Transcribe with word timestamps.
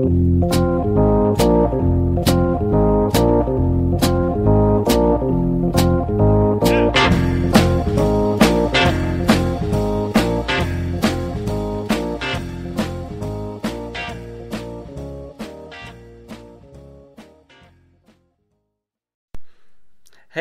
Hej 0.00 0.10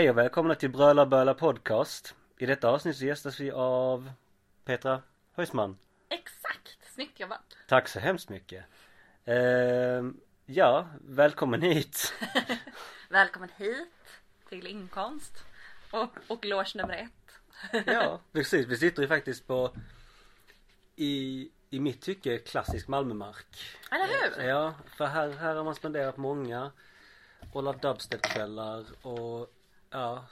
och 0.09 0.17
välkomna 0.17 0.55
till 0.55 0.69
Bröla 0.69 1.05
Böla 1.05 1.33
Podcast. 1.33 2.15
I 2.37 2.45
detta 2.45 2.69
avsnitt 2.69 2.97
så 2.97 3.05
gästas 3.05 3.39
vi 3.39 3.51
av 3.51 4.11
Petra 4.65 5.01
Höjsman. 5.31 5.77
Exakt! 6.09 6.77
Snyggt 6.93 7.19
jobbat! 7.19 7.57
Tack 7.67 7.87
så 7.87 7.99
hemskt 7.99 8.29
mycket. 8.29 8.65
Ehm, 9.29 10.17
ja, 10.45 10.87
välkommen 11.01 11.61
hit. 11.61 12.13
Välkommen 13.09 13.49
hit 13.57 14.21
till 14.49 14.67
Inkomst 14.67 15.33
och, 15.91 16.09
och 16.27 16.45
loge 16.45 16.71
nummer 16.75 16.93
ett. 16.93 17.85
ja, 17.85 18.19
precis. 18.31 18.67
Vi 18.67 18.77
sitter 18.77 19.01
ju 19.01 19.07
faktiskt 19.07 19.47
på 19.47 19.75
i, 20.95 21.49
i 21.69 21.79
mitt 21.79 22.01
tycke 22.01 22.37
klassisk 22.37 22.87
Malmömark. 22.87 23.47
Eller 23.91 24.05
hur? 24.05 24.43
Ja, 24.43 24.73
för 24.97 25.05
här, 25.05 25.29
här 25.29 25.55
har 25.55 25.63
man 25.63 25.75
spenderat 25.75 26.17
många 26.17 26.71
Ola 27.53 27.73
Dubstep-kvällar 27.73 28.85
och 29.01 29.53
ja, 29.89 30.25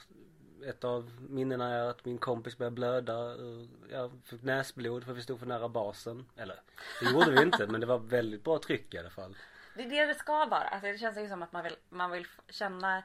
ett 0.66 0.84
av 0.84 1.10
minnena 1.28 1.74
är 1.74 1.90
att 1.90 2.04
min 2.04 2.18
kompis 2.18 2.58
började 2.58 2.74
blöda 2.74 3.34
ur, 3.34 3.68
ja, 3.90 4.10
fick 4.24 4.42
näsblod 4.42 5.04
för 5.04 5.12
vi 5.12 5.22
stod 5.22 5.38
för 5.38 5.46
nära 5.46 5.68
basen. 5.68 6.26
Eller, 6.36 6.60
det 7.00 7.10
gjorde 7.10 7.30
vi 7.30 7.42
inte 7.42 7.66
men 7.66 7.80
det 7.80 7.86
var 7.86 7.98
väldigt 7.98 8.44
bra 8.44 8.58
tryck 8.58 8.94
i 8.94 8.98
alla 8.98 9.10
fall. 9.10 9.36
Det 9.74 9.82
är 9.82 9.88
det 9.88 10.06
det 10.06 10.14
ska 10.14 10.46
vara. 10.46 10.68
Alltså 10.68 10.86
det 10.86 10.98
känns 10.98 11.18
ju 11.18 11.28
som 11.28 11.42
att 11.42 11.52
man 11.52 11.64
vill, 11.64 11.76
man 11.88 12.10
vill 12.10 12.26
känna 12.48 13.02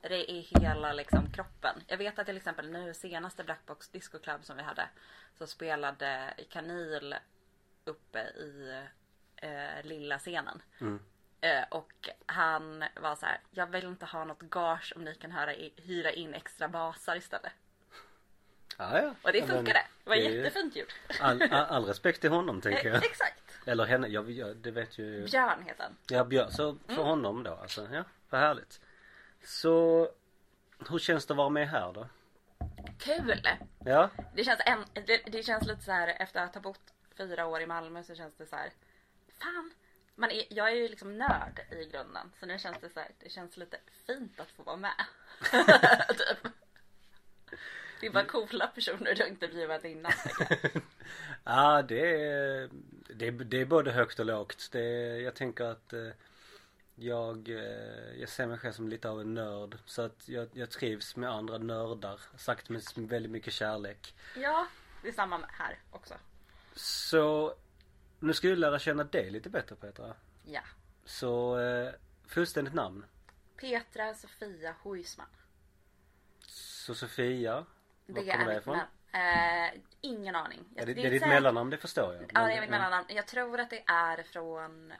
det 0.00 0.30
i 0.30 0.40
hela 0.40 0.92
liksom 0.92 1.32
kroppen. 1.32 1.82
Jag 1.86 1.98
vet 1.98 2.18
att 2.18 2.26
till 2.26 2.36
exempel 2.36 2.70
nu 2.70 2.94
senaste 2.94 3.44
Blackbox 3.44 3.88
Disco 3.88 4.18
Club 4.18 4.44
som 4.44 4.56
vi 4.56 4.62
hade 4.62 4.88
så 5.38 5.46
spelade 5.46 6.34
Kanil 6.48 7.14
uppe 7.84 8.18
i 8.20 8.82
eh, 9.36 9.84
lilla 9.84 10.18
scenen. 10.18 10.62
Mm. 10.80 11.00
Eh, 11.40 11.62
och 11.70 12.08
han 12.26 12.84
var 13.00 13.16
så 13.16 13.26
här, 13.26 13.40
jag 13.50 13.66
vill 13.66 13.84
inte 13.84 14.06
ha 14.06 14.24
något 14.24 14.40
gage 14.40 14.92
om 14.96 15.04
ni 15.04 15.14
kan 15.14 15.30
höra 15.32 15.50
hyra 15.76 16.10
in 16.12 16.34
extra 16.34 16.68
basar 16.68 17.16
istället. 17.16 17.52
Ja, 18.78 18.98
ja. 19.02 19.14
Och 19.22 19.32
det 19.32 19.40
men 19.40 19.48
funkade. 19.56 19.82
Det 20.04 20.10
var 20.10 20.16
det 20.16 20.22
jättefint 20.22 20.76
gjort. 20.76 20.94
All, 21.20 21.42
all, 21.42 21.52
all 21.52 21.84
respekt 21.84 22.20
till 22.20 22.30
honom 22.30 22.60
tänker 22.60 22.88
jag. 22.88 23.04
Exakt. 23.04 23.42
Eller 23.66 23.84
henne, 23.84 24.08
jag, 24.08 24.30
jag, 24.30 24.56
det 24.56 24.70
vet 24.70 24.98
ju 24.98 25.24
Björn 25.24 25.62
heter 25.66 25.82
han. 25.82 25.96
Ja 26.08 26.24
Björn, 26.24 26.50
så 26.52 26.76
för 26.86 26.92
Mm. 26.92 27.04
honom 27.06 27.42
då 27.42 27.54
alltså, 27.54 27.88
ja 27.92 28.04
vad 28.30 28.40
härligt. 28.40 28.80
Så 29.44 30.08
hur 30.90 30.98
känns 30.98 31.26
det 31.26 31.32
att 31.32 31.38
vara 31.38 31.48
med 31.48 31.68
här 31.68 31.92
då? 31.92 32.08
Kul! 32.98 33.42
Ja, 33.84 34.10
Det 34.34 34.44
känns, 34.44 34.60
en, 34.66 34.84
det, 35.06 35.16
det 35.32 35.42
känns 35.42 35.66
lite 35.66 35.82
så 35.82 35.92
här 35.92 36.08
efter 36.08 36.40
att 36.44 36.54
ha 36.54 36.60
bott 36.62 36.94
fyra 37.16 37.46
år 37.46 37.60
i 37.60 37.66
Malmö 37.66 38.02
så 38.02 38.14
känns 38.14 38.34
det 38.36 38.46
så 38.46 38.56
här. 38.56 38.70
Fan! 39.42 39.72
Man 40.20 40.30
är, 40.30 40.44
jag 40.48 40.68
är 40.68 40.74
ju 40.74 40.88
liksom 40.88 41.18
nörd 41.18 41.60
i 41.70 41.84
grunden 41.84 42.32
så 42.40 42.46
nu 42.46 42.58
känns 42.58 42.78
det 42.80 42.90
så 42.90 43.00
här, 43.00 43.10
det 43.18 43.30
känns 43.30 43.56
lite 43.56 43.78
fint 44.06 44.40
att 44.40 44.50
få 44.50 44.62
vara 44.62 44.76
med. 44.76 45.06
typ. 46.08 46.52
Det 48.00 48.06
är 48.06 48.10
bara 48.10 48.24
coola 48.24 48.66
personer 48.66 49.14
du 49.14 49.22
har 49.22 49.28
intervjuat 49.28 49.84
innan. 49.84 50.12
ja 51.44 51.82
det 51.82 52.22
är, 52.22 52.70
det 53.14 53.26
är, 53.26 53.32
det 53.32 53.60
är 53.60 53.64
både 53.64 53.92
högt 53.92 54.18
och 54.18 54.26
lågt. 54.26 54.68
Det 54.72 54.80
är, 54.80 55.20
jag 55.20 55.34
tänker 55.34 55.64
att 55.64 55.92
eh, 55.92 56.08
jag, 56.94 57.48
eh, 57.48 58.20
jag 58.20 58.28
ser 58.28 58.46
mig 58.46 58.58
själv 58.58 58.72
som 58.72 58.88
lite 58.88 59.08
av 59.08 59.20
en 59.20 59.34
nörd. 59.34 59.78
Så 59.86 60.02
att 60.02 60.28
jag, 60.28 60.48
jag 60.52 60.70
trivs 60.70 61.16
med 61.16 61.30
andra 61.30 61.58
nördar. 61.58 62.20
Sagt 62.36 62.68
med 62.68 62.82
väldigt 62.96 63.32
mycket 63.32 63.52
kärlek. 63.52 64.14
Ja, 64.36 64.66
det 65.02 65.08
är 65.08 65.12
samma 65.12 65.40
här 65.48 65.78
också. 65.90 66.14
Så 66.74 67.54
nu 68.20 68.32
ska 68.34 68.48
du 68.48 68.56
lära 68.56 68.78
känna 68.78 69.04
dig 69.04 69.30
lite 69.30 69.50
bättre 69.50 69.76
Petra. 69.76 70.14
Ja. 70.44 70.60
Så 71.04 71.58
eh, 71.58 71.92
fullständigt 72.26 72.74
namn. 72.74 73.04
Petra 73.56 74.14
Sofia 74.14 74.74
Huisman. 74.82 75.26
Så 76.46 76.94
Sofia. 76.94 77.54
Var 77.54 77.64
Det 78.06 78.32
kommer 78.32 78.44
är 78.44 78.50
det 78.54 78.58
ifrån? 78.58 78.78
eh, 79.12 79.80
ingen 80.00 80.36
aning. 80.36 80.64
Ja, 80.74 80.84
det, 80.84 80.92
är 80.92 80.94
det 80.94 81.00
är 81.06 81.10
ditt 81.10 81.20
säkert- 81.22 81.28
mellannamn, 81.34 81.70
det 81.70 81.76
förstår 81.78 82.14
jag. 82.14 82.22
Ja, 82.34 82.46
det 82.46 82.52
är 82.54 82.60
mitt 82.60 82.70
mellannamn. 82.70 83.06
Jag 83.08 83.26
tror 83.26 83.60
att 83.60 83.70
det 83.70 83.82
är 83.86 84.22
från 84.22 84.92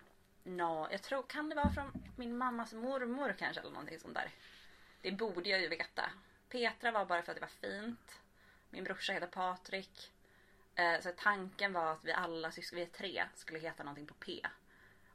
nå 0.43 0.89
jag 0.91 1.03
tror, 1.03 1.23
kan 1.23 1.49
det 1.49 1.55
vara 1.55 1.71
från 1.71 1.93
min 2.17 2.37
mammas 2.39 2.73
mormor 2.73 3.35
kanske 3.39 3.61
eller 3.61 3.71
någonting 3.71 3.99
sånt 3.99 4.15
där. 4.15 4.31
Det 5.03 5.11
borde 5.13 5.49
jag 5.49 5.61
ju 5.61 5.69
veta. 5.69 6.11
Petra 6.49 6.91
var 6.91 7.05
bara 7.05 7.23
för 7.23 7.33
att 7.33 7.37
det 7.37 7.41
var 7.41 7.71
fint. 7.81 8.21
Min 8.71 8.85
brorsa 8.85 9.13
heter 9.13 9.27
Patrik. 9.27 10.13
Eh, 10.81 11.01
så 11.01 11.11
tanken 11.17 11.73
var 11.73 11.93
att 11.93 12.05
vi 12.05 12.13
alla 12.13 12.51
syskon, 12.51 12.77
vi 12.77 12.83
är 12.83 12.87
tre, 12.87 13.25
skulle 13.35 13.59
heta 13.59 13.83
någonting 13.83 14.07
på 14.07 14.15
P. 14.15 14.47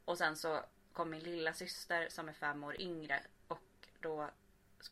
Och 0.06 0.18
sen 0.18 0.36
så 0.36 0.64
kom 0.94 1.10
min 1.10 1.24
lilla 1.24 1.54
syster 1.54 2.08
som 2.10 2.30
är 2.30 2.34
fem 2.34 2.64
år 2.64 2.82
yngre 2.82 3.20
och 3.48 3.88
då 4.00 4.30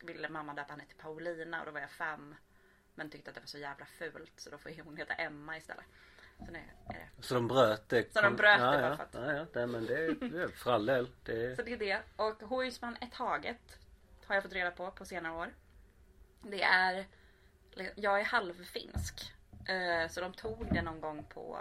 ville 0.02 0.28
mamma 0.28 0.54
döpa 0.54 0.72
henne 0.72 0.84
till 0.84 0.96
Paulina 0.96 1.60
och 1.60 1.66
då 1.66 1.72
var 1.72 1.80
jag 1.80 1.90
fem. 1.90 2.34
Men 2.94 3.10
tyckte 3.10 3.30
att 3.30 3.34
det 3.34 3.40
var 3.40 3.46
så 3.46 3.58
jävla 3.58 3.86
fult 3.86 4.32
så 4.40 4.50
då 4.50 4.58
får 4.58 4.82
hon 4.84 4.96
heta 4.96 5.14
Emma 5.14 5.56
istället. 5.56 5.84
Så 6.38 6.52
nu 6.52 6.58
är 6.88 6.92
det 6.94 7.26
Så 7.26 7.34
de 7.34 7.48
bröt 7.48 7.88
det? 7.88 8.12
Så 8.12 8.20
de 8.22 8.36
bröt 8.36 8.58
det 8.58 8.64
ja, 8.64 8.96
bara 8.96 9.08
ja, 9.12 9.26
Ja, 9.26 9.32
ja, 9.32 9.46
nej, 9.54 9.66
men 9.66 9.86
det 9.86 10.04
är, 10.04 10.14
det 10.14 10.48
för 10.48 10.72
all 10.72 10.86
del. 10.86 11.10
Det 11.22 11.56
Så 11.56 11.62
det 11.62 11.72
är 11.72 11.78
det. 11.78 12.02
Och 12.16 12.42
Huisman 12.48 12.96
är 13.00 13.06
taget. 13.06 13.78
Har 14.26 14.34
jag 14.34 14.42
fått 14.44 14.52
reda 14.52 14.70
på 14.70 14.90
på 14.90 15.04
senare 15.04 15.36
år. 15.36 15.54
Det 16.42 16.62
är... 16.62 17.06
Jag 17.94 18.20
är 18.20 18.24
halvfinsk. 18.24 19.34
Eh, 19.68 20.08
Så 20.08 20.20
de 20.20 20.32
tog 20.32 20.74
det 20.74 20.82
någon 20.82 21.00
gång 21.00 21.24
på... 21.24 21.58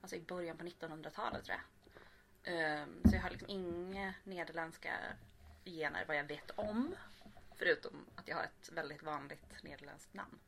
Alltså 0.00 0.16
i 0.16 0.20
början 0.20 0.56
på 0.56 0.64
1900-talet 0.64 1.44
tror 1.44 1.58
jag. 1.58 1.64
Eh, 2.80 2.86
Så 3.04 3.16
jag 3.16 3.22
har 3.22 3.30
liksom 3.30 3.48
inga 3.50 4.14
nederländska 4.24 4.92
gener 5.64 6.04
vad 6.08 6.16
jag 6.16 6.24
vet 6.24 6.50
om. 6.50 6.94
Förutom 7.56 8.06
att 8.16 8.28
jag 8.28 8.36
har 8.36 8.42
ett 8.44 8.70
väldigt 8.72 9.02
vanligt 9.02 9.62
nederländskt 9.62 10.14
namn. 10.14 10.38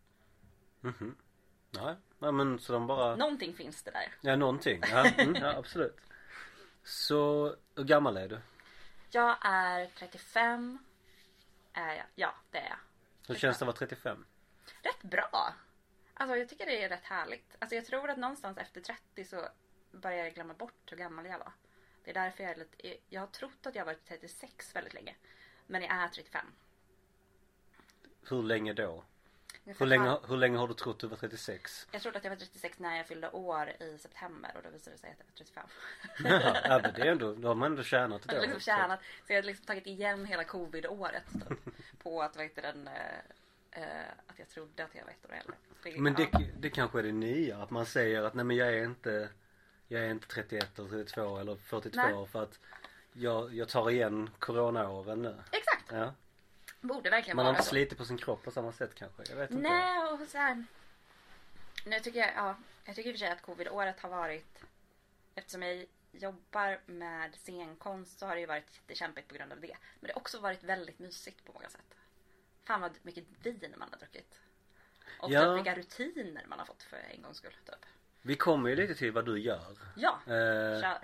mhm. 0.80 1.16
Ja, 1.70 1.96
ja, 2.18 2.30
men 2.32 2.58
så 2.58 2.72
de 2.72 2.86
bara, 2.86 3.16
Någonting 3.16 3.54
finns 3.54 3.82
det 3.82 3.90
där. 3.90 4.14
ja 4.20 4.36
någonting. 4.36 4.80
Ja, 4.90 5.06
mm, 5.18 5.34
ja 5.34 5.56
absolut. 5.56 5.96
Så 6.82 7.56
hur 7.76 7.84
gammal 7.84 8.16
är 8.16 8.28
du? 8.28 8.40
Jag 9.10 9.36
är 9.40 9.86
35. 9.86 10.78
Är 11.72 11.94
jag? 11.94 12.06
Ja, 12.14 12.34
det 12.50 12.58
är 12.58 12.68
jag. 12.68 12.78
Hur 13.28 13.34
känns 13.34 13.58
det 13.58 13.62
att 13.62 13.66
vara 13.66 13.76
35? 13.76 14.24
rätt 14.82 15.02
bra. 15.02 15.54
Alltså 16.14 16.36
jag 16.36 16.48
tycker 16.48 16.66
det 16.66 16.84
är 16.84 16.88
rätt 16.88 17.04
härligt. 17.04 17.56
Alltså 17.58 17.74
jag 17.74 17.84
tror 17.84 18.10
att 18.10 18.18
någonstans 18.18 18.58
efter 18.58 18.80
30 18.80 19.24
så 19.24 19.48
börjar 19.92 20.24
jag 20.24 20.34
glömma 20.34 20.54
bort 20.54 20.90
hur 20.92 20.96
gammal 20.96 21.26
jag 21.26 21.38
var. 21.38 21.52
Det 22.04 22.10
är 22.10 22.14
därför 22.14 22.42
jag 22.42 22.52
är 22.52 22.56
lite, 22.56 22.96
jag 23.08 23.20
har 23.20 23.26
trott 23.26 23.66
att 23.66 23.74
jag 23.74 23.84
varit 23.84 24.04
36 24.08 24.76
väldigt 24.76 24.94
länge. 24.94 25.14
Men 25.66 25.82
jag 25.82 25.90
är 25.90 26.08
35. 26.08 26.46
Hur 28.28 28.42
länge 28.42 28.72
då? 28.72 29.04
Hur 29.64 29.86
länge, 29.86 30.18
hur 30.28 30.36
länge 30.36 30.58
har 30.58 30.68
du 30.68 30.74
trott 30.74 30.98
du 31.00 31.06
var 31.06 31.16
36? 31.16 31.86
Jag 31.92 32.02
trodde 32.02 32.18
att 32.18 32.24
jag 32.24 32.30
var 32.30 32.36
36 32.36 32.78
när 32.78 32.96
jag 32.96 33.06
fyllde 33.06 33.30
år 33.30 33.72
i 33.82 33.98
september 33.98 34.52
och 34.56 34.62
då 34.62 34.70
visade 34.70 34.96
det 34.96 35.00
sig 35.00 35.10
att 35.10 35.18
jag 35.18 35.24
var 35.24 35.32
35. 35.34 35.66
Jaha, 36.42 36.60
ja, 36.64 36.80
men 36.82 36.94
det 36.94 37.00
är 37.00 37.12
ändå, 37.12 37.34
då 37.34 37.48
har 37.48 37.54
man 37.54 37.70
ändå 37.70 37.82
tjänat 37.82 38.24
ett 38.24 38.32
år. 38.32 38.40
liksom 38.40 38.60
tjänat, 38.60 39.00
så 39.26 39.32
jag 39.32 39.36
hade 39.36 39.46
liksom 39.46 39.66
tagit 39.66 39.86
igen 39.86 40.24
hela 40.24 40.44
covid-året 40.44 41.24
typ, 41.32 41.74
på 42.02 42.22
att, 42.22 42.36
vad 42.36 42.44
heter 42.44 42.62
den, 42.62 42.88
eh, 42.88 42.92
att 44.26 44.38
jag 44.38 44.48
trodde 44.48 44.84
att 44.84 44.94
jag 44.94 45.04
var 45.04 45.10
ett 45.10 45.26
år 45.26 45.32
äldre. 45.34 45.54
Det- 45.82 46.00
Men 46.00 46.14
det, 46.14 46.30
det 46.58 46.70
kanske 46.70 46.98
är 46.98 47.02
det 47.02 47.12
nya, 47.12 47.58
att 47.62 47.70
man 47.70 47.86
säger 47.86 48.22
att 48.22 48.34
nej 48.34 48.44
men 48.44 48.56
jag 48.56 48.68
är 48.68 48.84
inte 48.84 49.28
Jag 49.88 50.02
är 50.04 50.10
inte 50.10 50.26
31 50.26 50.78
eller 50.78 50.88
32 50.88 51.38
eller 51.38 51.56
42 51.56 51.96
Nej. 52.02 52.26
för 52.26 52.42
att 52.42 52.58
jag, 53.12 53.54
jag 53.54 53.68
tar 53.68 53.90
igen 53.90 54.30
coronaåren 54.38 55.22
nu. 55.22 55.42
Exakt! 55.52 55.84
Ja. 55.92 56.14
Borde 56.80 57.10
verkligen 57.10 57.36
Man 57.36 57.44
har 57.46 57.52
inte 57.52 57.62
så. 57.62 57.68
slitit 57.68 57.98
på 57.98 58.04
sin 58.04 58.18
kropp 58.18 58.42
på 58.42 58.50
samma 58.50 58.72
sätt 58.72 58.94
kanske. 58.94 59.22
Jag 59.28 59.36
vet 59.36 59.50
inte. 59.50 59.62
Nej 59.62 59.98
och 60.12 60.28
så 60.28 60.38
här. 60.38 60.64
Nu 61.86 62.00
tycker 62.00 62.18
jag, 62.20 62.30
ja, 62.36 62.56
jag 62.84 62.96
tycker 62.96 63.10
i 63.10 63.12
och 63.12 63.14
för 63.14 63.18
sig 63.18 63.30
att 63.30 63.42
covid-året 63.42 64.00
har 64.00 64.08
varit 64.08 64.64
Eftersom 65.34 65.62
jag 65.62 65.86
jobbar 66.12 66.80
med 66.86 67.34
scenkonst 67.34 68.18
så 68.18 68.26
har 68.26 68.34
det 68.34 68.40
ju 68.40 68.46
varit 68.46 68.74
jättekämpigt 68.74 69.28
på 69.28 69.34
grund 69.34 69.52
av 69.52 69.60
det. 69.60 69.76
Men 70.00 70.06
det 70.08 70.12
har 70.12 70.20
också 70.20 70.40
varit 70.40 70.62
väldigt 70.62 70.98
mysigt 70.98 71.44
på 71.44 71.52
många 71.52 71.68
sätt. 71.68 71.94
Fan 72.64 72.80
vad 72.80 72.98
mycket 73.02 73.24
vin 73.42 73.74
man 73.78 73.88
har 73.92 73.98
druckit. 73.98 74.40
Och 75.20 75.30
Ja. 75.30 75.40
typ 75.44 75.56
vilka 75.58 75.74
rutiner 75.80 76.46
man 76.46 76.58
har 76.58 76.66
fått 76.66 76.82
för 76.82 76.96
en 76.96 77.22
gångs 77.22 77.36
skull. 77.36 77.52
Typ. 77.64 77.86
Vi 78.22 78.36
kommer 78.36 78.70
ju 78.70 78.76
lite 78.76 78.94
till 78.94 79.12
vad 79.12 79.24
du 79.26 79.38
gör. 79.40 79.78
Ja, 79.96 80.20
Eh, 80.26 80.80
kör. 80.80 80.98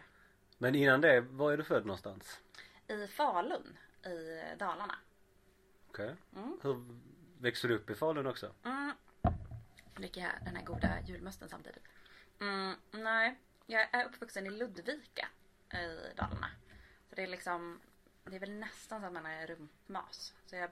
men 0.58 0.74
innan 0.74 1.00
det, 1.00 1.20
var 1.20 1.52
är 1.52 1.56
du 1.56 1.64
född 1.64 1.86
någonstans? 1.86 2.40
I 2.88 3.06
Falun 3.06 3.76
i 4.04 4.42
Dalarna. 4.58 4.98
Okej. 5.88 6.16
Mm. 6.36 6.58
Hur 6.62 7.00
växte 7.40 7.68
du 7.68 7.74
upp 7.76 7.90
i 7.90 7.94
Falun 7.94 8.26
också? 8.26 8.54
Mm. 8.64 8.92
Dricker 9.94 10.20
jag 10.20 10.30
den 10.44 10.56
här 10.56 10.64
goda 10.64 11.00
julmusten 11.06 11.48
samtidigt? 11.48 11.84
Mm, 12.40 12.74
nej, 12.90 13.38
jag 13.66 13.94
är 13.94 14.04
uppvuxen 14.04 14.46
i 14.46 14.50
Ludvika. 14.50 15.28
i 15.72 16.14
Dalarna. 16.16 16.50
Så 17.08 17.14
det 17.16 17.22
är 17.22 17.26
liksom, 17.26 17.80
det 18.24 18.36
är 18.36 18.40
väl 18.40 18.50
nästan 18.52 19.00
som 19.00 19.14
man 19.14 19.26
är 19.26 19.46
rumpmas. 19.46 20.34
Så 20.46 20.56
jag 20.56 20.70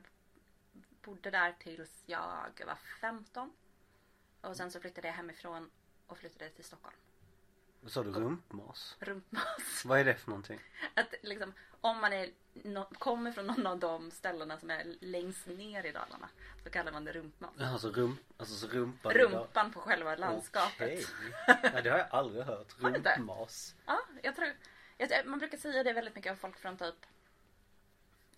bodde 1.08 1.30
där 1.30 1.54
tills 1.58 2.02
jag 2.06 2.52
var 2.66 2.78
15. 3.00 3.52
Och 4.40 4.56
sen 4.56 4.70
så 4.70 4.80
flyttade 4.80 5.08
jag 5.08 5.14
hemifrån 5.14 5.70
och 6.06 6.18
flyttade 6.18 6.50
till 6.50 6.64
Stockholm. 6.64 6.96
Vad 7.80 7.92
sa 7.92 8.02
du? 8.02 8.10
Rumpmas? 8.10 8.96
Rumpmas. 9.00 9.84
Vad 9.84 10.00
är 10.00 10.04
det 10.04 10.14
för 10.14 10.30
någonting? 10.30 10.60
Att 10.94 11.14
liksom, 11.22 11.52
om 11.80 12.00
man 12.00 12.12
är, 12.12 12.30
no, 12.52 12.84
kommer 12.98 13.32
från 13.32 13.46
någon 13.46 13.66
av 13.66 13.78
de 13.78 14.10
ställena 14.10 14.58
som 14.58 14.70
är 14.70 14.96
längst 15.00 15.46
ner 15.46 15.86
i 15.86 15.92
Dalarna 15.92 16.28
så 16.64 16.70
kallar 16.70 16.92
man 16.92 17.04
det 17.04 17.12
rumpmas. 17.12 17.50
Alltså, 17.60 17.90
rump, 17.90 18.20
alltså 18.36 18.54
så 18.54 18.66
rumpan 18.66 19.12
Rumpan 19.12 19.72
på 19.72 19.80
själva 19.80 20.16
landskapet. 20.16 20.74
Okej. 20.74 21.06
Nej, 21.72 21.82
det 21.82 21.90
har 21.90 21.98
jag 21.98 22.08
aldrig 22.10 22.44
hört. 22.44 22.74
Rumpmas. 22.78 23.74
Ja, 23.86 24.00
jag 24.22 24.36
tror, 24.36 24.48
jag, 24.96 25.26
man 25.26 25.38
brukar 25.38 25.58
säga 25.58 25.82
det 25.82 25.92
väldigt 25.92 26.14
mycket 26.14 26.32
av 26.32 26.36
folk 26.36 26.58
från 26.58 26.76
typ 26.76 27.06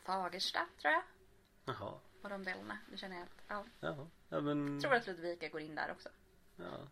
Fagersta 0.02 0.67
tror 0.81 0.93
jag. 0.93 1.02
Jaha. 1.64 1.99
Och 2.22 2.31
de 2.31 2.44
delarna. 2.44 2.78
Det 2.90 2.96
känner 2.96 3.17
jag 3.17 3.25
att, 3.25 3.44
ja. 3.49 3.64
Jaha. 3.81 4.08
Ja, 4.28 4.40
men... 4.40 4.72
Jag 4.72 4.82
tror 4.82 4.94
att 4.94 5.06
Ludvika 5.06 5.49
går 5.49 5.61
in 5.61 5.75
där 5.75 5.90
också. 5.90 6.08
Ja. 6.56 6.88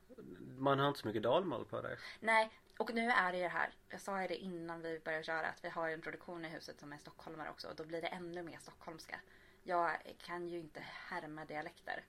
Man 0.58 0.78
har 0.78 0.88
inte 0.88 1.00
så 1.00 1.06
mycket 1.06 1.22
dalmål 1.22 1.64
på 1.64 1.82
dig. 1.82 1.98
Nej, 2.20 2.50
och 2.78 2.94
nu 2.94 3.10
är 3.10 3.32
det 3.32 3.38
ju 3.38 3.44
det 3.44 3.48
här. 3.48 3.70
Jag 3.88 4.00
sa 4.00 4.22
ju 4.22 4.28
det 4.28 4.36
innan 4.36 4.82
vi 4.82 5.00
började 5.04 5.24
köra 5.24 5.46
att 5.46 5.64
vi 5.64 5.68
har 5.68 5.88
ju 5.88 5.94
en 5.94 6.00
produktion 6.00 6.44
i 6.44 6.48
huset 6.48 6.80
som 6.80 6.92
är 6.92 6.98
stockholmare 6.98 7.50
också 7.50 7.68
och 7.68 7.76
då 7.76 7.84
blir 7.84 8.02
det 8.02 8.08
ännu 8.08 8.42
mer 8.42 8.58
stockholmska. 8.58 9.20
Jag 9.62 10.14
kan 10.18 10.48
ju 10.48 10.58
inte 10.58 10.80
härma 10.80 11.44
dialekter. 11.44 12.04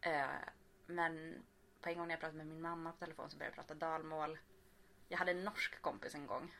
Eh, 0.00 0.26
men 0.86 1.42
på 1.80 1.88
en 1.88 1.98
gång 1.98 2.06
när 2.06 2.14
jag 2.14 2.20
pratade 2.20 2.38
med 2.38 2.46
min 2.46 2.60
mamma 2.60 2.92
på 2.92 2.98
telefon 2.98 3.30
så 3.30 3.36
började 3.36 3.56
jag 3.56 3.66
prata 3.66 3.86
dalmål. 3.86 4.38
Jag 5.08 5.18
hade 5.18 5.30
en 5.30 5.44
norsk 5.44 5.82
kompis 5.82 6.14
en 6.14 6.26
gång. 6.26 6.54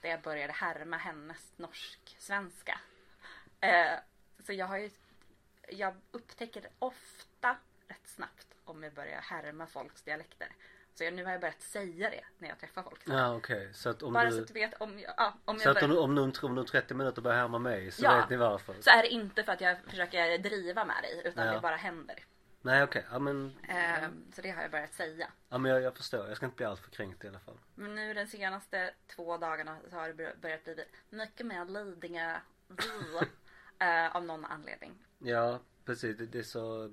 Där 0.00 0.10
jag 0.10 0.22
började 0.22 0.52
härma 0.52 0.96
hennes 0.96 1.58
norsk-svenska. 1.58 2.80
Eh, 3.60 3.98
så 4.38 4.52
jag 4.52 4.66
har 4.66 4.78
ju, 4.78 4.90
jag 5.68 5.94
upptäcker 6.10 6.68
ofta 6.78 7.56
rätt 7.88 8.06
snabbt 8.08 8.46
om 8.64 8.82
jag 8.82 8.92
börjar 8.92 9.20
härma 9.20 9.66
folks 9.66 10.02
dialekter. 10.02 10.48
Så 10.94 11.04
jag, 11.04 11.14
nu 11.14 11.24
har 11.24 11.32
jag 11.32 11.40
börjat 11.40 11.62
säga 11.62 12.10
det 12.10 12.24
när 12.38 12.48
jag 12.48 12.58
träffar 12.58 12.82
folk. 12.82 13.00
Ja 13.06 13.34
okej. 13.36 13.74
Så 13.74 13.88
att 13.90 14.02
om 14.02 14.12
Bara 14.12 14.24
du... 14.30 14.36
så 14.36 14.42
att 14.42 14.48
du 14.48 14.54
vet 14.54 14.74
om 14.80 14.98
jag, 14.98 15.14
ja, 15.16 15.34
om 15.44 15.58
Så 15.58 15.68
jag 15.68 15.76
att 15.76 15.82
om, 15.82 15.88
börjar, 15.90 16.02
om, 16.02 16.14
nu, 16.14 16.32
om 16.42 16.54
nu 16.54 16.64
30 16.64 16.94
minuter 16.94 17.22
börjar 17.22 17.38
härma 17.38 17.58
mig 17.58 17.90
så 17.90 18.04
Ja. 18.04 18.16
vet 18.16 18.30
ni 18.30 18.36
varför. 18.36 18.74
så 18.80 18.90
är 18.90 19.02
det 19.02 19.08
inte 19.08 19.44
för 19.44 19.52
att 19.52 19.60
jag 19.60 19.76
försöker 19.88 20.38
driva 20.38 20.84
med 20.84 21.02
dig 21.02 21.22
utan 21.24 21.46
Ja. 21.46 21.52
det 21.54 21.60
bara 21.60 21.76
händer. 21.76 22.24
Nej 22.62 22.82
okej. 22.82 23.04
Ja 23.10 23.18
men. 23.18 23.56
Eh, 23.68 24.08
så 24.34 24.42
det 24.42 24.50
har 24.50 24.62
jag 24.62 24.70
börjat 24.70 24.94
säga. 24.94 25.28
Ja 25.48 25.58
men 25.58 25.70
jag, 25.70 25.82
jag 25.82 25.96
förstår. 25.96 26.28
Jag 26.28 26.36
ska 26.36 26.46
inte 26.46 26.56
bli 26.56 26.66
alltför 26.66 26.90
kränkt 26.90 27.24
i 27.24 27.28
alla 27.28 27.38
fall. 27.40 27.58
Men 27.74 27.94
nu 27.94 28.14
den 28.14 28.26
senaste 28.26 28.94
två 29.06 29.36
dagarna 29.38 29.78
så 29.90 29.96
har 29.96 30.08
det 30.08 30.14
bör- 30.14 30.34
börjat 30.40 30.64
bli 30.64 30.84
mycket 31.10 31.46
mer 31.46 31.64
Lidingö 31.64 32.36
eh, 33.78 34.16
av 34.16 34.24
någon 34.24 34.44
anledning. 34.44 35.04
Ja 35.24 35.58
precis. 35.84 36.16
Det, 36.16 36.26
det, 36.26 36.44
så, 36.44 36.90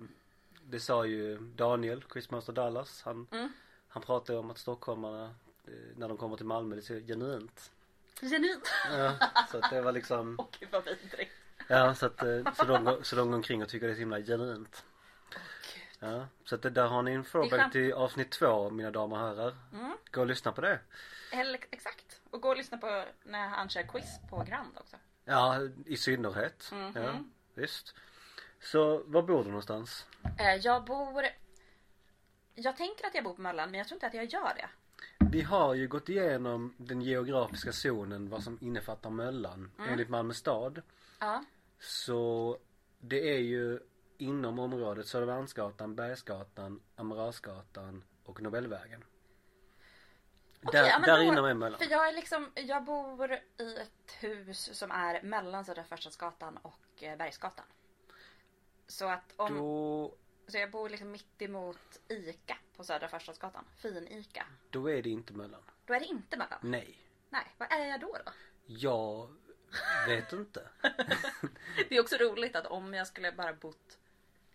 det 0.64 0.80
sa 0.80 1.06
ju 1.06 1.38
Daniel, 1.38 2.04
Quizmaster 2.04 2.54
Dallas. 2.54 3.02
Han, 3.04 3.28
Mm. 3.32 3.52
han 3.88 4.04
pratade 4.04 4.40
om 4.40 4.52
att 4.52 4.58
stockholmarna 4.58 5.24
eh, 5.68 5.74
när 5.96 6.08
de 6.08 6.18
kommer 6.18 6.38
till 6.38 6.46
Malmö 6.46 6.76
det 6.76 6.80
är 6.80 6.84
så 6.84 6.94
genuint. 7.08 7.72
Genuint. 8.22 8.70
Ja, 8.92 9.16
så 9.52 9.58
att 9.58 9.70
det 9.72 9.82
var 9.82 9.92
liksom. 9.92 10.38
Gud 10.60 10.70
vad 10.72 10.84
vidrigt. 10.86 11.32
Ja 11.68 11.96
så 11.96 12.06
att 12.06 12.24
eh, 12.24 12.54
så 12.54 12.64
de, 12.66 13.00
så 13.04 13.16
de 13.16 13.28
går 13.28 13.36
omkring 13.36 13.62
och 13.64 13.70
tycker 13.70 13.88
det 13.88 13.94
är 13.94 13.96
så 13.96 14.00
himla 14.00 14.20
genuint. 14.22 14.84
Ja, 16.00 16.28
så 16.46 16.56
att 16.56 16.62
det 16.62 16.70
där 16.70 16.88
har 16.88 17.02
ni 17.02 17.12
en 17.12 17.24
throwback 17.24 17.72
till 17.72 17.94
avsnitt 17.94 18.32
två 18.32 18.70
mina 18.70 18.92
damer 18.92 19.16
och 19.16 19.22
herrar. 19.28 19.56
Mm. 19.74 19.98
Gå 20.12 20.22
och 20.22 20.28
lyssna 20.28 20.52
på 20.52 20.62
det. 20.62 20.80
Eller, 21.32 21.60
exakt. 21.72 22.22
Och 22.30 22.42
gå 22.42 22.50
och 22.50 22.58
lyssna 22.58 22.78
på 22.78 23.06
när 23.24 23.48
han 23.48 23.70
kör 23.70 23.84
quiz 23.84 24.20
på 24.30 24.44
Grand 24.50 24.78
också. 24.78 24.98
Ja, 25.26 25.60
i 25.86 25.98
synnerhet. 25.98 26.70
Mhm. 26.74 26.92
Ja, 26.96 27.24
visst. 27.54 27.96
Så 28.62 29.04
var 29.06 29.22
bor 29.22 29.44
du 29.44 29.50
någonstans? 29.50 30.06
Eh, 30.40 30.56
jag 30.56 30.86
bor... 30.86 31.26
Jag 32.56 32.78
tänker 32.78 33.08
att 33.08 33.16
jag 33.16 33.24
bor 33.24 33.34
på 33.34 33.42
Möllan 33.42 33.72
men 33.72 33.78
jag 33.78 33.88
tror 33.88 33.96
inte 33.96 34.08
att 34.08 34.14
jag 34.14 34.26
gör 34.26 34.54
det. 34.56 34.70
Vi 35.32 35.42
har 35.42 35.74
ju 35.74 35.88
gått 35.88 36.10
igenom 36.10 36.74
den 36.78 37.02
geografiska 37.02 37.72
zonen 37.72 38.30
vad 38.30 38.44
som 38.44 38.58
innefattar 38.62 39.10
Möllan 39.10 39.72
Mm. 39.78 39.92
enligt 39.92 40.10
Malmö 40.10 40.34
stad. 40.34 40.82
Ja. 41.20 41.44
Så 41.80 42.58
det 43.00 43.34
är 43.36 43.40
ju 43.40 43.80
inom 44.18 44.60
området 44.60 45.08
Södermalmsgatan, 45.08 45.96
Bergsgatan, 45.96 46.82
Amiralsgatan 46.96 48.04
och 48.26 48.42
Nobelvägen. 48.42 49.04
Okej, 50.64 50.82
där 50.82 50.90
ja, 50.90 51.00
där 51.00 51.18
då- 51.18 51.24
inom 51.24 51.46
är 51.46 51.54
Möllan. 51.54 51.80
För 51.80 51.92
jag 51.92 52.08
är 52.10 52.14
liksom, 52.14 52.52
jag 52.56 52.84
bor 52.84 53.32
i 53.58 53.78
ett 53.82 54.12
hus 54.20 54.70
som 54.80 54.92
är 54.92 55.22
mellan 55.22 55.66
Södra 55.66 55.84
Förstadsgatan 55.84 56.58
och 56.58 57.04
eh, 57.04 57.18
Bergsgatan. 57.18 57.66
Så 58.92 59.06
att 59.06 59.34
om, 59.36 59.56
Då, 59.58 60.16
så 60.48 60.58
jag 60.58 60.72
bor 60.72 60.90
liksom 60.90 61.12
mitt 61.12 61.42
emot 61.42 62.00
ICA 62.08 62.58
på 62.76 62.84
Södra 62.84 63.08
Förstadsgatan. 63.08 63.66
Fin-ICA. 63.78 64.46
då 64.70 64.90
är 64.90 65.02
det 65.04 65.10
inte 65.10 65.34
Möllan. 65.34 65.62
Då 65.86 65.94
är 65.94 66.00
det 66.00 66.06
inte 66.06 66.38
mellan. 66.38 66.60
Nej. 66.62 66.98
Nej, 67.30 67.56
vad 67.58 67.72
är 67.72 67.86
jag 67.86 68.00
då 68.02 68.18
då? 68.26 68.32
Jag 68.66 69.36
vet 70.08 70.34
inte. 70.34 70.70
Det 71.90 71.96
är 71.98 72.02
också 72.02 72.16
roligt 72.18 72.56
att 72.56 72.66
om 72.66 72.94
jag 72.94 73.08
skulle 73.08 73.32
bara 73.32 73.54
bott 73.54 73.98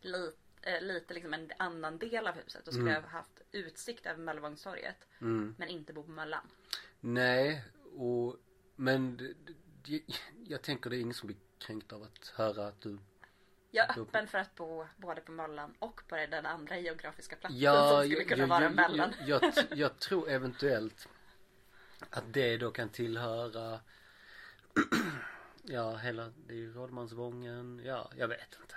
lite, 0.01 0.37
eh, 0.63 0.81
lite 0.83 1.15
liksom 1.15 1.35
en 1.35 1.51
annan 1.59 1.99
del 1.99 2.27
av 2.27 2.35
huset 2.35 2.65
då 2.65 2.71
skulle 2.73 2.91
Mm. 2.91 2.95
jag 2.95 3.03
ha 3.03 3.09
haft 3.19 3.43
utsikt 3.53 4.07
över 4.07 4.21
Möllevångstorget. 4.21 5.09
Mm. 5.21 5.55
Men 5.59 5.69
inte 5.69 5.93
bo 5.93 6.03
på 6.03 6.11
Möllan. 6.11 6.47
Nej, 7.01 7.65
och 7.97 8.37
men 8.77 9.35
jag 10.45 10.63
tänker 10.63 10.91
det 10.91 10.97
är 10.97 11.01
ingen 11.01 11.15
som 11.15 11.27
blir 11.27 11.39
kränkt 11.59 11.93
av 11.93 12.03
att 12.03 12.29
höra 12.29 12.67
att 12.67 12.81
du 12.81 12.99
Jag 13.71 13.97
är 13.97 14.01
öppen 14.01 14.27
för 14.27 14.39
att 14.39 14.55
bo 14.55 14.87
både 14.97 15.21
på 15.21 15.33
Möllan 15.33 15.75
och 15.79 16.01
på 16.09 16.17
den 16.17 16.47
andra 16.47 16.79
geografiska 16.79 17.37
platsen 17.37 17.61
Ja, 17.61 17.91
som 17.91 18.11
skulle 18.11 18.25
kunna 18.25 18.43
jag, 18.43 18.49
vara 18.49 18.63
jag, 18.63 18.75
mellan. 18.75 19.15
jag, 19.27 19.45
jag, 19.45 19.65
jag 19.79 19.99
tror 19.99 20.29
eventuellt 20.29 21.09
att 22.11 22.33
det 22.33 22.57
då 22.57 22.71
kan 22.71 22.89
tillhöra 22.89 23.81
Ja, 25.69 25.97
hela, 25.97 26.33
det 26.47 26.55
är 26.55 26.59
ju 26.59 26.73
Rådmansvången, 26.73 27.83
ja, 27.85 28.11
jag 28.17 28.29
vet 28.29 28.57
inte. 28.61 28.75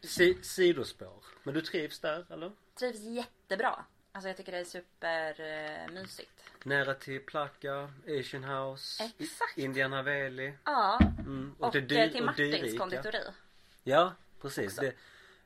Si, 0.00 0.38
sidospår. 0.42 1.24
Men 1.42 1.54
du 1.54 1.60
trivs 1.60 2.00
där 2.00 2.32
eller? 2.32 2.52
Trivs 2.78 3.00
jättebra. 3.00 3.84
Alltså 4.12 4.28
jag 4.28 4.36
tycker 4.36 4.52
det 4.52 4.58
är 4.58 4.64
supermysigt. 4.64 6.30
Nära 6.64 6.94
till 6.94 7.20
Plaka, 7.20 7.90
Asian 8.20 8.44
House, 8.44 9.04
Exakt. 9.18 9.58
Indian 9.58 9.92
Haveli. 9.92 10.52
Ja. 10.64 10.98
Mm. 11.18 11.54
Och, 11.58 11.72
det 11.72 11.78
eh, 11.78 12.10
till 12.10 12.20
och 12.20 12.26
Martins 12.26 12.78
konditori. 12.78 13.22
Ja, 13.88 14.14
precis. 14.40 14.66
Också. 14.66 14.80
Det, 14.80 14.94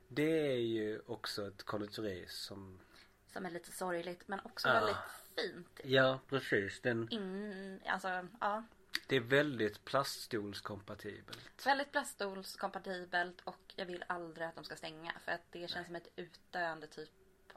det 0.08 0.46
är 0.52 0.58
ju 0.58 1.00
också 1.06 1.46
ett 1.48 1.62
konditori 1.62 2.26
som 2.28 2.80
Som 3.26 3.46
är 3.46 3.50
lite 3.50 3.72
sorgligt 3.72 4.28
men 4.28 4.40
också 4.44 4.68
Ja. 4.68 4.74
väldigt 4.74 4.96
fint. 5.36 5.80
Ja, 5.84 6.20
precis. 6.28 6.80
Den, 6.80 7.08
In, 7.10 7.80
alltså, 7.86 8.28
ja. 8.40 8.64
det 9.06 9.16
är 9.16 9.20
väldigt 9.20 9.84
plaststolskompatibelt. 9.84 11.66
Väldigt 11.66 11.92
plaststolskompatibelt 11.92 13.40
och 13.40 13.74
jag 13.76 13.86
vill 13.86 14.04
aldrig 14.06 14.46
att 14.46 14.54
de 14.54 14.64
ska 14.64 14.76
stänga 14.76 15.12
för 15.24 15.32
att 15.32 15.42
det 15.52 15.70
känns 15.70 15.86
som 15.86 15.96
ett 15.96 16.08
utdöende 16.16 16.86
typ 16.86 17.10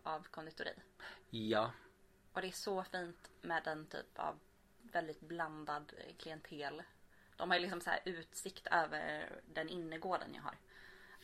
av 0.03 0.27
konditori. 0.31 0.73
Ja, 1.29 1.71
Och 2.33 2.41
det 2.41 2.47
är 2.47 2.51
så 2.51 2.83
fint 2.83 3.29
med 3.41 3.63
den 3.63 3.85
typ 3.87 4.19
av 4.19 4.39
väldigt 4.81 5.19
blandad 5.19 5.93
klientel. 6.17 6.83
De 7.37 7.49
har 7.49 7.57
ju 7.57 7.61
liksom 7.61 7.81
så 7.81 7.89
här 7.89 7.99
utsikt 8.05 8.67
över 8.67 9.31
den 9.45 9.69
innergården 9.69 10.33
jag 10.33 10.41
har. 10.41 10.57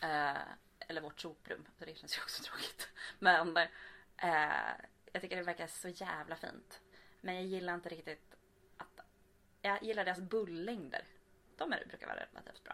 Eh, 0.01 0.41
eller 0.87 1.01
vårt 1.01 1.21
soprum, 1.21 1.65
så 1.79 1.85
det 1.85 1.95
känns 1.95 2.17
ju 2.17 2.21
också 2.21 2.43
tråkigt. 2.49 2.89
Men 3.19 3.57
eh, 3.57 4.73
jag 5.11 5.21
tycker 5.21 5.35
det 5.35 5.43
verkar 5.43 5.67
så 5.67 5.87
jävla 5.89 6.35
fint. 6.35 6.81
Men 7.21 7.35
jag 7.35 7.43
gillar 7.43 7.73
inte 7.73 7.89
riktigt 7.89 8.35
att... 8.77 9.05
Jag 9.61 9.83
gillar 9.83 10.05
deras 10.05 10.19
bullängder. 10.19 11.03
De 11.57 11.73
är, 11.73 11.85
brukar 11.85 12.07
vara 12.07 12.17
relativt 12.17 12.63
bra. 12.63 12.73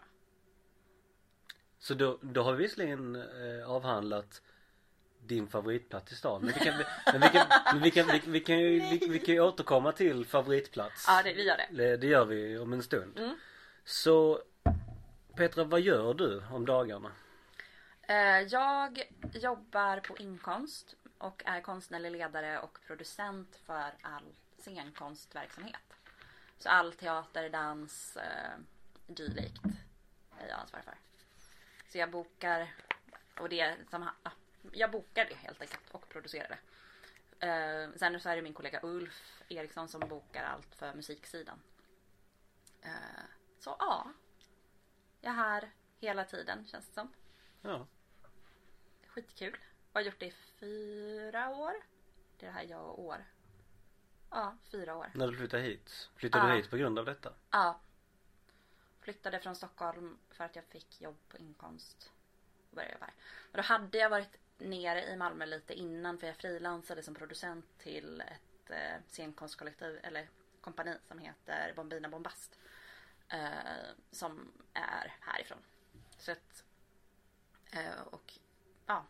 så 1.79 1.93
då, 1.93 2.19
då 2.21 2.43
har 2.43 2.53
vi 2.53 2.63
visserligen 2.63 3.15
eh, 3.15 3.69
avhandlat 3.69 4.41
din 5.19 5.47
favoritplats 5.47 6.11
i 6.11 6.15
stan. 6.15 6.41
Men 6.41 6.53
vi 6.53 6.59
kan, 6.59 6.73
men 7.13 7.21
vi 7.21 7.29
kan, 7.29 7.47
men 7.73 7.81
vi 7.81 7.91
kan, 7.91 8.07
vi, 8.07 8.21
vi 8.25 8.39
kan 8.39 8.59
ju 8.59 8.79
vi, 8.79 9.07
vi 9.09 9.19
kan 9.19 9.35
ju 9.35 9.41
återkomma 9.41 9.91
till 9.91 10.25
favoritplats. 10.25 11.05
Ja, 11.07 11.21
det, 11.23 11.33
vi 11.33 11.43
gör 11.43 11.57
det. 11.57 11.67
Det, 11.71 11.97
det 11.97 12.07
gör 12.07 12.25
vi 12.25 12.57
om 12.57 12.73
en 12.73 12.83
stund. 12.83 13.19
Mm. 13.19 13.35
Så 13.83 14.41
Petra, 15.37 15.63
vad 15.63 15.81
gör 15.81 16.13
du 16.13 16.43
om 16.51 16.65
dagarna? 16.65 17.11
Eh, 18.01 18.39
jag 18.39 19.01
jobbar 19.33 19.99
på 19.99 20.17
inkonst 20.17 20.95
och 21.17 21.43
är 21.45 21.61
konstnärlig 21.61 22.11
ledare 22.11 22.59
och 22.59 22.79
producent 22.87 23.55
för 23.65 23.93
all 24.01 24.35
scenkonstverksamhet. 24.57 25.93
Så 26.57 26.69
all 26.69 26.93
teater, 26.93 27.49
dans, 27.49 28.17
eh, 28.17 28.59
dylikt 29.07 29.61
är 30.39 30.47
jag 30.47 30.59
ansvarig 30.59 30.85
för. 30.85 30.97
Så 31.87 31.97
jag 31.97 32.11
bokar 32.11 32.73
och 33.39 33.49
det 33.49 33.75
som, 33.89 34.09
jag 34.71 34.91
bokar 34.91 35.25
det 35.25 35.35
helt 35.35 35.61
enkelt 35.61 35.89
och 35.91 36.09
producerar 36.09 36.57
det. 37.39 37.47
Eh, 37.47 37.89
sen 37.95 38.19
så 38.19 38.29
är 38.29 38.35
det 38.35 38.41
min 38.41 38.53
kollega 38.53 38.79
Ulf 38.83 39.41
Eriksson 39.49 39.87
som 39.87 39.99
bokar 39.99 40.43
allt 40.43 40.75
för 40.75 40.93
musiksidan. 40.93 41.59
Så 43.59 43.75
ja. 43.79 44.07
Jag 45.21 45.31
är 45.31 45.35
här 45.35 45.71
hela 45.99 46.25
tiden 46.25 46.65
känns 46.67 46.87
det 46.87 46.93
som. 46.93 47.13
Ja. 47.61 47.87
Skitkul. 49.07 49.57
Jag 49.93 50.01
har 50.01 50.05
gjort 50.05 50.19
det 50.19 50.25
i 50.25 50.31
fyra 50.31 51.49
år. 51.49 51.73
Det 52.37 52.45
är 52.45 52.49
det 52.49 52.55
här 52.57 52.63
jag 52.63 52.85
och 52.85 52.99
år. 52.99 53.25
Ja, 54.29 54.57
fyra 54.71 54.95
år. 54.97 55.11
När 55.13 55.27
du 55.27 55.37
flyttade 55.37 55.63
hit? 55.63 56.09
Flyttade 56.15 56.47
Ja. 56.47 56.51
du 56.51 56.57
hit 56.57 56.69
på 56.69 56.77
grund 56.77 56.99
av 56.99 57.05
detta? 57.05 57.33
Ja. 57.51 57.79
Flyttade 58.99 59.39
från 59.39 59.55
Stockholm 59.55 60.17
för 60.29 60.43
att 60.43 60.55
jag 60.55 60.65
fick 60.65 61.01
jobb 61.01 61.17
på 61.29 61.37
inkomst. 61.37 62.11
Och 62.69 62.75
började 62.75 62.93
jobba 62.93 63.05
här. 63.05 63.13
Och 63.51 63.57
då 63.57 63.63
hade 63.63 63.97
jag 63.97 64.09
varit 64.09 64.37
nere 64.57 65.03
i 65.05 65.17
Malmö 65.17 65.45
lite 65.45 65.73
innan 65.73 66.17
för 66.17 66.27
jag 66.27 66.35
frilansade 66.35 67.03
som 67.03 67.15
producent 67.15 67.65
till 67.77 68.21
ett 68.21 68.69
eh, 68.71 69.01
scenkonstkollektiv 69.07 69.99
eller 70.03 70.29
kompani 70.61 70.97
som 71.07 71.19
heter 71.19 71.73
Bombina 71.75 72.09
Bombast. 72.09 72.59
Eh, 73.29 73.89
som 74.11 74.51
är 74.73 75.15
härifrån. 75.21 75.57
Så 76.17 76.31
att, 76.31 76.63
eh, 77.71 78.01
och 78.01 78.33
ja. 78.85 79.05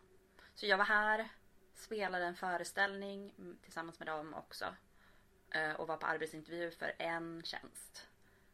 Så 0.54 0.66
jag 0.66 0.78
var 0.78 0.84
här, 0.84 1.28
spelade 1.74 2.24
en 2.24 2.36
föreställning 2.36 3.34
mm, 3.38 3.58
tillsammans 3.62 3.98
med 3.98 4.08
dem 4.08 4.34
också. 4.34 4.74
Eh, 5.50 5.72
och 5.72 5.88
var 5.88 5.96
på 5.96 6.06
arbetsintervju 6.06 6.70
för 6.70 6.92
en 6.98 7.42
tjänst. 7.44 8.06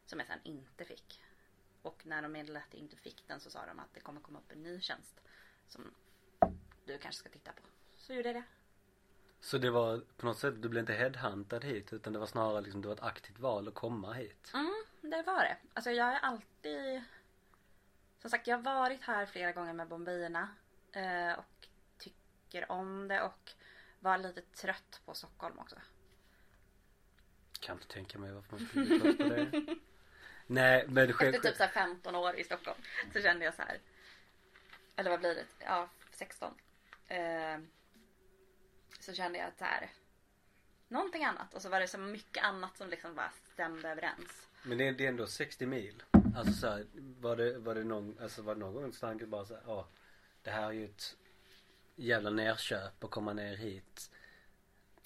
Som 0.05 0.19
jag 0.19 0.27
sen 0.27 0.39
inte 0.43 0.85
fick. 0.85 1.21
Och 1.81 2.05
när 2.05 2.21
de 2.21 2.31
meddelade 2.31 2.65
att 2.65 2.73
jag 2.73 2.81
inte 2.81 2.95
fick 2.95 3.27
den 3.27 3.39
så 3.39 3.49
sa 3.49 3.65
de 3.65 3.79
att 3.79 3.93
det 3.93 3.99
kommer 3.99 4.21
komma 4.21 4.39
upp 4.39 4.51
en 4.51 4.63
ny 4.63 4.81
tjänst. 4.81 5.21
Som 5.67 5.93
du 6.85 6.97
kanske 6.97 7.19
ska 7.19 7.29
titta 7.29 7.51
på. 7.51 7.61
Så 7.95 8.13
gjorde 8.13 8.29
jag 8.29 8.35
det. 8.35 8.43
Så 9.39 9.57
det 9.57 9.69
var 9.69 10.01
på 10.17 10.25
något 10.25 10.39
sätt, 10.39 10.61
du 10.61 10.69
blev 10.69 10.81
inte 10.81 10.93
headhuntad 10.93 11.63
hit 11.63 11.93
utan 11.93 12.13
det 12.13 12.19
var 12.19 12.25
snarare 12.25 12.61
liksom, 12.61 12.81
det 12.81 12.87
var 12.87 12.95
ett 12.95 13.03
aktivt 13.03 13.39
val 13.39 13.67
att 13.67 13.73
komma 13.73 14.13
hit. 14.13 14.51
Mm, 14.53 14.84
det 15.09 15.21
var 15.21 15.43
det. 15.43 15.57
Alltså 15.73 15.91
jag 15.91 16.07
är 16.07 16.19
alltid... 16.19 17.03
Som 18.21 18.29
sagt, 18.29 18.47
jag 18.47 18.57
har 18.57 18.63
varit 18.63 19.01
här 19.01 19.25
flera 19.25 19.51
gånger 19.51 19.73
med 19.73 19.87
Bombayerna. 19.87 20.49
Eh, 20.91 21.33
och 21.33 21.67
tycker 21.97 22.71
om 22.71 23.07
det 23.07 23.21
och 23.21 23.51
var 23.99 24.17
lite 24.17 24.41
trött 24.41 25.01
på 25.05 25.13
Stockholm 25.13 25.59
också. 25.59 25.75
Kan 27.59 27.75
inte 27.75 27.87
tänka 27.87 28.17
mig 28.19 28.31
varför 28.31 28.51
man 28.51 28.67
skulle 28.67 28.85
bli 28.85 28.99
trött 28.99 29.17
på 29.17 29.23
det. 29.23 29.75
Nej 30.47 30.85
men 30.87 31.13
själv... 31.13 31.35
Efter 31.35 31.49
typ 31.49 31.57
så 31.57 31.63
här 31.63 31.71
15 31.71 32.15
år 32.15 32.35
i 32.35 32.43
Stockholm 32.43 32.79
så 33.13 33.21
kände 33.21 33.45
jag 33.45 33.53
så 33.53 33.61
här. 33.61 33.79
Eller 34.95 35.09
vad 35.09 35.19
blir 35.19 35.35
det? 35.35 35.45
Ja, 35.59 35.89
16. 36.11 36.53
Eh, 37.07 37.59
så 38.99 39.13
kände 39.13 39.39
jag 39.39 39.47
att 39.47 39.57
så 39.57 39.65
här. 39.65 39.89
Någonting 40.87 41.23
annat. 41.23 41.53
Och 41.53 41.61
så 41.61 41.69
var 41.69 41.79
det 41.79 41.87
så 41.87 41.97
mycket 41.97 42.43
annat 42.43 42.77
som 42.77 42.89
liksom 42.89 43.15
bara 43.15 43.31
stämde 43.53 43.89
överens. 43.89 44.47
Men 44.67 44.77
det 44.77 44.87
är, 44.87 44.91
det 44.91 45.05
är 45.05 45.09
ändå 45.09 45.27
60 45.27 45.65
mil. 45.65 46.03
Alltså 46.35 46.53
så 46.53 46.67
här, 46.67 46.85
var 47.19 47.35
det, 47.35 47.57
var 47.57 47.75
det 47.75 47.83
någon, 47.83 48.17
alltså 48.21 48.41
var 48.41 48.55
det 48.55 48.59
någon 48.59 48.73
gång 48.73 48.91
tanken 48.91 49.29
bara 49.29 49.45
såhär, 49.45 49.63
ja. 49.67 49.87
Det 50.41 50.51
här 50.51 50.67
är 50.67 50.71
ju 50.71 50.85
ett 50.85 51.17
jävla 51.95 52.29
nerköp 52.29 53.03
att 53.03 53.11
komma 53.11 53.33
ner 53.33 53.55
hit. 53.55 54.11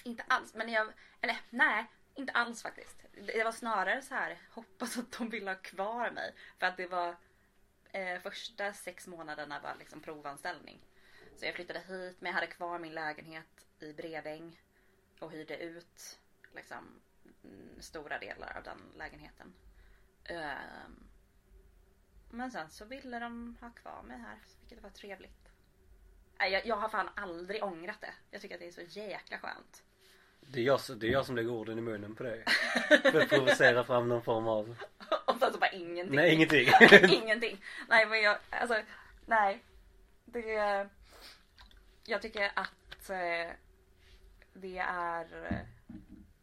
Inte 0.04 0.24
alls. 0.28 0.54
Men 0.54 0.70
jag, 0.70 0.94
eller 1.22 1.38
nej, 1.50 1.86
inte 2.16 2.34
alls 2.34 2.62
faktiskt. 2.62 2.98
Det 3.12 3.44
var 3.44 3.52
snarare 3.52 4.02
så 4.02 4.14
här, 4.14 4.38
hoppas 4.52 4.98
att 4.98 5.12
de 5.12 5.30
vill 5.30 5.48
ha 5.48 5.56
kvar 5.56 6.12
mig. 6.12 6.34
För 6.60 6.68
att 6.68 6.78
det 6.78 6.88
var 6.88 7.16
eh, 7.92 8.20
första 8.22 8.74
sex 8.74 9.08
månaderna 9.08 9.60
var 9.60 9.76
liksom 9.80 10.02
provanställning. 10.02 10.80
Så 11.36 11.46
jag 11.46 11.56
flyttade 11.56 11.80
hit 11.80 12.18
men 12.20 12.30
jag 12.30 12.34
hade 12.34 12.48
kvar 12.48 12.80
min 12.80 12.94
lägenhet 12.94 13.68
i 13.80 13.94
Bredäng. 13.94 14.62
Och 15.20 15.32
hyrde 15.32 15.58
ut 15.58 16.20
liksom 16.56 17.02
stora 17.80 18.20
delar 18.20 18.58
av 18.58 18.64
den 18.64 18.78
lägenheten. 18.98 19.54
Ehm, 20.24 21.04
men 22.30 22.52
sen 22.52 22.70
så 22.70 22.86
ville 22.86 23.20
de 23.20 23.58
ha 23.62 23.70
kvar 23.70 24.04
mig 24.04 24.18
här, 24.18 24.38
vilket 24.60 24.84
var 24.84 24.90
trevligt. 24.90 25.50
Jag 26.64 26.76
har 26.76 26.90
fan 26.90 27.10
aldrig 27.16 27.64
ångrat 27.64 28.02
det. 28.02 28.14
Jag 28.32 28.42
tycker 28.42 28.56
att 28.56 28.62
det 28.62 28.68
är 28.68 28.72
så 28.72 29.00
jäkla 29.00 29.38
skönt. 29.38 29.84
Det 30.42 30.60
är 30.60 30.64
jag, 30.64 30.80
det 30.98 31.08
är 31.08 31.12
jag 31.12 31.26
som 31.26 31.36
lägger 31.36 31.50
orden 31.50 31.78
i 31.78 31.82
munnen 31.82 32.16
på 32.16 32.24
dig. 32.24 32.44
För 33.02 33.22
att 33.22 33.30
provocera 33.30 33.84
fram 33.84 34.10
någon 34.10 34.22
form 34.22 34.48
av, 34.48 34.76
Och 35.28 35.40
sen 35.40 35.54
så 35.54 35.60
bara 35.60 35.72
ingenting. 35.72 36.16
nej 36.16 36.34
ingenting. 36.34 36.68
ingenting. 37.24 37.64
Nej 37.90 38.06
men 38.06 38.22
jag, 38.22 38.38
alltså, 38.50 38.82
nej. 39.26 39.64
Det, 40.26 40.90
jag 42.06 42.22
tycker 42.22 42.52
att 42.56 43.10
eh, 43.10 43.52
det 44.54 44.78
är, 44.78 45.46
eh, 45.52 45.58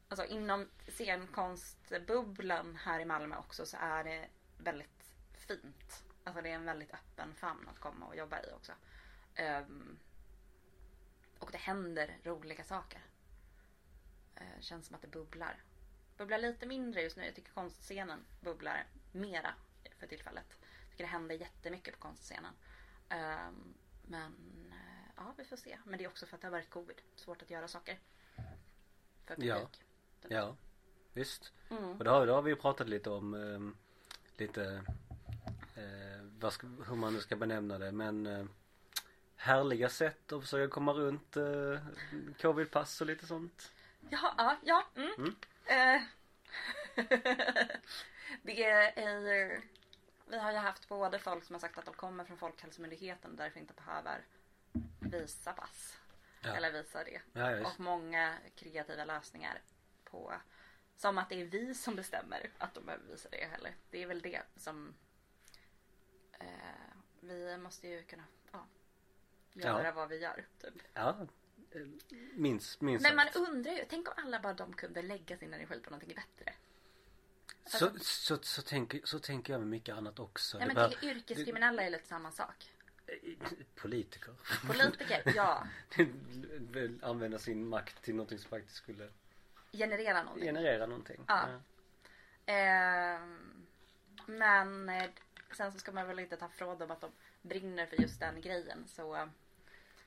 alltså 0.09 0.27
inom 0.27 0.69
scenkonstbubblan 0.89 2.77
här 2.77 3.01
i 3.01 3.05
Malmö 3.05 3.37
också 3.37 3.67
så 3.67 3.77
är 3.81 4.05
det 4.05 4.29
väldigt 4.59 5.15
fint. 5.33 6.05
Alltså 6.25 6.43
det 6.43 6.51
är 6.51 6.55
en 6.55 6.65
väldigt 6.65 6.95
öppen 6.95 7.35
famn 7.35 7.69
att 7.69 7.81
komma 7.81 8.07
och 8.07 8.17
jobba 8.17 8.43
i 8.43 8.53
också. 8.53 8.73
Ehm, 9.35 9.99
och 11.39 11.51
det 11.53 11.59
händer 11.59 12.19
roliga 12.23 12.65
saker. 12.65 13.01
Eh, 14.37 14.61
känns 14.61 14.87
som 14.87 14.97
att 14.97 15.03
det 15.03 15.09
bubblar. 15.09 15.63
Bubblar 16.17 16.39
lite 16.39 16.67
mindre 16.67 17.03
just 17.03 17.17
nu. 17.17 17.25
Jag 17.25 17.35
tycker 17.35 17.53
konstscenen 17.53 18.25
bubblar 18.41 18.87
mera 19.13 19.55
för 19.99 20.07
tillfället. 20.07 20.59
Jag 20.81 20.91
tycker 20.91 21.05
det 21.05 21.11
händer 21.11 21.35
jättemycket 21.35 21.95
på 21.95 22.01
konstscenen. 22.01 22.55
Ehm, 23.09 23.75
men 24.03 24.33
eh, 24.73 25.11
ja, 25.17 25.35
vi 25.37 25.45
får 25.45 25.57
se. 25.57 25.79
Men 25.85 25.99
det 25.99 26.05
är 26.05 26.09
också 26.09 26.27
för 26.27 26.35
att 26.35 26.41
det 26.41 26.47
har 26.47 26.53
varit 26.53 26.71
covid. 26.71 27.03
Svårt 27.15 27.43
att 27.43 27.51
göra 27.51 27.69
saker. 27.69 27.99
För 29.25 29.35
publik. 29.35 29.51
Ja. 29.51 29.86
Ja, 30.29 30.57
visst. 31.13 31.53
Mm. 31.71 31.99
Och 31.99 32.05
det 32.05 32.11
har, 32.11 32.27
det 32.27 32.33
har 32.33 32.43
vi 32.43 32.51
ju 32.51 32.57
pratat 32.57 32.89
lite 32.89 33.11
om 33.11 33.35
ehm, 33.35 33.77
lite 34.37 34.83
eh, 35.77 36.23
vad 36.39 36.53
ska, 36.53 36.67
hur 36.67 36.97
man 36.97 37.15
nu 37.15 37.21
ska 37.21 37.37
benämna 37.37 37.79
det 37.79 37.93
men 37.93 38.27
eh, 38.27 38.45
härliga 39.37 39.89
sätt 39.89 40.33
att 40.33 40.43
försöka 40.43 40.75
komma 40.75 40.93
runt 40.93 41.37
eh, 41.37 41.79
covidpass 42.41 43.01
och 43.01 43.07
lite 43.07 43.27
sånt. 43.27 43.73
Jaha, 44.11 44.35
ja, 44.37 44.57
ja. 44.63 44.85
Mm. 44.95 45.13
Mm. 45.19 45.37
Eh, 45.67 46.03
det 48.43 48.65
är 48.65 49.61
Vi 50.27 50.39
har 50.39 50.53
ju 50.53 50.59
haft 50.59 50.89
både 50.89 51.19
folk 51.19 51.45
som 51.45 51.55
har 51.55 51.61
sagt 51.61 51.79
att 51.79 51.85
de 51.85 51.95
kommer 51.95 52.25
från 52.25 52.37
Folkhälsomyndigheten 52.37 53.31
och 53.31 53.37
därför 53.37 53.61
inte 53.61 53.75
behöver 53.75 54.25
visa 55.01 55.53
pass. 55.53 55.99
Ja. 56.41 56.57
Eller 56.57 56.73
visa 56.73 57.05
det. 57.05 57.21
Ja. 57.33 57.67
Och 57.67 57.81
många 57.81 58.35
kreativa 58.57 59.05
lösningar 59.05 59.61
på 60.11 60.35
som 60.97 61.19
att 61.19 61.29
det 61.29 61.41
är 61.41 61.45
vi 61.45 61.75
som 61.75 61.97
bestämmer 61.97 62.51
att 62.59 62.75
de 62.75 62.87
behöver 62.87 63.05
visa 63.05 63.29
det 63.29 63.47
heller. 63.51 63.75
Det 63.91 64.03
är 64.03 64.07
väl 64.07 64.21
det 64.23 64.43
som 64.57 64.95
eh, 66.33 66.47
vi 67.21 67.57
måste 67.59 67.89
ju 67.89 68.03
kunna 68.03 68.25
ja, 68.53 68.67
göra 69.53 69.85
Ja. 69.85 69.93
vad 69.93 70.09
vi 70.09 70.17
gör. 70.19 70.45
Typ. 70.61 70.75
Ja, 70.95 71.27
eh, 71.71 71.81
minst, 72.33 72.81
minst 72.81 73.03
Men 73.03 73.17
man 73.17 73.29
undrar 73.35 73.73
ju, 73.73 73.85
tänk 73.89 74.09
om 74.09 74.15
alla 74.17 74.41
bara 74.41 74.55
de 74.55 74.73
kunde 74.73 75.03
lägga 75.03 75.37
sin 75.39 75.55
energi 75.55 75.81
på 75.81 75.91
någonting 75.91 76.15
bättre. 76.15 76.55
Så, 77.65 77.91
så, 78.01 78.39
så, 78.43 78.63
tänker, 78.63 79.01
så 79.05 79.19
tänker 79.19 79.53
jag 79.53 79.61
med 79.61 79.69
mycket 79.69 79.95
annat 79.95 80.19
också. 80.19 80.59
Nej 80.59 80.69
Det 80.69 80.75
men 80.75 80.91
bör- 80.91 80.97
tänk 81.01 81.17
yrkeskriminella 81.17 81.83
är 81.83 81.91
lite 81.91 82.07
samma 82.09 82.33
sak. 82.33 82.73
Politiker. 83.75 84.35
Politiker, 84.67 85.33
ja. 85.37 85.67
Använda 87.03 87.39
sin 87.39 87.69
makt 87.69 88.03
till 88.03 88.15
någonting 88.15 88.39
som 88.39 88.51
faktiskt 88.51 88.77
skulle 88.77 89.11
Generera 89.76 90.23
någonting. 90.23 90.47
generera 90.47 90.87
någonting. 90.87 91.25
Ja. 91.28 91.49
Ehm, 92.47 93.66
men 94.26 94.88
eh, 94.88 95.11
sen 95.52 95.73
så 95.73 95.78
ska 95.78 95.92
man 95.92 96.06
väl 96.06 96.18
inte 96.18 96.37
ta 96.37 96.49
från 96.49 96.78
dem 96.78 96.90
att 96.90 97.00
de 97.00 97.11
brinner 97.42 97.87
för 97.87 98.00
just 98.00 98.21
den 98.21 98.40
grejen. 98.40 98.85
Så 98.88 99.28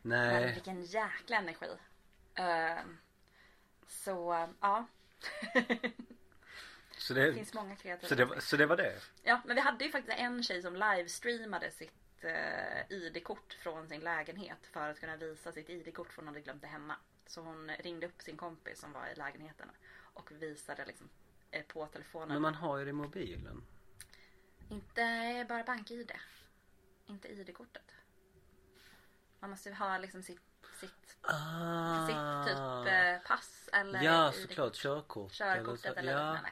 men 0.01 0.33
Nej, 0.33 0.53
vilken 0.53 0.83
jäkla 0.83 1.37
energi. 1.37 1.69
Ehm, 2.35 2.97
så 3.87 4.47
ja. 4.61 4.87
så 6.97 7.13
det 7.13 7.25
det, 7.25 7.33
finns 7.33 7.53
många 7.53 7.75
kreativa 7.75 8.09
så 8.09 8.15
det, 8.15 8.41
så 8.41 8.57
det 8.57 8.65
var 8.65 8.77
det? 8.77 9.01
Ja, 9.23 9.41
men 9.45 9.55
vi 9.55 9.61
hade 9.61 9.85
ju 9.85 9.91
faktiskt 9.91 10.17
en 10.17 10.43
tjej 10.43 10.61
som 10.61 10.75
livestreamade 10.75 11.71
sitt 11.71 12.23
eh, 12.23 12.91
ID-kort 12.91 13.53
från 13.53 13.87
sin 13.87 14.01
lägenhet 14.01 14.67
för 14.71 14.89
att 14.89 14.99
kunna 14.99 15.15
visa 15.15 15.51
sitt 15.51 15.69
ID-kort 15.69 16.13
för 16.13 16.21
hon 16.21 16.27
hade 16.27 16.41
glömt 16.41 16.61
det 16.61 16.67
hemma. 16.67 16.95
Så 17.29 17.41
hon 17.41 17.71
ringde 17.79 18.07
upp 18.07 18.21
sin 18.21 18.37
kompis 18.37 18.79
som 18.79 18.91
var 18.93 19.07
i 19.07 19.15
lägenheten 19.15 19.71
och 20.13 20.31
visade 20.31 20.85
liksom 20.85 21.09
eh, 21.51 21.63
på 21.63 21.85
telefonen. 21.85 22.27
Men 22.27 22.41
man 22.41 22.55
har 22.55 22.77
ju 22.77 22.83
det 22.85 22.89
i 22.89 22.93
mobilen. 22.93 23.63
Inte 24.69 25.45
bara 25.49 25.63
bank-ID. 25.63 26.11
Inte 27.05 27.27
ID-kortet. 27.27 27.91
Man 29.39 29.49
måste 29.49 29.69
ju 29.69 29.75
ha 29.75 29.97
liksom 29.97 30.23
sitt, 30.23 30.41
sitt, 30.79 31.17
Ah. 31.21 32.07
sitt 32.07 32.47
typ 32.47 32.93
eh, 32.93 33.27
pass 33.27 33.69
eller 33.73 34.03
Ja 34.03 34.31
såklart 34.31 34.73
körkort. 34.75 35.31
körkortet 35.31 35.93
så. 35.93 35.99
eller 35.99 36.11
ja. 36.11 36.17
liknande. 36.33 36.49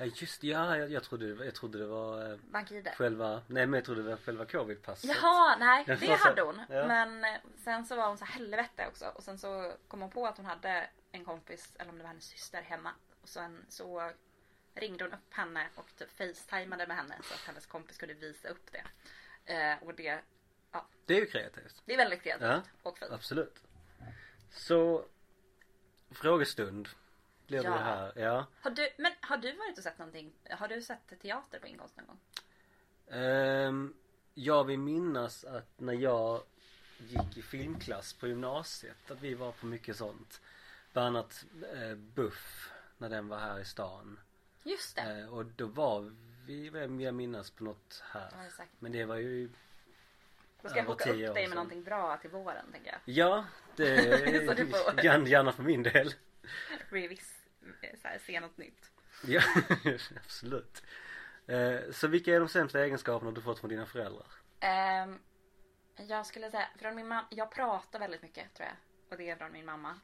Ja 0.00 0.06
just 0.14 0.42
ja, 0.42 0.76
jag, 0.76 0.90
jag 0.90 1.02
trodde 1.04 1.26
det 1.28 1.34
var, 1.34 1.44
jag 1.44 1.54
trodde 1.54 1.78
det 1.78 1.86
var 1.86 2.30
eh, 2.32 2.36
Bank-ID. 2.50 2.88
själva, 2.96 3.42
nej 3.46 3.66
men 3.66 3.72
jag 3.78 3.84
trodde 3.84 4.02
det 4.02 4.08
var 4.10 4.16
själva 4.16 4.44
covidpasset. 4.44 5.10
Jaha, 5.16 5.56
nej 5.56 5.84
det 5.86 5.96
så- 6.06 6.12
hade 6.28 6.42
hon. 6.42 6.60
ja. 6.68 6.86
Men 6.86 7.24
eh, 7.24 7.40
sen 7.56 7.84
så 7.86 7.96
var 7.96 8.08
hon 8.08 8.18
så 8.18 8.24
här 8.24 8.32
helvete 8.32 8.86
också. 8.88 9.04
Och 9.14 9.22
sen 9.24 9.38
så 9.38 9.72
kom 9.88 10.00
hon 10.00 10.10
på 10.10 10.26
att 10.26 10.36
hon 10.36 10.46
hade 10.46 10.90
en 11.12 11.24
kompis, 11.24 11.72
eller 11.78 11.90
om 11.90 11.96
det 11.98 12.02
var 12.02 12.08
hennes 12.08 12.24
syster 12.24 12.62
hemma. 12.62 12.90
Och 13.22 13.28
sen 13.28 13.66
så 13.68 14.12
ringde 14.74 15.04
hon 15.04 15.12
upp 15.12 15.34
henne 15.34 15.68
och 15.74 15.96
typ 15.96 16.10
facetimade 16.10 16.86
med 16.86 16.96
henne 16.96 17.14
så 17.22 17.34
att 17.34 17.40
hennes 17.40 17.66
kompis 17.66 17.98
kunde 17.98 18.14
visa 18.14 18.48
upp 18.48 18.70
det. 18.72 18.84
Eh, 19.54 19.82
och 19.82 19.94
det, 19.94 20.20
Det 21.06 21.14
är 21.14 21.20
ju 21.20 21.26
kreativt. 21.26 21.82
det 21.84 21.92
är 21.92 21.96
väldigt 21.96 22.22
kreativt 22.22 22.48
Ja. 22.48 22.62
och 22.82 22.98
fint. 22.98 23.10
Absolut. 23.12 23.60
Så 24.50 25.04
frågestund 26.10 26.88
det 27.58 27.64
Ja. 27.64 27.76
här. 27.76 28.12
Ja. 28.16 28.46
Har 28.60 28.70
du, 28.70 28.88
men 28.98 29.12
har 29.20 29.36
du 29.36 29.52
varit 29.52 29.78
och 29.78 29.84
sett 29.84 29.98
någonting? 29.98 30.32
Har 30.50 30.68
du 30.68 30.82
sett 30.82 31.20
teater 31.22 31.58
på 31.58 31.66
inkomst 31.66 31.96
någon 31.96 32.06
gång? 32.06 32.18
Um, 33.20 33.94
jag 34.34 34.64
vill 34.64 34.78
minnas 34.78 35.44
att 35.44 35.80
när 35.80 35.92
jag 35.92 36.42
gick 36.98 37.36
i 37.36 37.42
filmklass 37.42 38.12
på 38.14 38.28
gymnasiet 38.28 39.10
att 39.10 39.20
vi 39.20 39.34
var 39.34 39.52
på 39.52 39.66
mycket 39.66 39.96
sånt. 39.96 40.40
Bland 40.92 41.06
annat 41.16 41.44
eh, 41.74 41.94
Buff 41.94 42.70
när 42.98 43.08
den 43.08 43.28
var 43.28 43.38
här 43.38 43.58
i 43.60 43.64
stan. 43.64 44.20
Just 44.62 44.96
det. 44.96 45.02
Eh, 45.20 45.34
och 45.34 45.44
då 45.46 45.66
var 45.66 46.12
vi, 46.46 46.70
vill 46.70 47.00
jag 47.00 47.14
minnas, 47.14 47.50
på 47.50 47.64
något 47.64 48.02
Ja, 48.14 48.20
här. 48.20 48.46
exakt. 48.46 48.70
Men 48.78 48.92
det 48.92 49.04
var 49.04 49.16
ju, 49.16 49.50
Då 50.62 50.68
ska 50.68 50.78
jag 50.78 50.84
hooka 50.84 51.10
upp 51.12 51.34
dig 51.34 51.46
med 51.48 51.56
någonting 51.56 51.82
bra 51.84 52.16
till 52.16 52.30
våren 52.30 52.72
tänker 52.72 52.90
jag. 52.92 53.00
ja 53.14 53.44
det 53.76 53.84
gärna, 55.04 55.28
gärna 55.28 55.52
för 55.52 55.62
min 55.62 55.82
del. 55.82 56.14
Revis, 56.88 57.39
så 58.02 58.08
här, 58.08 58.18
se 58.18 58.40
något 58.40 58.56
nytt. 58.58 58.90
Ja, 59.24 59.42
absolut. 60.16 60.82
Eh, 61.46 61.90
så 61.92 62.08
vilka 62.08 62.34
är 62.34 62.40
de 62.40 62.48
sämsta 62.48 62.84
egenskaperna 62.84 63.30
du 63.32 63.42
fått 63.42 63.60
från 63.60 63.70
dina 63.70 63.86
föräldrar? 63.86 64.26
Ehm, 64.60 65.18
jag 65.96 66.26
skulle 66.26 66.50
säga, 66.50 66.68
från 66.78 66.94
min 66.94 67.08
mamma, 67.08 67.26
jag 67.30 67.50
pratar 67.50 67.98
väldigt 67.98 68.22
mycket 68.22 68.54
tror 68.54 68.68
jag. 68.68 68.76
Och 69.10 69.16
det 69.16 69.30
är 69.30 69.36
från 69.36 69.52
min 69.52 69.64
mamma. 69.64 70.00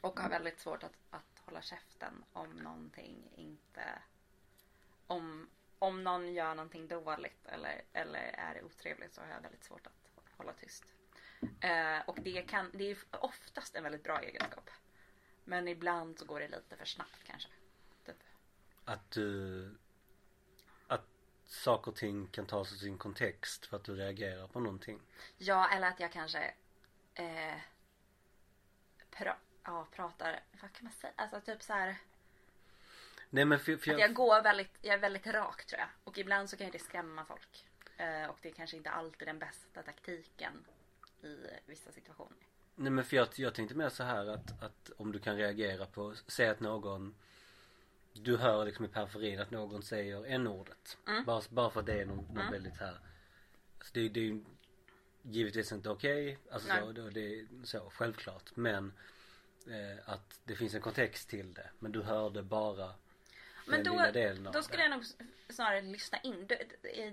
Och 0.00 0.20
har 0.20 0.28
väldigt 0.28 0.60
svårt 0.60 0.82
att, 0.82 0.96
att 1.10 1.42
hålla 1.44 1.62
käften 1.62 2.24
om 2.32 2.50
någonting 2.50 3.32
inte... 3.36 3.82
Om, 5.06 5.48
om 5.78 6.04
någon 6.04 6.34
gör 6.34 6.54
någonting 6.54 6.88
dåligt 6.88 7.46
eller, 7.46 7.82
eller 7.92 8.20
är 8.20 8.64
otrevligt 8.64 9.14
så 9.14 9.20
har 9.20 9.28
jag 9.28 9.40
väldigt 9.40 9.64
svårt 9.64 9.86
att 9.86 9.92
hålla 10.36 10.52
tyst. 10.52 10.84
Eh, 11.60 12.00
och 12.06 12.18
det, 12.22 12.42
kan, 12.42 12.70
det 12.74 12.90
är 12.90 12.98
oftast 13.10 13.74
en 13.74 13.82
väldigt 13.82 14.04
bra 14.04 14.20
egenskap. 14.22 14.70
Men 15.48 15.68
ibland 15.68 16.18
så 16.18 16.24
går 16.24 16.40
det 16.40 16.48
lite 16.48 16.76
för 16.76 16.84
snabbt 16.84 17.24
kanske. 17.26 17.48
Typ. 18.06 18.16
Att 18.84 19.10
du 19.10 19.74
Att 20.86 21.06
saker 21.46 21.90
och 21.90 21.96
ting 21.96 22.26
kan 22.26 22.46
tas 22.46 22.72
ur 22.72 22.76
sin 22.76 22.98
kontext 22.98 23.66
för 23.66 23.76
att 23.76 23.84
du 23.84 23.96
reagerar 23.96 24.46
på 24.46 24.60
någonting. 24.60 25.00
Ja, 25.38 25.68
eller 25.68 25.88
att 25.88 26.00
jag 26.00 26.12
kanske 26.12 26.54
eh, 27.14 27.56
pra, 29.10 29.36
ja, 29.64 29.86
pratar, 29.92 30.40
vad 30.60 30.72
kan 30.72 30.84
man 30.84 30.92
säga? 30.92 31.12
Alltså 31.16 31.40
typ 31.40 31.62
så 31.62 31.72
här 31.72 31.96
Nej 33.30 33.44
men 33.44 33.58
för, 33.58 33.76
för 33.76 33.92
att 33.92 34.00
jag 34.00 34.14
går 34.14 34.42
väldigt, 34.42 34.78
jag 34.80 34.94
är 34.94 34.98
väldigt 34.98 35.26
rak 35.26 35.64
tror 35.64 35.80
jag. 35.80 35.88
Och 36.04 36.18
ibland 36.18 36.50
så 36.50 36.56
kan 36.56 36.66
ju 36.66 36.72
det 36.72 36.78
skrämma 36.78 37.24
folk. 37.24 37.66
Eh, 37.96 38.30
och 38.30 38.38
det 38.42 38.48
är 38.48 38.52
kanske 38.52 38.76
inte 38.76 38.90
alltid 38.90 39.28
den 39.28 39.38
bästa 39.38 39.82
taktiken 39.82 40.64
i 41.22 41.36
vissa 41.66 41.92
situationer. 41.92 42.48
Nej 42.80 42.90
men 42.92 43.04
för 43.04 43.16
jag, 43.16 43.28
jag 43.36 43.54
tänkte 43.54 43.74
mer 43.74 43.88
så 43.88 44.02
här 44.02 44.26
att, 44.26 44.62
att 44.62 44.90
om 44.96 45.12
du 45.12 45.18
kan 45.18 45.36
reagera 45.36 45.86
på, 45.86 46.14
säg 46.26 46.48
att 46.48 46.60
någon 46.60 47.14
Du 48.12 48.36
hör 48.36 48.64
liksom 48.64 48.84
i 48.84 48.88
periferin 48.88 49.40
att 49.40 49.50
någon 49.50 49.82
säger 49.82 50.24
n-ordet. 50.26 50.98
Mm. 51.06 51.24
Bara, 51.24 51.42
bara 51.50 51.70
för 51.70 51.80
att 51.80 51.86
det 51.86 52.00
är 52.00 52.06
något, 52.06 52.28
något 52.28 52.38
Mm. 52.38 52.52
väldigt 52.52 52.76
här 52.76 52.98
alltså 53.78 53.90
det, 53.94 54.08
det 54.08 54.20
är 54.20 54.24
ju 54.24 54.44
givetvis 55.22 55.72
inte 55.72 55.90
okej. 55.90 56.38
Alltså 56.50 56.68
Nej. 56.68 56.80
så, 56.80 56.92
det, 56.92 57.10
det 57.10 57.40
är 57.40 57.46
så 57.64 57.90
självklart. 57.90 58.56
Men 58.56 58.92
eh, 59.66 60.12
att 60.12 60.40
det 60.44 60.56
finns 60.56 60.74
en 60.74 60.80
kontext 60.80 61.28
till 61.28 61.54
det. 61.54 61.70
Men 61.78 61.92
du 61.92 62.02
hörde 62.02 62.42
bara 62.42 62.94
Men 63.66 63.82
den 63.82 63.84
då, 63.84 63.90
lilla 63.92 64.12
delen 64.12 64.46
av 64.46 64.52
då 64.52 64.58
det. 64.58 64.64
skulle 64.64 64.82
jag 64.82 64.90
nog 64.90 65.04
snarare 65.48 65.82
lyssna 65.82 66.18
in. 66.18 66.46
Det, 66.46 66.64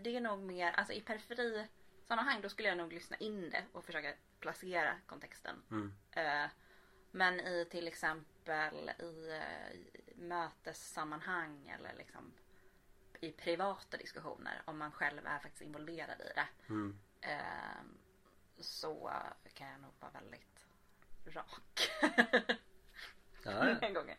det 0.04 0.16
är 0.16 0.22
nog 0.22 0.40
mer, 0.40 0.72
alltså 0.72 0.94
i 0.94 1.02
periferi 1.02 1.68
sammanhang 2.08 2.42
då 2.42 2.50
skulle 2.50 2.68
jag 2.68 2.78
nog 2.78 2.94
lyssna 2.94 3.18
in 3.18 3.50
det 3.50 3.64
och 3.72 3.86
försöka 3.86 4.14
placera 4.46 4.96
kontexten. 5.06 5.56
Mm. 5.72 5.94
Eh, 6.12 6.50
Men 7.12 7.40
i 7.40 7.66
till 7.72 7.88
exempel 7.88 8.92
i 9.00 9.30
eh, 9.32 9.80
mötessammanhang 10.16 11.70
eller 11.70 11.94
liksom 11.98 12.34
i 13.22 13.32
privata 13.32 13.98
diskussioner 13.98 14.62
om 14.66 14.78
man 14.78 14.92
själv 14.92 15.26
är 15.26 15.40
faktiskt 15.40 15.62
involverad 15.62 16.22
i 16.22 16.32
det. 16.36 16.48
Mm. 16.70 17.00
eh, 17.22 17.82
Så 18.60 19.12
kan 19.54 19.68
jag 19.68 19.82
nog 19.82 19.92
vara 20.00 20.12
väldigt 20.12 20.66
rak. 21.26 21.90
Ja. 23.44 23.52
Den 23.82 23.94
gången. 23.94 24.18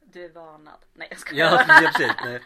Du 0.00 0.24
är 0.24 0.28
varnad. 0.28 0.84
Nej 0.92 1.08
jag 1.10 1.18
skojar. 1.20 1.46
Ja, 1.46 1.64
ja 1.82 1.90
precis. 1.94 2.12
Nej. 2.24 2.42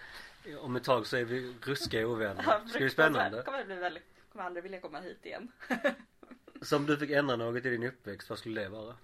Om 0.59 0.77
ett 0.77 0.85
tag 0.85 1.07
så 1.07 1.17
är 1.17 1.25
vi 1.25 1.55
ruskiga 1.63 2.07
ovänner. 2.07 2.43
Ja, 2.47 2.53
Ska 2.53 2.59
bli 2.65 2.73
fruktansvärt. 2.73 2.93
spännande. 2.93 3.43
Kommer 3.43 3.59
det 3.59 3.65
bli 3.65 3.75
väldigt, 3.77 4.05
kommer 4.33 4.45
aldrig 4.45 4.63
vilja 4.63 4.81
komma 4.81 5.01
hit 5.01 5.27
igen. 5.27 5.53
Så 6.63 6.77
om 6.77 6.87
du 6.87 6.99
fick 6.99 7.11
ändra 7.11 7.37
något 7.37 7.65
i 7.65 7.71
din 7.71 7.83
uppväxt, 7.83 8.31
vad 8.31 8.39
skulle 8.39 8.61
det 8.61 8.69
vara? 8.69 8.97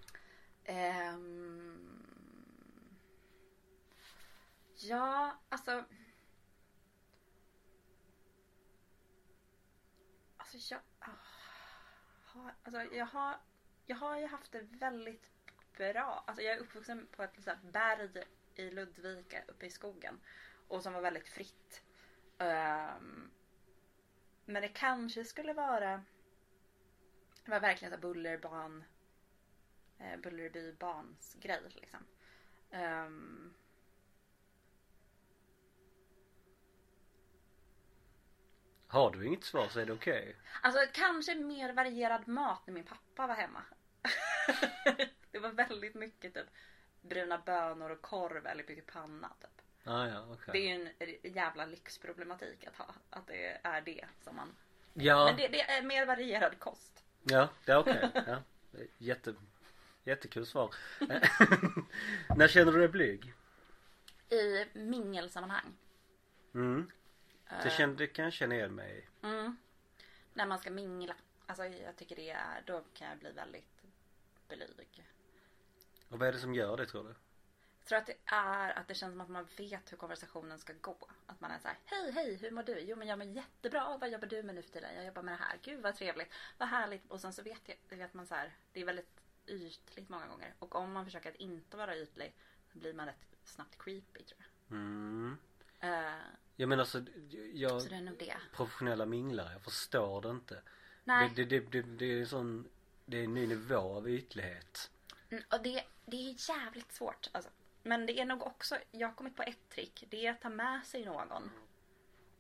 Um, 1.15 2.03
ja, 4.75 5.39
alltså. 5.49 5.85
Alltså 10.37 10.75
jag. 10.75 10.81
ah, 10.99 11.11
har, 12.25 12.55
alltså 12.63 12.97
jag 12.97 13.07
har. 13.07 13.37
Jag 13.87 13.97
har 13.97 14.19
ju 14.19 14.27
haft 14.27 14.53
det 14.53 14.63
väldigt 14.63 15.31
bra. 15.77 16.25
Alltså 16.27 16.43
jag 16.43 16.57
är 16.57 16.61
uppvuxen 16.61 17.07
på 17.17 17.23
ett 17.23 17.43
så 17.45 17.51
här 17.51 17.59
berg 17.63 18.25
i 18.55 18.71
Ludvika 18.71 19.43
uppe 19.49 19.67
i 19.67 19.71
skogen. 19.71 20.21
Och 20.69 20.83
som 20.83 20.93
var 20.93 21.01
väldigt 21.01 21.29
fritt. 21.29 21.83
Ehm, 22.39 23.31
men 24.45 24.63
det 24.63 24.69
kanske 24.69 25.25
skulle 25.25 25.53
vara. 25.53 26.05
Det 27.45 27.51
var 27.51 27.61
verkligen 27.61 27.95
så 27.95 28.01
bullerban 28.01 28.85
eh, 29.99 30.17
Bullerby 30.17 30.73
barns 30.73 31.37
grej 31.41 31.63
liksom. 31.69 32.07
Ehm, 32.71 33.55
Har 38.87 39.11
du 39.11 39.27
inget 39.27 39.45
svar 39.45 39.69
så 39.69 39.81
är 39.81 39.87
det 39.87 39.93
okej. 39.93 40.37
alltså 40.63 40.81
kanske 40.93 41.35
mer 41.35 41.73
varierad 41.73 42.29
mat 42.29 42.67
när 42.67 42.75
min 42.75 42.85
pappa 42.85 43.27
var 43.27 43.35
hemma. 43.35 43.63
det 45.31 45.39
var 45.39 45.51
väldigt 45.51 45.95
mycket 45.95 46.35
typ 46.35 46.47
bruna 47.01 47.39
bönor 47.39 47.91
och 47.91 48.03
korv 48.03 48.47
eller 48.47 48.63
pyttipanna 48.63 49.33
typ. 49.41 49.63
Ah, 49.85 50.07
ja, 50.07 50.27
okej. 50.33 50.53
Det 50.53 50.59
är 50.59 50.79
ju 50.79 50.89
en 50.99 51.33
jävla 51.33 51.67
lyxproblematik 51.67 52.67
att 52.67 52.77
ha. 52.77 52.95
Att 53.11 53.27
det 53.27 53.61
är 53.63 53.81
det 53.81 54.05
som 54.21 54.37
man... 54.37 54.57
Ja, 54.95 55.25
Men 55.25 55.37
det, 55.37 55.49
det 55.49 55.61
är 55.61 55.83
mer 55.83 56.07
varierad 56.07 56.59
kost. 56.59 57.02
Ja, 57.23 57.49
det 57.65 57.73
är 57.73 57.79
okej. 57.79 58.11
Ja. 58.15 58.43
Det 58.71 58.79
är 58.81 58.87
Jätte, 58.99 59.35
jättekul 60.05 60.47
svar. 60.47 60.75
När 62.37 62.49
känner 62.49 62.73
du 62.73 62.79
dig 62.79 62.89
blyg? 62.89 63.35
I 64.31 64.67
mingelsammanhang. 64.73 65.77
Mm. 66.55 66.91
Det, 67.49 67.55
Eh, 67.69 67.71
kände, 67.77 67.97
det 67.97 68.07
kan 68.07 68.25
jag 68.25 68.33
känna 68.33 68.55
igen 68.55 68.75
mig 68.75 68.99
i. 69.23 69.27
Mm. 69.27 69.57
När 70.35 70.47
man 70.47 70.59
ska 70.59 70.71
mingla. 70.71 71.15
Alltså 71.47 71.65
jag 71.65 71.97
tycker 71.97 72.17
det 72.17 72.31
är, 72.31 72.63
då 72.67 72.83
kan 72.95 73.09
jag 73.09 73.19
bli 73.19 73.33
väldigt 73.33 73.83
blyg. 74.49 75.05
Och 76.09 76.19
vad 76.19 76.29
är 76.29 76.33
det 76.33 76.39
som 76.39 76.55
gör 76.55 76.77
det 76.77 76.87
tror 76.87 77.05
du? 77.05 77.15
Jag 77.83 77.89
tror 77.89 77.99
att 77.99 78.07
det 78.07 78.17
är 78.35 78.79
att 78.79 78.89
det 78.89 78.95
känns 78.95 79.13
som 79.13 79.21
att 79.21 79.29
man 79.29 79.47
vet 79.57 79.93
hur 79.93 79.97
konversationen 79.97 80.59
ska 80.59 80.73
gå. 80.81 80.97
Att 81.27 81.41
man 81.41 81.51
är 81.51 81.59
så 81.59 81.69
här, 81.69 81.79
hej 81.85 82.11
hej 82.13 82.37
hur 82.37 82.51
mår 82.51 82.63
du? 82.63 82.79
Jo 82.81 82.97
men 82.97 83.09
jag 83.09 83.19
mår 83.19 83.27
jättebra, 83.29 83.97
vad 83.99 84.11
jobbar 84.11 84.27
du 84.29 84.43
med 84.43 84.55
nu 84.55 84.63
för 84.63 84.71
tiden? 84.73 84.95
Jag 84.97 85.05
jobbar 85.05 85.23
med 85.23 85.35
det 85.35 85.45
här, 85.45 85.59
gud 85.63 85.83
vad 85.83 85.95
trevligt, 85.95 86.29
vad 86.59 86.69
härligt. 86.69 87.11
Och 87.11 87.21
sen 87.21 87.33
så 87.33 87.43
vet, 87.43 87.61
jag, 87.89 87.97
vet 87.97 88.15
man 88.15 88.27
så 88.27 88.35
här, 88.35 88.53
det 88.73 88.81
är 88.81 88.85
väldigt 88.85 89.21
ytligt 89.47 90.09
många 90.09 90.27
gånger. 90.27 90.55
Och 90.59 90.75
om 90.75 90.93
man 90.93 91.05
försöker 91.05 91.31
att 91.31 91.37
inte 91.37 91.77
vara 91.77 91.97
ytlig 91.97 92.35
så 92.73 92.79
blir 92.79 92.95
man 92.95 93.07
rätt 93.07 93.27
snabbt 93.45 93.79
creepy 93.79 94.23
tror 94.25 94.41
jag. 94.41 94.77
Mm. 94.79 95.39
Eh, 95.81 96.13
Jag 96.57 96.69
menar 96.69 96.81
alltså, 96.83 97.03
jag, 97.53 97.83
så 97.83 97.89
det 97.89 97.95
är 97.95 98.01
nog 98.01 98.19
det. 98.19 98.37
professionella 98.53 99.07
minglare, 99.07 99.53
jag 99.53 99.63
förstår 99.63 100.23
det 100.23 100.31
inte. 100.31 100.63
Nej. 101.05 101.33
Det, 101.37 101.45
det, 101.45 101.61
det, 101.61 101.83
det, 101.83 101.83
det 101.97 102.05
är 102.05 102.21
en 102.21 102.27
sån, 102.27 102.69
det 103.07 103.19
är 103.19 103.25
en 103.25 103.35
ny 103.35 103.47
nivå 103.47 103.97
av 103.97 104.09
ytlighet. 104.11 104.91
Mm, 105.31 105.45
Och 105.51 105.63
det, 105.63 105.85
det 106.07 106.17
är 106.17 106.51
jävligt 106.51 106.93
svårt. 106.93 107.29
Alltså. 107.33 107.51
Men 107.83 108.07
det 108.07 108.21
är 108.21 108.25
nog 108.25 108.43
också, 108.43 108.79
jag 108.91 109.09
har 109.09 109.15
kommit 109.15 109.37
på 109.37 109.43
ett 109.43 109.69
trick. 109.69 110.05
Det 110.11 110.27
är 110.27 110.31
att 110.31 110.41
ta 110.41 110.49
med 110.49 110.87
sig 110.87 111.05
någon 111.05 111.51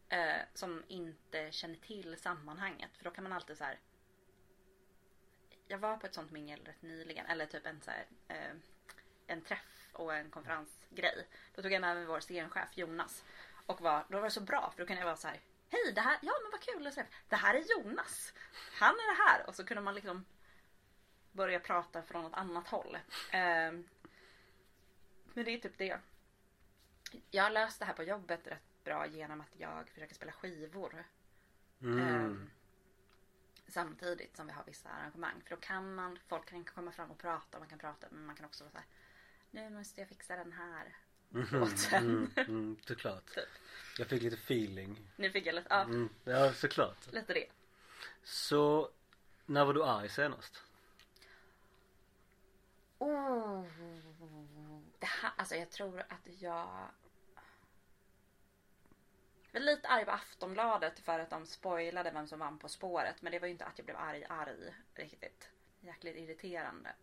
eh, 0.08 0.40
som 0.54 0.84
inte 0.88 1.52
känner 1.52 1.76
till 1.76 2.16
sammanhanget. 2.16 2.90
För 2.96 3.04
då 3.04 3.10
kan 3.10 3.24
man 3.24 3.32
alltid 3.32 3.58
så 3.58 3.64
här. 3.64 3.78
Jag 5.68 5.78
var 5.78 5.96
på 5.96 6.06
ett 6.06 6.14
sånt 6.14 6.30
mingel 6.30 6.64
rätt 6.64 6.82
nyligen. 6.82 7.26
Eller 7.26 7.46
typ 7.46 7.66
en 7.66 7.80
så 7.80 7.90
här, 7.90 8.06
eh, 8.28 8.56
en 9.26 9.42
träff 9.42 9.88
och 9.92 10.14
en 10.14 10.30
konferensgrej. 10.30 11.26
Då 11.54 11.62
tog 11.62 11.72
jag 11.72 11.80
med 11.80 11.96
mig 11.96 12.06
vår 12.06 12.20
scenchef 12.20 12.68
Jonas. 12.76 13.24
Och 13.66 13.80
var, 13.80 14.04
då 14.08 14.16
var 14.16 14.24
det 14.24 14.30
så 14.30 14.40
bra 14.40 14.70
för 14.70 14.82
då 14.82 14.86
kunde 14.86 15.00
jag 15.00 15.06
vara 15.06 15.16
så 15.16 15.28
här. 15.28 15.40
Hej 15.70 15.92
det 15.94 16.00
här, 16.00 16.18
ja 16.22 16.32
men 16.42 16.50
vad 16.50 16.60
kul 16.60 16.86
att 16.86 16.94
se. 16.94 17.04
Det 17.28 17.36
här 17.36 17.54
är 17.54 17.64
Jonas. 17.70 18.32
Han 18.78 18.94
är 18.94 19.16
det 19.16 19.22
här. 19.22 19.46
Och 19.46 19.54
så 19.54 19.64
kunde 19.64 19.82
man 19.82 19.94
liksom 19.94 20.24
börja 21.32 21.60
prata 21.60 22.02
från 22.02 22.22
något 22.22 22.34
annat 22.34 22.68
håll. 22.68 22.98
Eh, 23.30 23.72
men 25.34 25.44
det 25.44 25.50
är 25.50 25.58
typ 25.58 25.78
det. 25.78 25.98
Jag 27.30 27.42
har 27.42 27.50
löst 27.50 27.78
det 27.78 27.84
här 27.84 27.92
på 27.94 28.02
jobbet 28.02 28.46
rätt 28.46 28.84
bra 28.84 29.06
genom 29.06 29.40
att 29.40 29.56
jag 29.58 29.88
försöker 29.88 30.14
spela 30.14 30.32
skivor. 30.32 31.04
Mm. 31.82 31.98
Ehm, 32.00 32.50
samtidigt 33.68 34.36
som 34.36 34.46
vi 34.46 34.52
har 34.52 34.64
vissa 34.64 34.88
arrangemang. 34.88 35.42
För 35.44 35.50
då 35.50 35.56
kan 35.60 35.94
man, 35.94 36.18
folk 36.28 36.46
kan 36.48 36.64
komma 36.64 36.92
fram 36.92 37.10
och 37.10 37.18
prata, 37.18 37.58
man 37.58 37.68
kan 37.68 37.78
prata 37.78 38.06
men 38.10 38.26
man 38.26 38.36
kan 38.36 38.44
också 38.46 38.64
vara 38.64 38.72
såhär 38.72 38.86
Nu 39.50 39.70
måste 39.70 40.00
jag 40.00 40.08
fixa 40.08 40.36
den 40.36 40.52
här 40.52 40.96
Mhm, 41.34 41.60
låten. 41.60 42.04
mm, 42.04 42.30
mm, 42.36 42.76
såklart. 42.86 43.26
Typ. 43.34 43.48
Jag 43.98 44.06
fick 44.06 44.22
lite 44.22 44.36
feeling. 44.36 44.96
Nu 45.16 45.30
fick 45.30 45.46
jag 45.46 45.54
lite, 45.54 45.66
ja, 45.70 45.82
Mm, 45.82 46.08
ja, 46.24 46.52
såklart. 46.52 47.12
lite 47.12 47.32
det. 47.34 47.46
Så, 48.22 48.90
när 49.46 49.64
var 49.64 49.74
du 49.74 49.84
arg 49.84 50.08
senast? 50.08 50.62
Oh. 52.98 53.64
Det 55.02 55.08
här, 55.08 55.32
alltså 55.36 55.54
jag 55.56 55.70
tror 55.70 56.00
att 56.00 56.26
jag 56.40 56.88
jag 59.52 59.60
var 59.60 59.66
lite 59.66 59.88
arg 59.88 60.04
på 60.04 60.10
Aftonbladet 60.10 61.00
för 61.00 61.18
att 61.18 61.30
de 61.30 61.46
spoilade 61.46 62.10
vem 62.10 62.26
som 62.26 62.38
vann 62.38 62.58
På 62.58 62.68
spåret. 62.68 63.22
Men 63.22 63.32
det 63.32 63.38
var 63.38 63.46
ju 63.46 63.52
inte 63.52 63.64
att 63.64 63.78
jag 63.78 63.84
blev 63.84 63.96
arg 63.96 64.24
arg 64.28 64.74
riktigt. 64.94 65.50
Jäkligt 65.80 66.16
irriterande. 66.16 66.94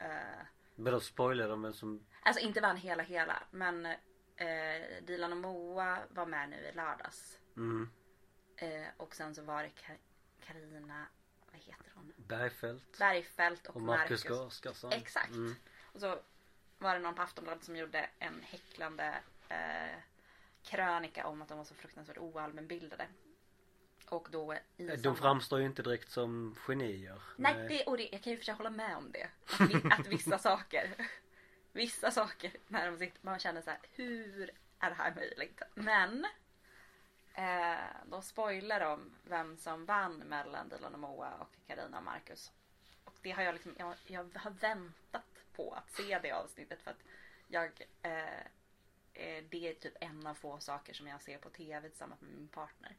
Uh, 0.00 0.44
Men 0.74 0.92
då 0.92 1.00
spoilade 1.00 1.50
de 1.50 1.62
vem 1.62 1.72
som... 1.72 2.06
alltså 2.22 2.42
inte 2.42 2.60
vann 2.60 2.76
hela 2.76 3.02
hela 3.02 3.42
men 3.50 3.86
uh, 3.86 5.02
Dilan 5.02 5.32
och 5.32 5.38
Moa 5.38 5.98
var 6.10 6.26
med 6.26 6.48
nu 6.48 6.56
i 6.56 6.72
lördags. 6.72 7.38
Mm, 7.56 7.90
Eh, 8.56 8.88
och 8.96 9.14
sen 9.14 9.34
så 9.34 9.42
var 9.42 9.62
det 9.62 9.68
Ka- 9.68 9.98
Karina, 10.40 11.06
vad 11.52 11.60
heter 11.60 11.92
hon? 11.94 12.12
Bergfeldt. 12.16 12.98
Bergfeldt 12.98 13.66
och, 13.66 13.76
och 13.76 13.82
Marcus 13.82 14.24
Marcus. 14.24 14.40
Oskarsson. 14.40 14.92
Exakt. 14.92 15.30
Mm. 15.34 15.54
Och 15.92 16.00
så 16.00 16.18
var 16.78 16.94
det 16.94 17.00
någon 17.00 17.14
på 17.14 17.22
Aftonbladet 17.22 17.64
som 17.64 17.76
gjorde 17.76 18.10
en 18.18 18.42
häcklande 18.42 19.14
eh, 19.48 19.98
krönika 20.62 21.26
om 21.26 21.42
att 21.42 21.48
de 21.48 21.58
var 21.58 21.64
så 21.64 21.74
fruktansvärt 21.74 22.18
oallmänbildade. 22.18 23.06
Och 24.08 24.28
då 24.30 24.54
i 24.76 24.86
De 24.86 24.96
samma- 24.96 25.14
framstår 25.16 25.60
ju 25.60 25.66
inte 25.66 25.82
direkt 25.82 26.10
som 26.10 26.54
genier. 26.66 27.22
Nej, 27.36 27.68
det, 27.68 27.84
och 27.84 27.96
det, 27.96 28.08
jag 28.12 28.22
kan 28.22 28.30
ju 28.32 28.36
för 28.38 28.44
sig 28.44 28.54
hålla 28.54 28.70
med 28.70 28.96
om 28.96 29.12
det. 29.12 29.28
Att, 29.46 29.60
vi, 29.70 29.90
att 29.90 30.06
vissa 30.06 30.38
saker, 30.48 30.94
vissa 31.72 32.10
saker 32.10 32.52
när 32.66 32.90
de 32.90 32.98
sitter, 32.98 33.18
man 33.22 33.38
känner 33.38 33.62
så 33.62 33.70
här, 33.70 33.78
hur 33.92 34.50
är 34.78 34.88
det 34.90 34.96
här 34.96 35.14
möjligt? 35.14 35.62
Men 35.74 36.26
eh, 37.34 37.78
då 38.06 38.22
spoilar 38.22 38.80
de 38.80 39.10
vem 39.24 39.56
som 39.56 39.84
vann 39.84 40.14
mellan 40.16 40.68
Dilan 40.68 40.94
och 40.94 41.00
Moa 41.00 41.34
och 41.34 41.50
Karina 41.66 41.98
och 41.98 42.04
Marcus. 42.04 42.52
Och 43.04 43.14
det 43.22 43.30
har 43.30 43.42
jag 43.42 43.52
liksom, 43.54 43.74
jag, 43.78 43.94
jag 44.06 44.30
har 44.34 44.50
väntat 44.50 45.37
på 45.58 45.72
att 45.72 45.90
se 45.90 46.18
det 46.18 46.32
avsnittet 46.32 46.82
för 46.82 46.90
att 46.90 47.02
jag 47.48 47.88
eh, 48.02 48.40
eh, 49.12 49.44
det 49.50 49.68
är 49.68 49.74
typ 49.74 49.94
en 50.00 50.26
av 50.26 50.34
få 50.34 50.60
saker 50.60 50.94
som 50.94 51.06
jag 51.06 51.22
ser 51.22 51.38
på 51.38 51.50
tv 51.50 51.88
tillsammans 51.88 52.20
med 52.20 52.30
min 52.30 52.48
partner. 52.48 52.96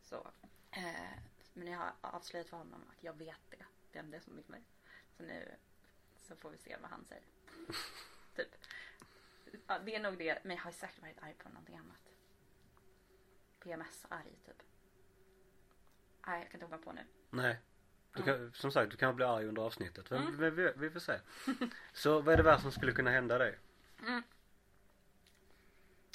Så, 0.00 0.30
eh, 0.70 1.18
men 1.52 1.66
jag 1.66 1.78
har 1.78 1.92
avslöjat 2.00 2.48
för 2.48 2.56
honom 2.56 2.84
att 2.90 3.04
jag 3.04 3.18
vet 3.18 3.50
det. 3.50 3.64
Vem 3.92 4.10
det 4.10 4.16
är 4.16 4.20
som 4.20 4.36
vinner. 4.36 4.62
Så 5.16 5.22
nu 5.22 5.54
så 6.20 6.36
får 6.36 6.50
vi 6.50 6.58
se 6.58 6.76
vad 6.80 6.90
han 6.90 7.04
säger. 7.04 7.24
typ. 8.36 8.54
Ja, 9.66 9.78
det 9.78 9.94
är 9.94 10.00
nog 10.00 10.18
det. 10.18 10.44
Men 10.44 10.56
jag 10.56 10.64
har 10.64 10.72
säkert 10.72 11.02
varit 11.02 11.22
arg 11.22 11.34
på 11.34 11.48
någonting 11.48 11.76
annat. 11.76 12.08
PMS-arg 13.58 14.38
typ. 14.46 14.62
Nej, 16.26 16.40
jag 16.40 16.50
kan 16.50 16.60
inte 16.60 16.70
komma 16.70 16.82
på 16.84 16.92
nu. 16.92 17.04
Nej. 17.30 17.58
Du 18.14 18.22
Mm. 18.22 18.34
kan, 18.38 18.52
som 18.54 18.72
sagt, 18.72 18.90
du 18.90 18.96
kan 18.96 19.16
bli 19.16 19.24
arg 19.24 19.46
under 19.46 19.62
avsnittet. 19.62 20.10
Men 20.10 20.22
Mm. 20.22 20.36
vi, 20.40 20.50
vi, 20.50 20.72
vi 20.76 20.90
får 20.90 21.00
se. 21.00 21.18
Så 21.92 22.20
vad 22.20 22.32
är 22.32 22.36
det 22.36 22.42
värsta 22.42 22.62
som 22.62 22.72
skulle 22.72 22.92
kunna 22.92 23.10
hända 23.10 23.38
dig? 23.38 23.58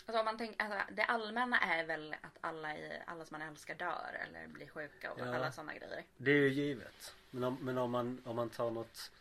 Alltså 0.06 0.20
om 0.20 0.26
man 0.26 0.38
tänker, 0.38 0.62
alltså, 0.66 0.94
det 0.94 1.04
allmänna 1.04 1.60
är 1.60 1.86
väl 1.86 2.16
att 2.22 2.38
alla, 2.42 2.78
i, 2.78 3.02
alla 3.08 3.26
som 3.26 3.40
man 3.40 3.48
älskar 3.50 3.76
dör 3.76 4.18
eller 4.28 4.48
blir 4.48 4.68
sjuka 4.68 5.12
och 5.14 5.20
Ja. 5.20 5.36
alla 5.36 5.52
sådana 5.52 5.74
grejer. 5.74 6.04
Det 6.18 6.32
är 6.32 6.36
ju 6.36 6.50
givet. 6.50 7.16
Men 7.30 7.44
om, 7.44 7.58
men 7.62 7.78
om, 7.78 7.92
man, 7.92 8.22
om 8.26 8.36
man 8.36 8.50
tar 8.50 8.72
något 8.72 9.12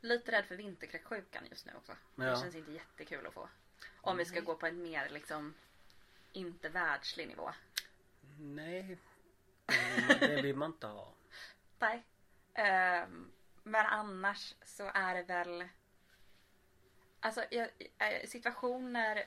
Lite 0.00 0.32
rädd 0.32 0.44
för 0.44 0.56
vinterkräksjukan 0.56 1.42
just 1.50 1.66
nu 1.66 1.72
också. 1.76 1.92
Det 2.14 2.24
Ja. 2.24 2.40
känns 2.40 2.54
inte 2.54 2.72
jättekul 2.72 3.26
att 3.26 3.34
få. 3.34 3.48
Om 4.00 4.16
vi 4.16 4.24
ska 4.24 4.40
gå 4.40 4.54
på 4.54 4.66
en 4.66 4.82
mer 4.82 5.08
liksom 5.08 5.54
inte 6.32 6.68
världslig 6.68 7.28
nivå. 7.28 7.50
Nej. 8.38 8.98
Det, 9.66 10.26
det 10.26 10.42
vill 10.42 10.56
man 10.56 10.70
inte 10.72 10.86
ha. 10.86 11.12
Nej. 11.82 12.02
Ehm, 12.54 13.32
men 13.62 13.86
annars 13.86 14.54
så 14.64 14.90
är 14.94 15.14
det 15.14 15.22
väl 15.22 15.68
Alltså 17.20 17.44
jag, 17.50 17.68
eh, 17.98 18.26
situationer 18.26 19.24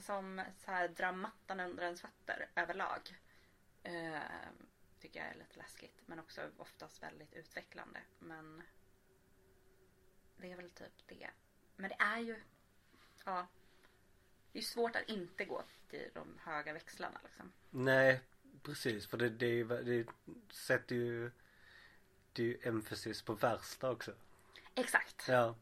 som 0.00 0.42
så 0.58 0.70
här 0.70 0.88
drar 0.88 1.12
mattan 1.12 1.60
under 1.60 1.82
ens 1.82 2.00
fötter 2.00 2.48
överlag. 2.56 3.00
Ehm, 3.82 4.66
tycker 5.00 5.20
jag 5.20 5.28
är 5.28 5.38
lite 5.38 5.56
läskigt. 5.56 6.02
Men 6.06 6.18
också 6.18 6.50
oftast 6.58 7.02
väldigt 7.02 7.34
utvecklande. 7.34 8.00
Men 8.18 8.62
det 10.36 10.52
är 10.52 10.56
väl 10.56 10.70
typ 10.70 11.06
det. 11.06 11.30
Men 11.76 11.88
det 11.88 11.96
är 11.98 12.18
ju 12.18 12.36
Ja. 13.24 13.46
Det 14.52 14.58
är 14.58 14.62
svårt 14.62 14.96
att 14.96 15.08
inte 15.08 15.44
gå 15.44 15.62
till 15.88 16.10
de 16.14 16.38
höga 16.42 16.72
växlarna 16.72 17.20
liksom. 17.24 17.52
Nej, 17.70 18.20
precis. 18.62 19.06
För 19.06 19.16
det, 19.16 19.28
det, 19.28 19.46
är 19.46 19.64
det 19.64 20.06
sätter 20.52 20.96
ju 20.96 21.30
det 22.32 22.42
är 22.42 22.46
ju 22.46 22.58
emphasis 22.62 23.22
på 23.22 23.32
värsta 23.34 23.90
också. 23.90 24.12
Exakt. 24.74 25.28
Ja. 25.28 25.54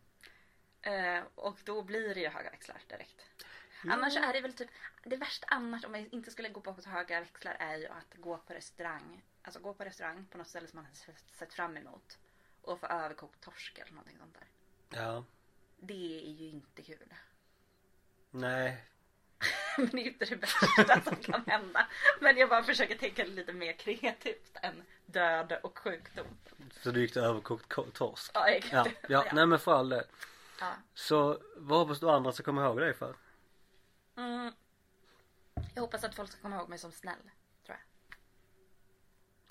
Eh, 0.83 1.23
och 1.35 1.59
då 1.65 1.83
blir 1.83 2.15
det 2.15 2.21
ju 2.21 2.29
höga 2.29 2.51
växlar 2.51 2.83
direkt. 2.89 3.27
Annars 3.85 4.17
är 4.17 4.33
det 4.33 4.41
väl 4.41 4.53
typ, 4.53 4.71
det 5.05 5.17
värsta 5.17 5.47
annars 5.51 5.85
om 5.85 5.95
jag 5.95 6.07
inte 6.15 6.31
skulle 6.31 6.49
gå 6.49 6.61
på 6.61 6.77
höga 6.87 7.21
växlar 7.21 7.57
är 7.61 7.77
ju 7.77 7.87
att 7.87 8.15
gå 8.15 8.39
på 8.39 8.53
restaurang. 8.55 9.23
Alltså 9.43 9.61
gå 9.61 9.75
på 9.75 9.85
restaurang 9.85 10.27
på 10.31 10.39
något 10.39 10.49
ställe 10.49 10.67
som 10.69 10.77
man 10.77 10.85
har 10.85 10.93
sett- 10.93 11.35
sett 11.39 11.55
fram 11.55 11.77
emot. 11.77 12.19
Och 12.63 12.81
få 12.81 12.87
överkokt 12.87 13.41
torsk 13.41 13.79
eller 13.79 13.93
någonting 13.93 14.19
sånt 14.19 14.35
där. 14.35 14.49
Ja. 15.03 15.25
Det 15.77 16.25
är 16.27 16.31
ju 16.31 16.49
inte 16.49 16.83
kul. 16.83 17.15
Nej. 18.31 18.85
Men 19.77 19.87
det 19.87 19.97
är 20.01 20.05
ju 20.05 20.09
inte 20.11 20.25
det 20.25 20.35
värsta 20.37 21.01
som 21.01 21.17
kan 21.17 21.45
hända. 21.47 21.89
Men 22.21 22.37
jag 22.37 22.49
bara 22.49 22.63
försöker 22.63 22.95
tänka 22.99 23.25
lite 23.25 23.53
mer 23.53 23.73
kreativt 23.73 24.57
än 24.63 24.83
död 25.07 25.59
och 25.63 25.79
sjukdom. 25.79 26.27
Så 26.83 26.91
du 26.91 27.01
gick 27.01 27.13
till 27.13 27.23
överkokt 27.23 27.69
ko- 27.69 27.91
torsk? 27.93 28.31
Ja, 28.35 28.49
exakt. 28.49 28.97
Ja, 29.03 29.09
ja, 29.09 29.33
nej 29.33 29.47
men 29.47 29.59
för 29.59 29.73
all 29.73 29.89
del. 29.89 30.05
Ja. 30.61 30.73
Så 30.95 31.39
vad 31.57 31.79
hoppas 31.79 32.01
du 32.01 32.11
andra 32.11 32.33
ska 32.33 32.43
komma 32.43 32.65
ihåg 32.65 32.79
dig 32.81 32.95
för? 32.95 33.17
Mm. 34.17 34.53
Jag 35.75 35.83
hoppas 35.83 36.05
att 36.05 36.15
folk 36.15 36.33
ska 36.33 36.41
komma 36.43 36.57
ihåg 36.57 36.69
mig 36.69 36.79
som 36.79 36.93
snäll. 36.93 37.31
Tror 37.67 37.77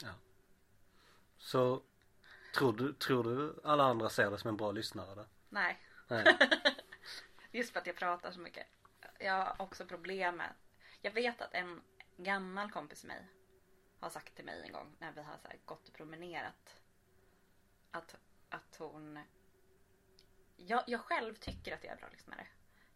jag. 0.02 0.13
Så 1.38 1.82
tror 2.56 2.73
du, 2.73 2.93
tror 2.93 3.23
du 3.23 3.60
alla 3.63 3.84
andra 3.84 4.10
ser 4.10 4.30
dig 4.30 4.39
som 4.39 4.47
en 4.49 4.58
bra 4.58 4.71
lyssnare 4.71 5.15
då? 5.15 5.25
Nej. 5.49 5.80
Nej. 6.08 6.38
Just 7.52 7.73
för 7.73 7.80
att 7.80 7.88
jag 7.88 7.95
pratar 7.95 8.32
så 8.32 8.39
mycket. 8.39 8.67
Jag 9.19 9.33
har 9.33 9.55
också 9.57 9.85
problem 9.85 10.35
med... 10.35 10.53
Jag 11.01 11.12
vet 11.12 11.41
att 11.41 11.53
en 11.53 11.81
gammal 12.17 12.71
kompis 12.71 13.03
med 13.03 13.15
mig 13.15 13.27
har 13.99 14.09
sagt 14.09 14.35
till 14.35 14.45
mig 14.45 14.62
en 14.65 14.71
gång 14.71 14.95
när 14.99 15.12
vi 15.12 15.21
har 15.21 15.38
så 15.38 15.47
gått 15.65 15.88
och 15.88 15.93
promenerat. 15.93 16.75
Att, 17.91 18.15
att 18.49 18.75
hon... 18.77 19.19
Jag, 20.57 20.83
jag 20.88 21.01
själv 21.01 21.35
tycker 21.35 21.73
att 21.73 21.83
jag 21.83 21.93
är 21.93 21.97
bra 21.97 22.07
lyssnare. 22.12 22.47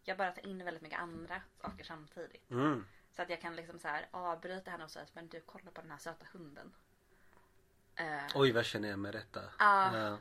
Jag 0.02 0.16
bara 0.18 0.32
tar 0.32 0.46
in 0.46 0.64
väldigt 0.64 0.82
mycket 0.82 0.98
andra 0.98 1.42
saker 1.60 1.84
samtidigt. 1.84 2.50
Mm. 2.50 2.86
Så 3.10 3.22
att 3.22 3.30
jag 3.30 3.40
kan 3.40 3.56
liksom 3.56 3.78
så 3.78 3.88
här 3.88 4.08
avbryta 4.10 4.70
henne 4.70 4.84
och 4.84 4.90
säga 4.90 5.06
men 5.12 5.28
du 5.28 5.40
kolla 5.40 5.70
på 5.70 5.80
den 5.80 5.90
här 5.90 5.98
söta 5.98 6.26
hunden. 6.32 6.74
Eh, 7.96 8.26
Oj 8.34 8.52
vad 8.52 8.64
känner 8.64 8.88
jag 8.88 8.98
med 8.98 9.14
detta? 9.14 9.40
Ja. 9.58 9.98
Ja. 9.98 10.18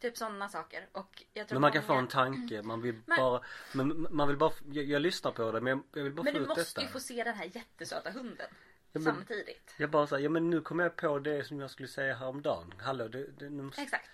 Typ 0.00 0.16
sådana 0.16 0.48
saker. 0.48 0.88
Och 0.92 1.24
jag 1.32 1.48
tror 1.48 1.56
Men 1.56 1.60
man 1.60 1.72
kan 1.72 1.82
få 1.82 1.92
en 1.94 2.08
tanke, 2.08 2.62
man 2.62 2.80
vill 2.82 3.00
Men- 3.06 3.16
bara, 3.16 3.42
men 3.74 4.06
man 4.10 4.28
vill 4.28 4.36
bara, 4.36 4.52
jag, 4.72 4.84
jag 4.84 5.02
lyssnar 5.02 5.32
på 5.32 5.52
det 5.52 5.60
men 5.60 5.70
jag, 5.70 5.82
jag 5.98 6.04
vill 6.04 6.12
bara 6.12 6.22
Men 6.22 6.32
få 6.32 6.38
du 6.38 6.42
ut 6.42 6.48
måste 6.48 6.62
detta. 6.62 6.82
ju 6.82 6.88
få 6.88 7.00
se 7.00 7.24
den 7.24 7.34
här 7.34 7.50
jättesöta 7.56 8.10
hunden. 8.10 8.46
Ja, 8.92 9.00
men- 9.00 9.02
Samtidigt. 9.14 9.74
Jag 9.78 9.90
bara 9.90 10.06
säger, 10.06 10.24
ja 10.24 10.30
men 10.30 10.50
nu 10.50 10.60
kommer 10.60 10.82
jag 10.84 10.96
på 10.96 11.18
det 11.18 11.44
som 11.44 11.60
jag 11.60 11.70
skulle 11.70 11.88
säga 11.88 12.14
häromdagen. 12.14 12.74
Hallå, 12.80 13.08
det, 13.08 13.26
det 13.26 13.46
en 13.46 13.72
Exakt. 13.78 14.10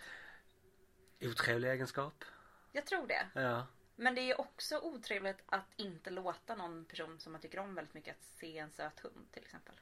otrevlig 1.20 1.68
egenskap. 1.70 2.24
Jag 2.72 2.86
tror 2.86 3.06
det. 3.06 3.26
Ja. 3.34 3.66
Men 3.96 4.14
det 4.14 4.20
är 4.30 4.40
också 4.40 4.78
otrevligt 4.78 5.42
att 5.46 5.66
inte 5.76 6.10
låta 6.10 6.54
någon 6.54 6.84
person 6.84 7.20
som 7.20 7.32
man 7.32 7.40
tycker 7.40 7.58
om 7.58 7.74
väldigt 7.74 7.94
mycket 7.94 8.16
att 8.16 8.24
se 8.24 8.58
en 8.58 8.70
söt 8.70 9.00
hund 9.00 9.26
till 9.32 9.42
exempel. 9.42 9.74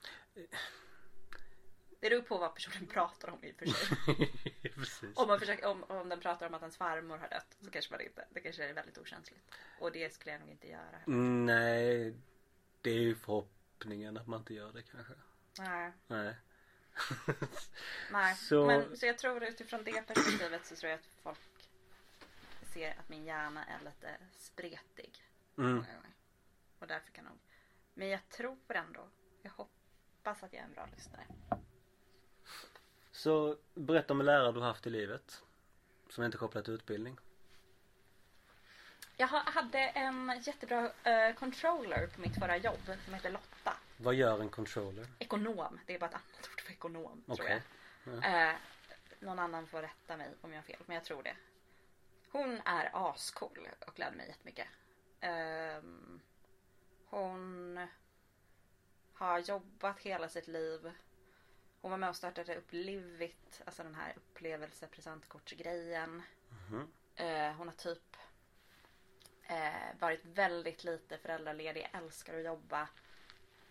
Det 2.02 2.10
beror 2.10 2.22
på 2.22 2.38
vad 2.38 2.54
personen 2.54 2.86
pratar 2.86 3.28
om 3.30 3.44
i 3.44 3.52
och 3.52 3.56
för 3.56 3.66
sig. 4.84 5.08
Om, 5.14 5.28
man 5.28 5.38
försöker, 5.40 5.66
om, 5.66 5.84
om 5.84 6.08
den 6.08 6.20
pratar 6.20 6.46
om 6.46 6.54
att 6.54 6.60
ens 6.62 6.76
farmor 6.76 7.18
har 7.18 7.28
dött 7.28 7.56
så 7.60 7.70
kanske 7.70 7.92
man 7.92 8.00
inte, 8.00 8.26
det 8.30 8.40
kanske 8.40 8.64
är 8.64 8.72
väldigt 8.72 8.98
okänsligt. 8.98 9.40
Och 9.80 9.92
det 9.92 10.14
skulle 10.14 10.32
jag 10.32 10.40
nog 10.40 10.50
inte 10.50 10.68
göra. 10.68 11.00
Nej, 11.06 12.14
det 12.80 12.90
är 12.90 12.98
ju 13.00 13.14
förhoppningen 13.14 14.16
att 14.16 14.26
man 14.26 14.40
inte 14.40 14.54
gör 14.54 14.72
det 14.72 14.82
kanske. 14.82 15.12
Nej. 15.58 15.92
Nej. 16.06 16.34
Nej. 18.10 18.34
Så- 18.36 18.66
Men, 18.66 18.96
så 18.96 19.06
jag 19.06 19.18
tror 19.18 19.44
utifrån 19.44 19.84
det 19.84 20.02
perspektivet 20.06 20.66
så 20.66 20.76
tror 20.76 20.90
jag 20.90 20.98
att 21.00 21.06
folk 21.22 21.38
ser 22.72 22.98
att 22.98 23.08
min 23.08 23.24
hjärna 23.24 23.64
är 23.64 23.84
lite 23.84 24.16
spretig. 24.38 25.24
Mm. 25.58 25.84
Och 26.78 26.86
därför 26.86 27.12
kan 27.12 27.24
nog. 27.24 27.38
Men 27.94 28.08
jag 28.08 28.28
tror 28.28 28.58
ändå. 28.68 29.08
Jag 29.42 29.50
hoppas 29.50 30.42
att 30.42 30.52
jag 30.52 30.60
är 30.60 30.66
en 30.66 30.72
bra 30.72 30.88
lyssnare. 30.96 31.26
Så 33.22 33.56
berätta 33.74 34.12
om 34.14 34.20
en 34.20 34.26
lärare 34.26 34.52
du 34.52 34.60
haft 34.60 34.86
i 34.86 34.90
livet. 34.90 35.42
Som 36.08 36.24
inte 36.24 36.36
är 36.36 36.38
kopplat 36.38 36.64
till 36.64 36.74
utbildning. 36.74 37.18
Jag 39.16 39.28
ha- 39.28 39.50
hade 39.50 39.78
en 39.78 40.40
jättebra 40.42 40.92
eh, 41.04 41.34
controller 41.34 42.06
på 42.06 42.20
mitt 42.20 42.38
förra 42.38 42.56
jobb 42.56 42.80
som 43.04 43.14
heter 43.14 43.30
Lotta. 43.30 43.76
Vad 43.96 44.14
gör 44.14 44.40
en 44.40 44.48
controller? 44.48 45.06
Ekonom. 45.18 45.80
Det 45.86 45.94
är 45.94 45.98
bara 45.98 46.06
ett 46.06 46.14
annat 46.14 46.48
ord 46.52 46.60
för 46.60 46.72
ekonom 46.72 47.22
tror 47.26 47.34
Okej. 47.34 47.62
jag. 48.04 48.48
Eh, 48.50 48.54
någon 49.20 49.38
annan 49.38 49.66
får 49.66 49.82
rätta 49.82 50.16
mig 50.16 50.34
om 50.40 50.50
jag 50.52 50.58
har 50.58 50.62
fel, 50.62 50.80
men 50.86 50.94
jag 50.94 51.04
tror 51.04 51.22
det. 51.22 51.36
Hon 52.32 52.60
är 52.64 52.90
ascool 53.10 53.68
och 53.86 53.98
lärde 53.98 54.16
mig 54.16 54.28
jättemycket. 54.28 54.68
Ehm, 55.20 56.20
hon 57.06 57.80
har 59.14 59.38
jobbat 59.38 59.98
hela 59.98 60.28
sitt 60.28 60.48
liv. 60.48 60.92
Hon 61.82 61.90
var 61.90 61.98
med 61.98 62.08
och 62.08 62.16
startade 62.16 62.56
upp 62.56 62.72
Livit, 62.72 63.62
alltså 63.64 63.82
den 63.82 63.94
här 63.94 64.12
upplevelsepresentkortsgrejen. 64.16 66.22
Mhm. 66.48 66.92
Eh, 67.16 67.52
hon 67.52 67.68
har 67.68 67.74
typ 67.74 68.16
eh, 69.42 69.96
varit 69.98 70.24
väldigt 70.24 70.84
lite 70.84 71.18
föräldraledig, 71.18 71.90
älskar 71.92 72.38
att 72.38 72.44
jobba 72.44 72.88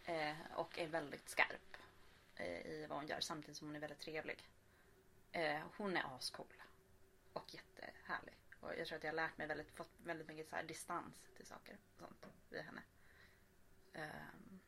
eh, 0.06 0.36
och 0.56 0.80
är 0.80 0.88
väldigt 0.88 1.30
skarp 1.30 1.78
i 2.66 2.86
vad 2.90 2.98
hon 2.98 3.08
gör 3.08 3.20
samtidigt 3.20 3.58
som 3.58 3.68
hon 3.68 3.76
är 3.76 3.80
väldigt 3.80 4.00
trevlig. 4.00 4.50
Hon 5.78 5.98
är 5.98 6.16
ascool 6.16 6.64
och 7.34 7.54
jättehärlig. 7.54 8.36
Och 8.60 8.72
jag 8.78 8.88
tror 8.88 8.98
att 8.98 9.04
jag 9.04 9.12
har 9.12 9.16
lärt 9.16 9.38
mig 9.38 9.48
väldigt, 9.48 9.72
fått 9.72 9.92
väldigt 10.04 10.28
mycket 10.28 10.50
så 10.50 10.56
distans 10.68 11.16
till 11.38 11.46
saker 11.46 11.78
och 11.96 12.00
sånt 12.00 12.26
vid 12.50 12.62
henne. 12.62 12.82
Ehm. 13.94 14.60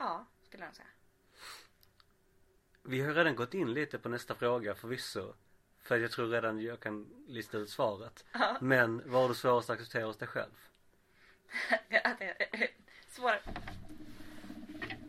Ja, 0.00 0.26
skulle 0.42 0.62
jag 0.62 0.68
nog 0.68 0.76
säga. 0.76 0.88
Vi 2.82 3.00
har 3.00 3.14
redan 3.14 3.36
gått 3.36 3.54
in 3.54 3.74
lite 3.74 3.98
på 3.98 4.08
nästa 4.08 4.34
fråga 4.34 4.74
förvisso. 4.74 5.34
För 5.82 5.98
jag 5.98 6.10
tror 6.10 6.28
redan 6.28 6.60
jag 6.60 6.80
kan 6.80 7.24
lista 7.26 7.58
ut 7.58 7.70
svaret. 7.70 8.24
Ja. 8.32 8.56
Men 8.60 9.02
vad 9.10 9.22
har 9.22 9.28
du 9.28 9.34
svårast 9.34 9.70
att 9.70 9.74
acceptera 9.74 10.06
hos 10.06 10.16
dig 10.16 10.28
själv? 10.28 10.68
Svårare. 13.08 13.40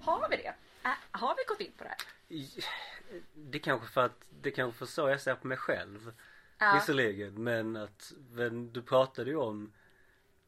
Har 0.01 0.29
vi 0.29 0.37
det? 0.37 0.53
Har 1.11 1.35
vi 1.35 1.43
gått 1.47 1.61
in 1.61 1.71
på 1.77 1.83
det 1.83 1.89
här? 1.89 1.97
Det 3.33 3.59
kanske 3.59 3.87
för 3.87 4.05
att 4.05 4.25
det 4.41 4.51
kanske 4.51 4.79
för 4.79 4.85
så 4.85 5.09
jag 5.09 5.21
ser 5.21 5.35
på 5.35 5.47
mig 5.47 5.57
själv. 5.57 6.13
Ja, 6.57 6.73
Visserligen 6.75 7.43
men 7.43 7.75
att 7.75 8.13
men 8.31 8.73
du 8.73 8.81
pratade 8.81 9.29
ju 9.29 9.35
om 9.37 9.73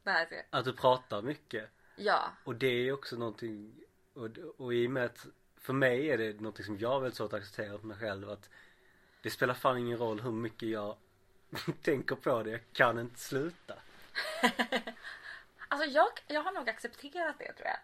det 0.03 0.11
här 0.11 0.25
ser 0.25 0.43
att 0.49 0.65
du 0.65 0.73
pratar 0.73 1.21
mycket. 1.21 1.69
Ja, 1.95 2.31
Och 2.43 2.55
det 2.55 2.67
är 2.67 2.91
också 2.91 3.15
någonting 3.15 3.82
och, 4.13 4.29
och 4.57 4.73
i 4.73 4.87
och 4.87 4.91
med 4.91 5.05
att 5.05 5.25
för 5.57 5.73
mig 5.73 6.09
är 6.09 6.17
det 6.17 6.33
någonting 6.33 6.65
som 6.65 6.77
jag 6.77 6.89
har 6.89 6.99
väldigt 6.99 7.17
svårt 7.17 7.33
att 7.33 7.39
acceptera 7.39 7.77
på 7.77 7.87
mig 7.87 7.97
själv 7.97 8.29
att 8.29 8.49
det 9.21 9.29
spelar 9.29 9.53
fan 9.53 9.77
ingen 9.77 9.97
roll 9.97 10.21
hur 10.21 10.31
mycket 10.31 10.69
jag 10.69 10.97
tänker 11.81 12.15
på 12.15 12.43
det, 12.43 12.49
jag 12.51 12.61
kan 12.73 12.99
inte 12.99 13.19
sluta. 13.19 13.73
alltså 15.67 15.89
jag, 15.89 16.09
jag 16.27 16.41
har 16.41 16.51
nog 16.51 16.69
accepterat 16.69 17.35
det 17.39 17.53
tror 17.53 17.67
jag. 17.67 17.79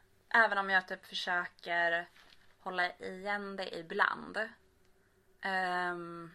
Även 0.46 0.58
om 0.58 0.70
jag 0.70 0.88
typ 0.88 1.06
försöker 1.06 2.10
hålla 2.60 2.92
igen 2.98 3.56
det 3.56 3.78
ibland. 3.80 4.50
Ehm, 5.42 6.32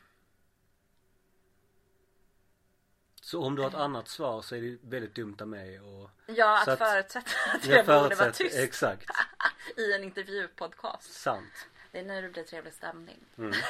Så 3.20 3.44
om 3.44 3.54
du 3.56 3.62
har 3.62 3.68
ett 3.68 3.74
annat 3.74 4.08
svar 4.08 4.42
så 4.42 4.56
är 4.56 4.60
det 4.60 4.78
väldigt 4.82 5.14
dumt 5.14 5.36
av 5.40 5.48
mig 5.48 5.80
och 5.80 6.10
ja, 6.26 6.62
att, 6.62 6.68
att- 6.68 6.78
förutsätta 6.78 7.30
att 7.54 7.66
jag, 7.66 7.86
borde 7.86 8.14
vara 8.14 8.32
tyst 8.32 8.58
Exakt, 8.58 9.10
i 9.76 9.92
en 9.92 10.04
intervjupodcast. 10.04 11.12
sant. 11.12 11.68
Det 11.92 11.98
är 12.00 12.04
nu 12.04 12.22
det 12.22 12.28
blir 12.28 12.42
trevlig 12.44 12.72
stämning. 12.72 13.24
Mm. 13.38 13.52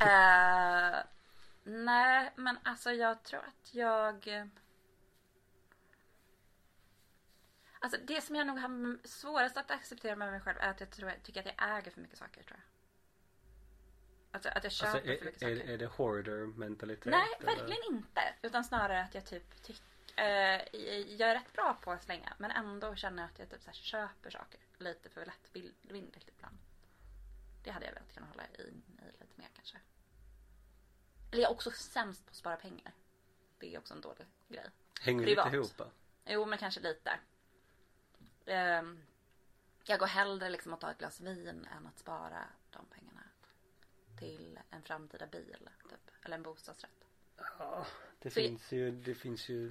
Eh, 0.00 1.02
nej, 1.64 2.32
men 2.36 2.58
alltså 2.62 2.92
jag 2.92 3.22
tror 3.22 3.40
att 3.40 3.74
jag... 3.74 4.48
Alltså 7.78 8.00
det 8.04 8.20
som 8.20 8.36
jag 8.36 8.46
nog 8.46 8.58
har 8.58 9.06
svårast 9.06 9.56
att 9.56 9.70
acceptera 9.70 10.16
med 10.16 10.30
mig 10.32 10.40
själv 10.40 10.58
är 10.60 10.70
att 10.70 10.80
jag 10.80 10.90
tror, 10.90 11.10
jag 11.10 11.22
tycker 11.22 11.40
att 11.40 11.46
jag 11.46 11.78
äger 11.78 11.90
för 11.90 12.00
mycket 12.00 12.18
saker 12.18 12.42
tror 12.42 12.58
jag. 12.58 12.66
Alltså 14.32 14.48
att 14.48 14.64
jag 14.64 14.72
köper 14.72 14.90
Alltså 14.90 15.06
för 15.06 15.08
mycket 15.08 15.26
är, 15.26 15.32
saker. 15.32 15.68
är, 15.68 15.74
är 15.74 15.78
det 15.78 15.86
hoarder 15.86 16.46
mentalitet? 16.46 17.06
Nej, 17.06 17.28
eller? 17.38 17.46
verkligen 17.46 17.94
inte. 17.94 18.34
Utan 18.42 18.64
snarare 18.64 19.02
att 19.02 19.14
jag 19.14 19.26
typ 19.26 19.62
tycker... 19.62 19.82
Eh, 20.16 20.80
jag 21.16 21.30
är 21.30 21.34
rätt 21.34 21.52
bra 21.52 21.78
på 21.82 21.92
att 21.92 22.02
slänga 22.02 22.34
men 22.38 22.50
ändå 22.50 22.94
känner 22.94 23.22
jag 23.22 23.30
att 23.30 23.38
jag 23.38 23.50
typ 23.50 23.62
så 23.62 23.72
köper 23.72 24.30
saker 24.30 24.60
lite 24.78 25.08
för 25.10 25.26
lättvindigt 25.26 26.28
ibland. 26.28 26.58
Det 27.64 27.70
hade 27.70 27.86
jag 27.86 27.92
velat 27.92 28.14
kunna 28.14 28.26
hålla 28.26 28.46
i, 28.48 28.60
i 28.62 29.04
lite 29.20 29.34
mer 29.36 29.48
kanske. 29.54 29.78
Eller 31.32 31.42
jag 31.42 31.50
är 31.50 31.54
också 31.54 31.70
sämst 31.70 32.24
på 32.26 32.30
att 32.30 32.36
spara 32.36 32.56
pengar. 32.56 32.92
Det 33.58 33.74
är 33.74 33.78
också 33.78 33.94
en 33.94 34.00
dålig 34.00 34.26
grej. 34.48 34.70
Hänger 35.00 35.24
privat. 35.24 35.46
lite 35.52 35.56
ihop? 35.56 35.92
Jo, 36.26 36.46
men 36.46 36.58
kanske 36.58 36.80
lite. 36.80 37.18
Ehm, 38.46 39.02
jag 39.84 39.98
går 39.98 40.06
hellre 40.06 40.50
liksom 40.50 40.74
att 40.74 40.80
ta 40.80 40.90
ett 40.90 40.98
glas 40.98 41.20
vin 41.20 41.64
än 41.76 41.86
att 41.86 41.98
spara 41.98 42.48
de 42.70 42.86
pengarna 42.86 43.22
till 44.18 44.58
en 44.70 44.82
framtida 44.82 45.26
bil. 45.26 45.68
Typ. 45.88 46.10
Eller 46.24 46.36
en 46.36 46.42
bostadsrätt. 46.42 47.04
Ja, 47.58 47.86
det 48.18 48.30
Så- 48.30 48.34
finns 48.34 48.72
ju, 48.72 48.90
det 48.90 49.14
finns 49.14 49.48
ju 49.48 49.66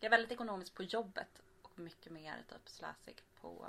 Jag 0.00 0.06
är 0.06 0.10
väldigt 0.10 0.32
ekonomisk 0.32 0.74
på 0.74 0.82
jobbet 0.82 1.42
och 1.62 1.78
mycket 1.78 2.12
mer 2.12 2.44
typ 2.48 2.68
slösig 2.68 3.22
på 3.40 3.68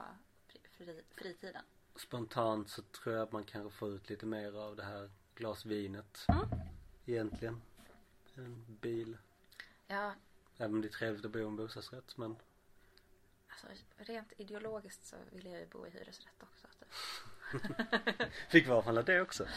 fri, 0.78 0.86
fri, 0.86 1.04
fritiden. 1.12 1.64
spontant 1.96 2.70
så 2.70 2.82
tror 2.82 3.16
jag 3.16 3.24
att 3.24 3.32
man 3.32 3.44
kanske 3.44 3.78
får 3.78 3.90
ut 3.90 4.10
lite 4.10 4.26
mer 4.26 4.58
av 4.58 4.76
det 4.76 4.84
här 4.84 5.10
glasvinet. 5.36 6.26
Mm. 6.28 6.50
Egentligen. 7.06 7.62
En 8.36 8.66
bil. 8.68 9.18
Ja, 9.88 10.14
Även 10.58 10.74
om 10.74 10.82
det 10.82 10.88
är 10.88 10.90
trevligt 10.90 11.26
att 11.26 11.32
bo 11.32 11.40
i 11.40 11.44
en 11.44 11.56
bostadsrätt 11.56 12.18
men 12.18 12.36
alltså 13.48 13.68
rent 13.98 14.34
ideologiskt 14.38 15.06
så 15.06 15.16
vill 15.32 15.46
jag 15.46 15.60
ju 15.60 15.66
bo 15.66 15.88
i 15.88 15.90
hyresrätt 15.90 16.44
också. 16.44 16.68
Typ. 16.80 18.32
Fick 18.50 18.68
vara 18.68 18.84
från 18.84 18.96
det 18.96 19.22
också. 19.22 19.48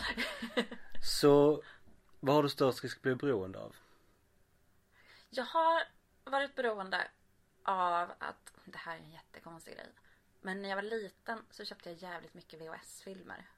Så 1.02 1.62
vad 2.20 2.34
har 2.34 2.42
du 2.42 2.48
störst 2.48 2.82
risk 2.82 2.96
att 2.96 3.02
bli 3.02 3.14
beroende 3.14 3.58
av? 3.58 3.76
Jag 5.30 5.44
har 5.44 5.82
varit 6.24 6.54
beroende 6.54 7.08
av 7.62 8.10
att, 8.18 8.52
det 8.64 8.78
här 8.78 8.96
är 8.96 9.00
en 9.00 9.10
jättekonstig 9.10 9.74
grej. 9.74 9.86
Men 10.40 10.62
när 10.62 10.68
jag 10.68 10.76
var 10.76 10.82
liten 10.82 11.44
så 11.50 11.64
köpte 11.64 11.90
jag 11.90 11.98
jävligt 11.98 12.34
mycket 12.34 12.60
VHS-filmer. 12.60 13.50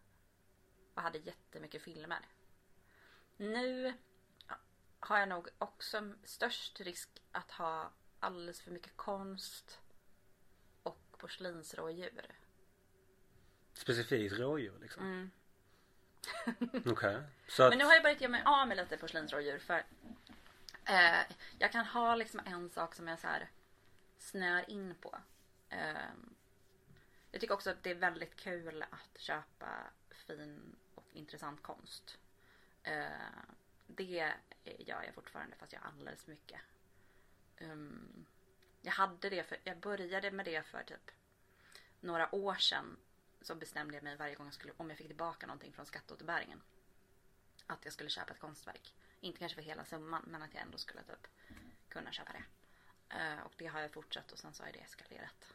Och 0.94 1.02
hade 1.02 1.18
jättemycket 1.18 1.82
filmer. 1.82 2.20
Nu 3.36 3.94
har 5.00 5.18
jag 5.18 5.28
nog 5.28 5.48
också 5.58 6.14
störst 6.24 6.80
risk 6.80 7.22
att 7.32 7.50
ha 7.50 7.92
alldeles 8.20 8.60
för 8.60 8.70
mycket 8.70 8.96
konst 8.96 9.80
och 10.82 11.18
porslinsrådjur. 11.18 12.38
Specifikt 13.72 14.38
rådjur 14.38 14.78
liksom? 14.80 15.02
Mm. 15.02 15.30
Okej. 16.92 17.22
Så 17.48 17.62
att, 17.62 17.70
Men 17.70 17.78
nu 17.78 17.84
har 17.84 17.94
jag 17.94 18.02
börjat 18.02 18.20
göra 18.20 18.30
mig 18.30 18.42
av 18.44 18.68
med 18.68 18.76
lite 18.76 18.96
porslinsrådjur 18.96 19.58
för 19.58 19.84
eh, 20.84 21.20
jag 21.58 21.72
kan 21.72 21.86
ha 21.86 22.14
liksom 22.14 22.40
en 22.46 22.70
sak 22.70 22.94
som 22.94 23.08
jag 23.08 23.18
så 23.18 23.26
här 23.26 23.50
snör 24.18 24.70
in 24.70 24.94
på. 24.94 25.18
Eh, 25.68 25.96
jag 27.32 27.40
tycker 27.40 27.54
också 27.54 27.70
att 27.70 27.82
det 27.82 27.90
är 27.90 27.94
väldigt 27.94 28.36
kul 28.36 28.84
att 28.90 29.20
köpa 29.20 29.90
fin 30.10 30.76
och 30.94 31.06
intressant 31.12 31.62
konst. 31.62 32.18
Eh, 32.82 33.06
det 33.86 34.04
gör 34.78 35.02
jag 35.02 35.14
fortfarande 35.14 35.56
fast 35.56 35.72
jag 35.72 35.80
har 35.80 35.88
alldeles 35.88 36.22
för 36.22 36.30
mycket. 36.30 36.60
Um, 37.60 38.26
jag 38.82 38.92
hade 38.92 39.30
det 39.30 39.44
för, 39.44 39.58
jag 39.64 39.78
började 39.78 40.30
med 40.30 40.44
det 40.44 40.62
för 40.62 40.82
typ 40.82 41.10
några 42.00 42.34
år 42.34 42.54
sedan. 42.54 42.96
Så 43.40 43.54
bestämde 43.54 43.94
jag 43.94 44.04
mig 44.04 44.16
varje 44.16 44.34
gång 44.34 44.46
jag 44.46 44.54
skulle, 44.54 44.72
om 44.76 44.88
jag 44.88 44.98
fick 44.98 45.06
tillbaka 45.06 45.46
någonting 45.46 45.72
från 45.72 45.86
skatteåterbäringen. 45.86 46.62
Att 47.66 47.84
jag 47.84 47.92
skulle 47.92 48.10
köpa 48.10 48.32
ett 48.32 48.40
konstverk. 48.40 48.94
Inte 49.20 49.38
kanske 49.38 49.56
för 49.56 49.62
hela 49.62 49.84
summan 49.84 50.24
men 50.26 50.42
att 50.42 50.54
jag 50.54 50.62
ändå 50.62 50.78
skulle 50.78 51.02
typ 51.02 51.26
kunna 51.88 52.12
köpa 52.12 52.32
det. 52.32 52.44
Eh, 53.16 53.40
och 53.40 53.52
det 53.56 53.66
har 53.66 53.80
jag 53.80 53.90
fortsatt 53.90 54.32
och 54.32 54.38
sen 54.38 54.54
så 54.54 54.62
har 54.62 54.72
det 54.72 54.78
eskalerat. 54.78 55.54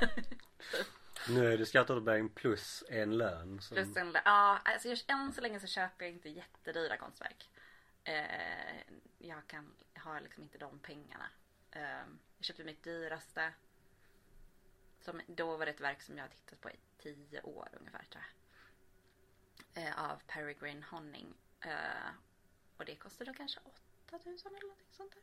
nu 1.28 1.52
är 1.52 1.58
det 1.58 1.66
skatteåterbäring 1.66 2.28
plus 2.28 2.84
en 2.88 3.18
lön. 3.18 3.60
Som, 3.60 3.74
Plus 3.74 3.96
en, 3.96 4.16
ja, 4.24 4.58
alltså 4.64 4.88
jag, 4.88 4.98
än 5.06 5.32
så 5.32 5.40
länge 5.40 5.60
så 5.60 5.66
köper 5.66 6.04
jag 6.04 6.14
inte 6.14 6.28
jättedyra 6.28 6.96
konstverk. 6.96 7.50
Eh, 8.04 8.76
jag 9.18 9.46
kan, 9.46 9.74
har 9.94 10.20
liksom 10.20 10.42
inte 10.42 10.58
de 10.58 10.78
pengarna. 10.78 11.26
Eh, 11.70 11.82
jag 12.36 12.44
köpte 12.44 12.64
mitt 12.64 12.82
dyraste. 12.82 13.52
Som, 15.00 15.20
då 15.26 15.56
var 15.56 15.66
det 15.66 15.72
ett 15.72 15.80
verk 15.80 16.02
som 16.02 16.16
jag 16.16 16.24
har 16.24 16.28
tittat 16.28 16.60
på 16.60 16.70
i 16.70 16.76
tio 16.98 17.40
år 17.40 17.68
ungefär 17.80 18.04
tror 18.10 18.24
jag. 18.24 19.84
Eh, 19.84 20.10
av 20.10 20.22
Peregrine 20.26 20.84
Honning. 20.90 21.34
Eh, 21.60 22.10
och 22.76 22.84
det 22.84 22.96
kostade 22.96 23.30
då 23.30 23.34
kanske 23.34 23.60
8000 24.06 24.52
eller 24.56 24.62
någonting 24.62 24.86
sånt 24.90 25.12
där. 25.12 25.22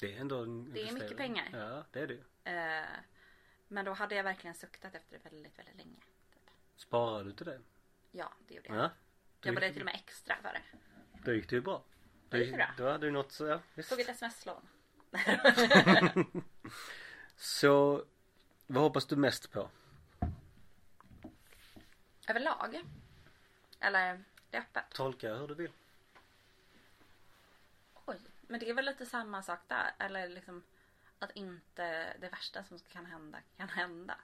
Det 0.00 0.16
är 0.16 0.20
ändå 0.20 0.42
en 0.42 0.72
Det 0.72 0.88
är 0.88 0.92
mycket 0.92 1.16
pengar. 1.16 1.48
Ja, 1.52 1.84
det 1.92 2.00
är 2.00 2.06
det. 2.06 2.50
Eh, 2.50 2.98
men 3.72 3.84
då 3.84 3.92
hade 3.92 4.14
jag 4.14 4.24
verkligen 4.24 4.54
suktat 4.54 4.94
efter 4.94 5.18
det 5.18 5.30
väldigt, 5.30 5.58
väldigt 5.58 5.76
länge. 5.76 5.96
Sparar 6.76 7.24
du 7.24 7.32
till 7.32 7.46
det? 7.46 7.60
Ja, 8.10 8.32
det 8.48 8.54
gjorde 8.54 8.68
jag. 8.68 8.76
Ja. 8.78 8.90
Då 9.40 9.48
Jobbade 9.48 9.66
gick, 9.66 9.74
till 9.74 9.82
och 9.82 9.86
med 9.86 9.94
extra 9.94 10.36
för 10.42 10.52
det. 10.52 10.62
då 11.24 11.32
gick 11.32 11.48
det 11.48 11.56
ju 11.56 11.62
bra. 11.62 11.82
Det 12.28 12.38
gick 12.38 12.54
bra. 12.54 12.70
Då 12.76 12.90
hade 12.90 13.06
du 13.06 13.10
något 13.10 13.32
så, 13.32 13.46
ja 13.46 13.60
visst. 13.74 13.88
Tog 13.90 14.00
ett 14.00 14.08
sms-lån. 14.08 14.68
Så, 17.36 18.04
vad 18.66 18.82
hoppas 18.82 19.06
du 19.06 19.16
mest 19.16 19.52
på? 19.52 19.68
Överlag? 22.28 22.82
Eller 23.80 24.24
det 24.50 24.56
är 24.56 24.60
öppet? 24.60 24.84
Tolka 24.90 25.34
hur 25.34 25.48
du 25.48 25.54
vill. 25.54 25.72
Oj, 28.04 28.20
men 28.40 28.60
det 28.60 28.70
är 28.70 28.74
väl 28.74 28.84
lite 28.84 29.06
samma 29.06 29.42
sak 29.42 29.60
där. 29.68 29.94
Eller 29.98 30.28
liksom 30.28 30.62
att 31.22 31.36
inte 31.36 32.16
det 32.18 32.28
värsta 32.28 32.64
som 32.64 32.78
kan 32.78 33.06
hända 33.06 33.38
kan 33.56 33.68
hända. 33.68 34.18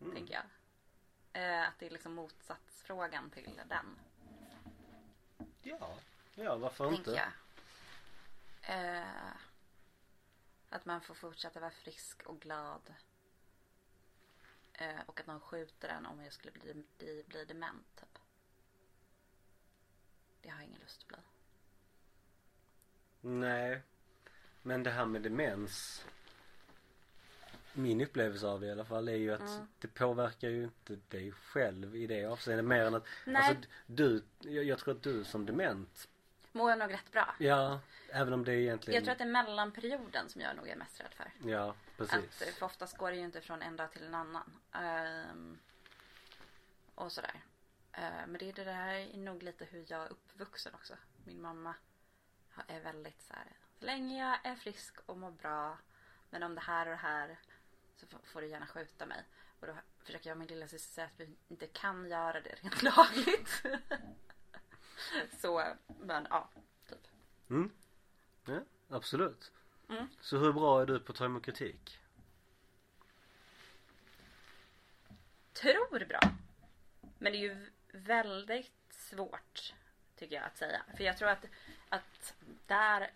Mm. 0.00 0.14
Tänker 0.14 0.34
jag. 0.34 0.44
Eh, 1.32 1.68
att 1.68 1.78
det 1.78 1.86
är 1.86 1.90
liksom 1.90 2.14
motsatsfrågan 2.14 3.30
till 3.30 3.60
den. 3.68 3.98
Ja, 5.62 5.98
ja 6.34 6.56
varför 6.56 6.90
Tänker 6.90 7.10
inte? 7.10 7.10
jag. 7.10 7.32
Eh, 8.62 9.32
att 10.68 10.84
man 10.84 11.00
får 11.00 11.14
fortsätta 11.14 11.60
vara 11.60 11.70
frisk 11.70 12.22
och 12.22 12.40
glad. 12.40 12.94
Eh, 14.72 15.00
och 15.06 15.20
att 15.20 15.26
någon 15.26 15.40
skjuter 15.40 15.88
en 15.88 16.06
om 16.06 16.22
jag 16.24 16.32
skulle 16.32 16.52
bli, 16.52 16.84
bli, 16.98 17.24
bli 17.26 17.44
dement. 17.44 17.96
Typ. 17.96 18.18
Det 20.40 20.48
har 20.48 20.58
jag 20.58 20.66
ingen 20.66 20.80
lust 20.80 21.02
att 21.02 21.08
bli. 21.08 21.18
Nej. 23.20 23.82
Men 24.66 24.82
det 24.82 24.90
här 24.90 25.04
med 25.06 25.22
demens. 25.22 26.04
Min 27.72 28.00
upplevelse 28.00 28.46
av 28.46 28.60
det 28.60 28.66
i 28.66 28.70
alla 28.70 28.84
fall 28.84 29.08
är 29.08 29.16
ju 29.16 29.34
att 29.34 29.40
Mm. 29.40 29.66
det 29.78 29.88
påverkar 29.88 30.48
ju 30.48 30.64
inte 30.64 30.96
dig 31.08 31.32
själv 31.32 31.96
i 31.96 32.06
det 32.06 32.24
avseendet 32.24 32.64
mer 32.64 32.84
än 32.84 32.94
att 32.94 33.06
Nej. 33.26 33.36
Alltså 33.48 33.68
du, 33.86 34.22
jag, 34.40 34.64
jag 34.64 34.78
tror 34.78 34.94
att 34.94 35.02
du 35.02 35.24
som 35.24 35.46
dement 35.46 36.08
Mår 36.52 36.70
jag 36.70 36.78
nog 36.78 36.92
rätt 36.92 37.12
bra. 37.12 37.34
Ja, 37.38 37.80
även 38.08 38.32
om 38.32 38.44
det 38.44 38.52
är 38.52 38.56
egentligen 38.56 38.94
Jag 38.94 39.04
tror 39.04 39.12
att 39.12 39.18
det 39.18 39.24
är 39.24 39.28
mellanperioden 39.28 40.28
som 40.28 40.40
jag 40.40 40.56
nog 40.56 40.68
är 40.68 40.76
mest 40.76 41.00
rädd 41.00 41.14
för. 41.14 41.50
Ja, 41.50 41.74
precis. 41.96 42.42
Att, 42.42 42.54
för 42.54 42.66
oftast 42.66 42.96
går 42.96 43.10
det 43.10 43.16
ju 43.16 43.22
inte 43.24 43.40
från 43.40 43.62
en 43.62 43.76
dag 43.76 43.92
till 43.92 44.04
en 44.04 44.14
annan. 44.14 44.52
Ehm, 44.72 45.58
och 46.94 47.12
sådär. 47.12 47.40
Ehm, 47.92 48.30
men 48.30 48.38
det, 48.38 48.52
det 48.52 48.64
där 48.64 48.94
är 48.94 49.16
nog 49.16 49.42
lite 49.42 49.64
hur 49.64 49.84
jag 49.88 50.02
är 50.02 50.12
uppvuxen 50.12 50.74
också. 50.74 50.94
Min 51.24 51.40
mamma 51.40 51.74
är 52.66 52.80
väldigt 52.80 53.22
så 53.22 53.34
här. 53.34 53.46
Så 53.84 53.86
länge 53.86 54.18
jag 54.18 54.38
är 54.46 54.54
frisk 54.54 54.94
och 55.06 55.16
mår 55.16 55.30
bra. 55.30 55.78
Men 56.30 56.42
om 56.42 56.54
det 56.54 56.60
här 56.60 56.86
och 56.86 56.90
det 56.92 56.96
här 56.96 57.38
så 57.96 58.06
får- 58.06 58.18
får 58.24 58.40
du 58.40 58.48
gärna 58.48 58.66
skjuta 58.66 59.06
mig. 59.06 59.24
Och 59.60 59.66
då 59.66 59.74
försöker 60.04 60.30
jag 60.30 60.34
och 60.34 60.38
min 60.38 60.48
lilla 60.48 60.68
syster 60.68 60.92
säga 60.94 61.06
att 61.06 61.20
vi 61.20 61.36
inte 61.48 61.66
kan 61.66 62.08
göra 62.08 62.40
det 62.40 62.54
rent 62.62 62.82
lagligt. 62.96 63.62
så, 65.40 65.64
men 66.00 66.26
ja. 66.30 66.48
Typ. 66.88 66.98
Mm. 67.50 67.70
Ja, 68.44 68.60
absolut. 68.88 69.52
Mm. 69.88 70.06
Så 70.20 70.38
hur 70.38 70.52
bra 70.52 70.82
är 70.82 70.86
du 70.86 71.00
på 71.00 71.12
att 71.12 71.18
ta 71.18 71.24
emot 71.24 71.44
kritik? 71.44 71.98
tror 75.52 76.04
bra. 76.04 76.20
Men 77.18 77.32
det 77.32 77.38
är 77.38 77.54
ju 77.54 77.70
väldigt 77.92 78.72
svårt 78.90 79.74
tycker 80.16 80.36
jag 80.36 80.44
att 80.44 80.56
säga. 80.56 80.82
För 80.96 81.04
jag 81.04 81.18
tror 81.18 81.28
att, 81.28 81.44
att 81.88 82.34
där... 82.66 83.10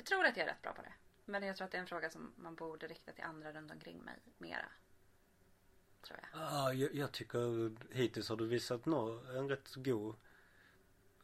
Jag 0.00 0.06
tror 0.06 0.24
att 0.24 0.36
jag 0.36 0.46
är 0.46 0.50
rätt 0.50 0.62
bra 0.62 0.72
på 0.72 0.82
det. 0.82 0.92
Men 1.24 1.42
jag 1.42 1.56
tror 1.56 1.64
att 1.64 1.70
det 1.70 1.78
är 1.78 1.80
en 1.80 1.86
fråga 1.86 2.10
som 2.10 2.32
man 2.36 2.54
borde 2.54 2.86
rikta 2.86 3.12
till 3.12 3.24
andra 3.24 3.52
runt 3.52 3.70
omkring 3.70 3.98
mig 3.98 4.14
mera. 4.38 4.66
Tror 6.02 6.18
jag. 6.22 6.42
Ja, 6.42 6.72
jag, 6.72 6.94
jag 6.94 7.12
tycker 7.12 7.72
hittills 7.94 8.28
har 8.28 8.36
du 8.36 8.46
visat 8.46 8.86
nå, 8.86 9.20
en 9.36 9.48
rätt 9.48 9.74
god 9.74 10.16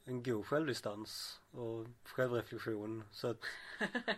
en 0.04 0.22
god 0.22 0.46
självdistans 0.46 1.40
och 1.50 1.86
självreflektion 2.04 3.04
så 3.10 3.30
att 3.30 3.44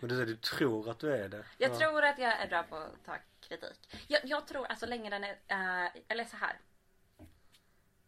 och 0.01 0.07
du 0.07 0.15
säger 0.15 0.25
du 0.25 0.35
tror 0.35 0.89
att 0.89 0.99
du 0.99 1.15
är 1.15 1.29
det. 1.29 1.45
Jag 1.57 1.71
ja. 1.71 1.77
tror 1.77 2.03
att 2.03 2.19
jag 2.19 2.41
är 2.41 2.47
bra 2.47 2.63
på 2.63 2.75
att 2.75 3.05
ta 3.05 3.17
kritik. 3.39 4.05
Jag, 4.07 4.25
jag 4.25 4.47
tror 4.47 4.65
alltså 4.65 4.85
länge 4.85 5.09
den 5.09 5.23
är, 5.23 5.37
eh, 5.47 5.91
eller 6.07 6.25
så 6.25 6.37
här. 6.37 6.59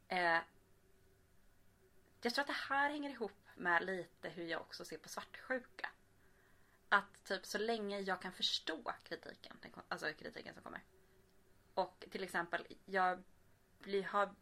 Eh, 0.07 0.41
jag 2.21 2.33
tror 2.33 2.41
att 2.41 2.47
det 2.47 2.65
här 2.69 2.89
hänger 2.89 3.09
ihop 3.09 3.47
med 3.55 3.85
lite 3.85 4.29
hur 4.29 4.45
jag 4.45 4.61
också 4.61 4.85
ser 4.85 4.97
på 4.97 5.09
svartsjuka. 5.09 5.89
Att 6.93 7.23
typ 7.23 7.45
så 7.45 7.57
länge 7.57 7.99
jag 7.99 8.21
kan 8.21 8.31
förstå 8.31 8.93
kritiken, 9.03 9.57
alltså 9.87 10.13
kritiken 10.13 10.53
som 10.53 10.63
kommer. 10.63 10.81
Och 11.73 12.05
till 12.11 12.23
exempel, 12.23 12.67
jag 12.85 13.23
blir, 13.79 14.03
har 14.03 14.35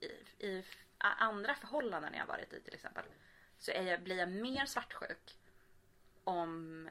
i, 0.00 0.46
i 0.46 0.64
andra 0.98 1.54
förhållanden 1.54 2.14
jag 2.14 2.26
varit 2.26 2.52
i 2.52 2.60
till 2.60 2.74
exempel. 2.74 3.04
Så 3.58 3.70
är 3.70 3.82
jag, 3.82 4.02
blir 4.02 4.18
jag 4.18 4.28
mer 4.28 4.66
svartsjuk 4.66 5.38
om 6.24 6.88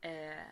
eh, 0.00 0.42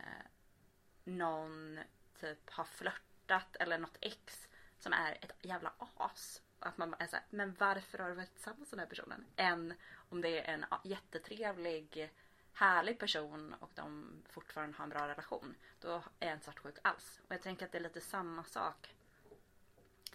någon 1.04 1.80
typ 2.20 2.50
har 2.50 2.64
flörtat 2.64 3.56
eller 3.56 3.78
något 3.78 3.98
ex 4.00 4.48
som 4.78 4.92
är 4.92 5.18
ett 5.20 5.36
jävla 5.40 5.72
as. 5.96 6.42
Och 6.58 6.66
Att 6.66 6.78
man 6.78 6.94
är 6.98 7.06
såhär, 7.06 7.24
men 7.30 7.54
varför 7.58 7.98
har 7.98 8.08
du 8.08 8.14
varit 8.14 8.34
tillsammans 8.34 8.70
med 8.70 8.78
den 8.78 8.78
här 8.78 8.86
personen? 8.86 9.26
Än 9.36 9.74
om 10.08 10.20
det 10.20 10.48
är 10.48 10.54
en 10.54 10.64
jättetrevlig, 10.84 12.10
härlig 12.52 12.98
person 12.98 13.54
och 13.60 13.70
de 13.74 14.12
fortfarande 14.28 14.76
har 14.76 14.84
en 14.84 14.90
bra 14.90 15.08
relation. 15.08 15.54
Då 15.80 16.02
är 16.20 16.26
jag 16.26 16.36
inte 16.36 16.44
svartsjuk 16.44 16.74
alls. 16.82 17.20
Och 17.28 17.34
jag 17.34 17.42
tänker 17.42 17.66
att 17.66 17.72
det 17.72 17.78
är 17.78 17.82
lite 17.82 18.00
samma 18.00 18.44
sak 18.44 18.94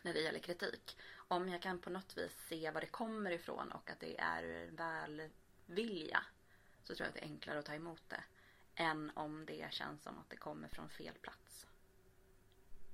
när 0.02 0.14
det 0.14 0.22
gäller 0.22 0.40
kritik. 0.40 0.98
Om 1.16 1.50
jag 1.50 1.62
kan 1.62 1.80
på 1.80 1.90
något 1.90 2.18
vis 2.18 2.48
se 2.48 2.72
var 2.72 2.82
det 2.82 2.88
kommer 2.88 3.32
ifrån 3.32 3.72
och 3.72 3.90
att 3.90 4.00
det 4.00 4.20
är 4.20 4.44
en 4.44 4.76
välvilja 4.76 6.24
så 6.84 6.96
tror 6.96 7.06
jag 7.06 7.08
att 7.08 7.14
det 7.14 7.22
är 7.22 7.30
enklare 7.30 7.60
att 7.60 7.66
ta 7.66 7.74
emot 7.74 8.04
det 8.08 8.24
än 8.76 9.12
om 9.16 9.46
det 9.46 9.74
känns 9.74 10.04
som 10.04 10.18
att 10.18 10.30
det 10.30 10.38
kommer 10.38 10.68
från 10.68 10.90
fel 10.90 11.14
plats. 11.22 11.68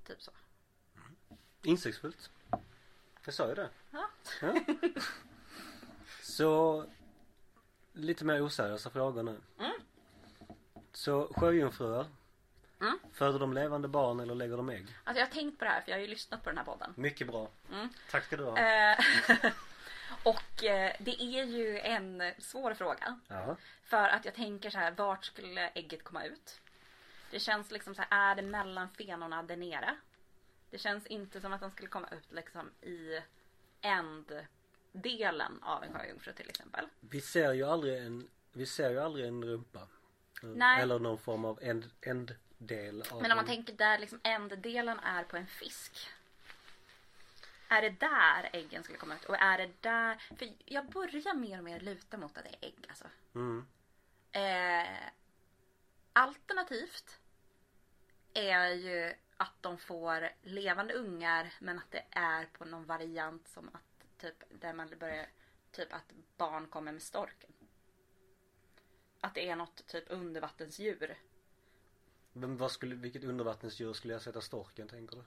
Typ 0.07 0.21
så. 0.21 0.31
Insiktsfullt. 1.63 2.31
Jag 3.25 3.33
sa 3.33 3.47
ju 3.49 3.55
det. 3.55 3.69
Ja. 3.91 4.09
Ja. 4.41 4.55
Så 6.21 6.85
lite 7.93 8.25
mer 8.25 8.41
oseriösa 8.41 8.89
frågor 8.89 9.23
nu. 9.23 9.41
Mm. 9.59 9.73
Så 10.91 11.33
sjöjungfrur. 11.33 12.05
Mm. 12.81 12.99
Föder 13.13 13.39
de 13.39 13.53
levande 13.53 13.87
barn 13.87 14.19
eller 14.19 14.35
lägger 14.35 14.57
de 14.57 14.69
ägg? 14.69 14.87
Alltså 15.03 15.19
jag 15.19 15.27
har 15.27 15.33
tänkt 15.33 15.59
på 15.59 15.65
det 15.65 15.71
här 15.71 15.81
för 15.81 15.91
jag 15.91 15.97
har 15.97 16.01
ju 16.01 16.07
lyssnat 16.07 16.43
på 16.43 16.49
den 16.49 16.57
här 16.57 16.65
podden. 16.65 16.93
Mycket 16.97 17.27
bra. 17.27 17.49
Mm. 17.71 17.89
Tack 18.11 18.23
ska 18.23 18.37
du 18.37 18.43
ha. 18.43 18.57
Eh, 18.57 18.99
och 20.23 20.63
eh, 20.63 20.95
det 20.99 21.21
är 21.21 21.43
ju 21.43 21.79
en 21.79 22.23
svår 22.39 22.73
fråga. 22.73 23.19
Ja. 23.27 23.55
För 23.83 24.09
att 24.09 24.25
jag 24.25 24.33
tänker 24.33 24.69
så 24.69 24.77
här, 24.77 24.91
vart 24.91 25.25
skulle 25.25 25.67
ägget 25.69 26.03
komma 26.03 26.23
ut? 26.25 26.59
Det 27.31 27.39
känns 27.39 27.71
liksom 27.71 27.95
så 27.95 28.03
här, 28.09 28.31
är 28.31 28.35
det 28.35 28.41
mellan 28.41 28.89
fenorna 28.89 29.43
där 29.43 29.57
nere? 29.57 29.95
Det 30.69 30.77
känns 30.77 31.07
inte 31.07 31.41
som 31.41 31.53
att 31.53 31.61
den 31.61 31.71
skulle 31.71 31.89
komma 31.89 32.07
ut 32.11 32.31
liksom 32.31 32.69
iänddelen 34.93 35.63
av 35.63 35.83
en 35.83 35.93
sjöjungfru 35.93 36.33
till 36.33 36.49
exempel. 36.49 36.87
Vi 36.99 37.21
ser 37.21 37.53
ju 37.53 37.63
aldrig 37.63 37.97
en, 38.05 38.29
vi 38.53 38.65
ser 38.65 38.89
ju 38.89 38.99
aldrig 38.99 39.27
en 39.27 39.43
rumpa. 39.43 39.87
Nej. 40.41 40.81
Eller 40.81 40.99
någon 40.99 41.17
form 41.17 41.45
av 41.45 41.59
änd, 41.61 41.91
änddel 42.01 43.03
av 43.11 43.21
Men 43.21 43.31
om 43.31 43.35
man 43.37 43.39
en- 43.39 43.45
tänker 43.45 43.73
där 43.73 43.97
liksom 43.97 44.19
änddelen 44.23 44.99
är 44.99 45.23
på 45.23 45.37
en 45.37 45.47
fisk. 45.47 46.09
Är 47.67 47.81
det 47.81 47.89
där 47.89 48.49
äggen 48.53 48.83
skulle 48.83 48.97
komma 48.97 49.15
ut? 49.15 49.25
Och 49.25 49.35
är 49.35 49.57
det 49.57 49.71
där... 49.81 50.15
För 50.37 50.49
jag 50.65 50.85
börjar 50.89 51.33
mer 51.35 51.57
och 51.57 51.63
mer 51.63 51.79
luta 51.79 52.17
mot 52.17 52.37
att 52.37 52.43
det 52.43 52.49
är 52.49 52.67
ägg 52.67 52.85
alltså. 52.89 53.05
Mm. 53.35 53.65
Eh, 54.31 55.09
alternativt 56.13 57.19
är 58.33 58.69
ju 58.69 59.13
att 59.37 59.53
de 59.61 59.77
får 59.77 60.29
levande 60.41 60.93
ungar 60.93 61.53
men 61.59 61.77
att 61.77 61.91
det 61.91 62.03
är 62.11 62.45
på 62.45 62.65
någon 62.65 62.85
variant 62.85 63.47
som 63.47 63.67
att 63.73 63.92
typ 64.23 64.43
där 64.61 64.73
man 64.73 64.89
börjar 64.99 65.25
typ 65.71 65.93
att 65.93 66.13
barn 66.37 66.67
kommer 66.67 66.91
med 66.91 67.01
storken. 67.01 67.53
Att 69.21 69.33
det 69.33 69.49
är 69.49 69.55
något 69.55 69.87
typ 69.87 70.03
undervattensdjur. 70.07 71.17
Men 72.33 72.57
vad 72.57 72.71
skulle, 72.71 72.95
vilket 72.95 73.23
undervattensdjur 73.23 73.93
skulle 73.93 74.13
jag 74.13 74.21
sätta 74.21 74.41
storken 74.41 74.87
tänker 74.87 75.15
du? 75.15 75.23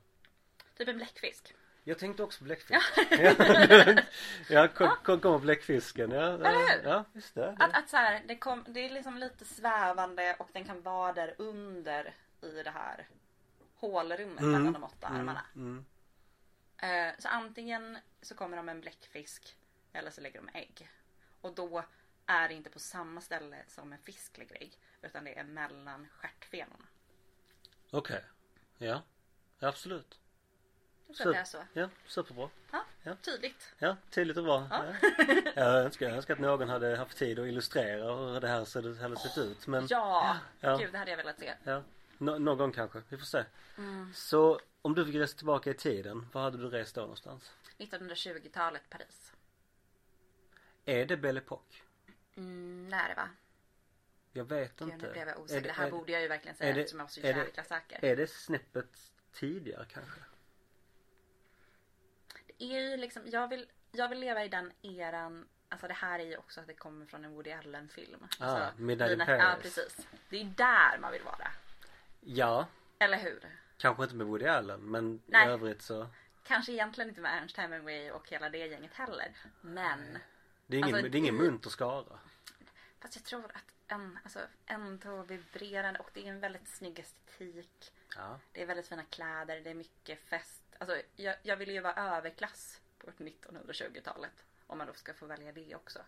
Typ 0.77 0.89
en 0.89 0.97
bläckfisk. 0.97 1.55
Jag 1.85 1.99
tänkte 1.99 2.23
också 2.23 2.45
bläckfisk. 2.45 2.81
Ja, 3.11 4.03
ja 4.49 4.69
kom, 4.69 4.91
kom, 5.03 5.21
kom 5.21 5.41
bläckfisken. 5.41 6.11
Ja, 6.11 6.35
Eller 6.35 6.79
hur? 6.79 6.89
ja 6.89 7.05
visst 7.13 7.35
det. 7.35 7.57
Att, 7.59 7.77
att 7.79 7.89
så 7.89 7.97
här, 7.97 8.23
det, 8.27 8.37
kom, 8.37 8.65
det 8.69 8.81
är 8.81 8.91
liksom 8.91 9.19
lite 9.19 9.45
svävande 9.45 10.37
och 10.39 10.49
den 10.53 10.65
kan 10.65 10.83
vara 10.83 11.13
där 11.13 11.35
under 11.39 12.15
i 12.43 12.63
det 12.63 12.71
här 12.71 13.09
hålrummet 13.75 14.45
mellan 14.45 14.73
de 14.73 14.85
åtta 14.85 15.07
armarna. 15.07 15.43
Mm. 15.55 15.85
Eh, 16.79 17.09
så 17.19 17.29
antingen 17.29 17.99
så 18.23 18.35
kommer 18.35 18.57
de 18.57 18.67
med 18.67 18.73
en 18.75 18.81
bläckfisk 18.81 19.57
eller 19.93 20.11
så 20.11 20.21
lägger 20.21 20.41
de 20.43 20.59
ägg. 20.59 20.91
Och 21.41 21.55
då 21.55 21.85
är 22.27 22.49
inte 22.49 22.71
på 22.71 22.79
samma 22.79 23.21
ställe 23.21 23.57
som 23.69 23.93
en 23.93 23.99
fisk 23.99 24.39
lägger 24.39 24.63
ägg. 24.63 24.79
Utan 25.03 25.25
det 25.25 25.39
är 25.39 25.45
mellan 25.45 26.09
stjärtfenorna. 26.13 26.85
Okej. 27.91 28.25
Ja. 28.79 29.03
Absolut. 29.61 30.19
Jag 31.07 31.17
tror 31.17 31.29
att 31.29 31.35
det 31.35 31.41
är 31.41 31.45
så. 31.45 31.65
Ja, 31.73 31.89
superbra. 32.07 32.49
Ja, 32.71 32.85
Ja. 33.03 33.17
tydligt. 33.23 33.75
Ja, 33.79 33.97
tydligt 34.11 34.37
och 34.37 34.45
bra. 34.45 34.67
Ja. 34.71 34.85
Ja. 35.03 35.43
Jag, 35.55 35.85
önskar, 35.85 36.07
jag 36.07 36.17
önskar 36.17 36.35
att 36.35 36.41
någon 36.41 36.69
hade 36.69 36.97
haft 36.97 37.17
tid 37.19 37.39
att 37.39 37.47
illustrera 37.47 38.15
hur 38.17 38.41
det 38.41 38.49
här 38.49 38.65
så- 38.65 38.95
hade 39.03 39.17
sett 39.17 39.39
ut. 39.39 39.67
Men 39.67 39.87
Ja, 39.91 40.37
Ja. 40.61 40.77
gud 40.77 40.93
det 40.93 40.99
hade 40.99 41.11
jag 41.11 41.17
velat 41.19 41.39
se. 41.39 41.55
ja, 41.65 41.83
nå- 42.19 42.39
någon 42.39 42.59
gång 42.59 42.73
kanske. 42.73 43.03
Vi 43.09 43.19
får 43.19 43.25
se. 43.27 43.45
Mm. 43.79 44.13
Så 44.15 44.61
om 44.87 44.95
du 44.95 45.07
fick 45.07 45.15
resa 45.15 45.37
tillbaka 45.37 45.71
i 45.71 45.75
tiden, 45.75 46.27
var 46.33 46.43
hade 46.43 46.59
du 46.59 46.69
rest 46.71 46.95
då 46.95 47.01
någonstans? 47.01 47.53
1920-talet 47.79 48.83
Paris. 48.91 49.33
Är 50.85 51.07
det 51.07 51.17
Belle 51.17 51.41
Époque? 51.41 51.83
Mm, 52.37 52.93
är 52.93 53.09
det 53.09 53.15
va? 53.15 53.29
Jag 54.33 54.45
vet 54.45 54.77
Gud, 54.79 54.89
inte. 54.89 55.07
nu 55.07 55.13
blev 55.13 55.29
jag 55.29 55.41
osäker. 55.41 55.61
det- 55.63 55.69
Det 55.69 55.73
här 55.73 55.87
är- 55.87 55.91
borde 55.91 56.13
jag 56.13 56.23
ju 56.23 56.29
verkligen 56.29 56.57
säga 56.57 56.75
det- 56.75 56.81
eftersom 56.81 56.99
jag 57.01 57.05
var 57.05 57.11
så 57.11 57.21
är 57.21 57.35
det- 57.35 57.45
jäkla 57.45 57.65
säker. 57.65 58.05
Är 58.05 58.17
det 58.17 58.27
snäppet 58.31 59.11
tidigare 59.33 59.87
kanske? 59.93 60.21
Det 62.59 62.65
är 62.65 62.91
ju 62.91 62.97
liksom, 62.97 63.23
jag 63.27 63.49
vill, 63.49 63.67
jag 63.93 64.09
vill 64.09 64.19
leva 64.19 64.45
i 64.45 64.49
den 64.49 64.73
eran. 64.83 65.49
Alltså 65.69 65.89
det 65.89 65.95
här 65.95 66.19
är 66.19 66.25
ju 66.25 66.37
också 66.37 66.61
att 66.61 66.67
det 66.67 66.75
kommer 66.75 67.07
från 67.07 67.25
en 67.25 67.33
Woody 67.33 67.51
Allen 67.53 67.89
film. 67.89 68.27
Ah, 68.41 68.45
alltså, 68.45 68.83
Midnight 68.83 69.13
in 69.13 69.19
Paris. 69.27 69.43
Ja 69.43 69.57
precis. 69.63 70.07
Det 70.31 70.41
är 70.41 70.45
där 70.45 70.99
man 70.99 71.13
vill 71.13 71.23
vara. 71.23 71.51
Ja, 72.21 72.67
Eller 72.99 73.19
hur? 73.19 73.59
Kanske 73.77 74.03
inte 74.03 74.15
med 74.17 74.27
Woody 74.27 74.47
Allen 74.47 74.81
men 74.81 75.23
Nej. 75.27 75.49
i 75.49 75.51
övrigt 75.51 75.83
så. 75.83 76.09
Kanske 76.43 76.73
egentligen 76.73 77.09
inte 77.09 77.21
med 77.21 77.43
Ernst 77.43 77.57
Hemingway 77.57 78.11
och 78.11 78.29
hela 78.29 78.51
det 78.51 78.67
gänget 78.67 78.95
heller. 78.95 79.37
Men. 79.61 80.19
Det 80.67 80.77
är 80.77 80.79
ingen, 80.79 80.95
Alltså, 80.95 81.09
det 81.11 81.17
är 81.17 81.19
ingen 81.19 81.37
munter 81.37 81.71
skara. 81.71 82.19
Fast 82.99 83.17
jag 83.17 83.25
tror 83.25 83.45
att 83.45 83.65
en, 83.89 84.19
alltså, 84.23 84.41
ändå 84.67 85.23
vibrerande 85.23 86.01
och 86.01 86.11
det 86.13 86.27
är 86.27 86.31
en 86.31 86.41
väldigt 86.41 86.69
snygg 86.69 86.99
estetik. 86.99 87.93
Ja. 88.17 88.39
Det 88.53 88.63
är 88.63 88.67
väldigt 88.67 88.89
fina 88.89 89.05
kläder, 89.05 89.61
det 89.61 89.71
är 89.71 89.75
mycket 89.75 90.21
fest. 90.21 90.63
Alltså 90.79 91.03
jag, 91.17 91.37
jag 91.43 91.57
vill 91.57 91.71
ju 91.71 91.81
vara 91.81 92.17
överklass 92.17 92.81
på 92.99 93.11
1920-talet. 93.11 94.45
Om 94.67 94.79
man 94.79 94.87
då 94.87 94.93
ska 94.93 95.15
få 95.15 95.27
välja 95.27 95.53
det 95.53 95.75
också. 95.75 95.99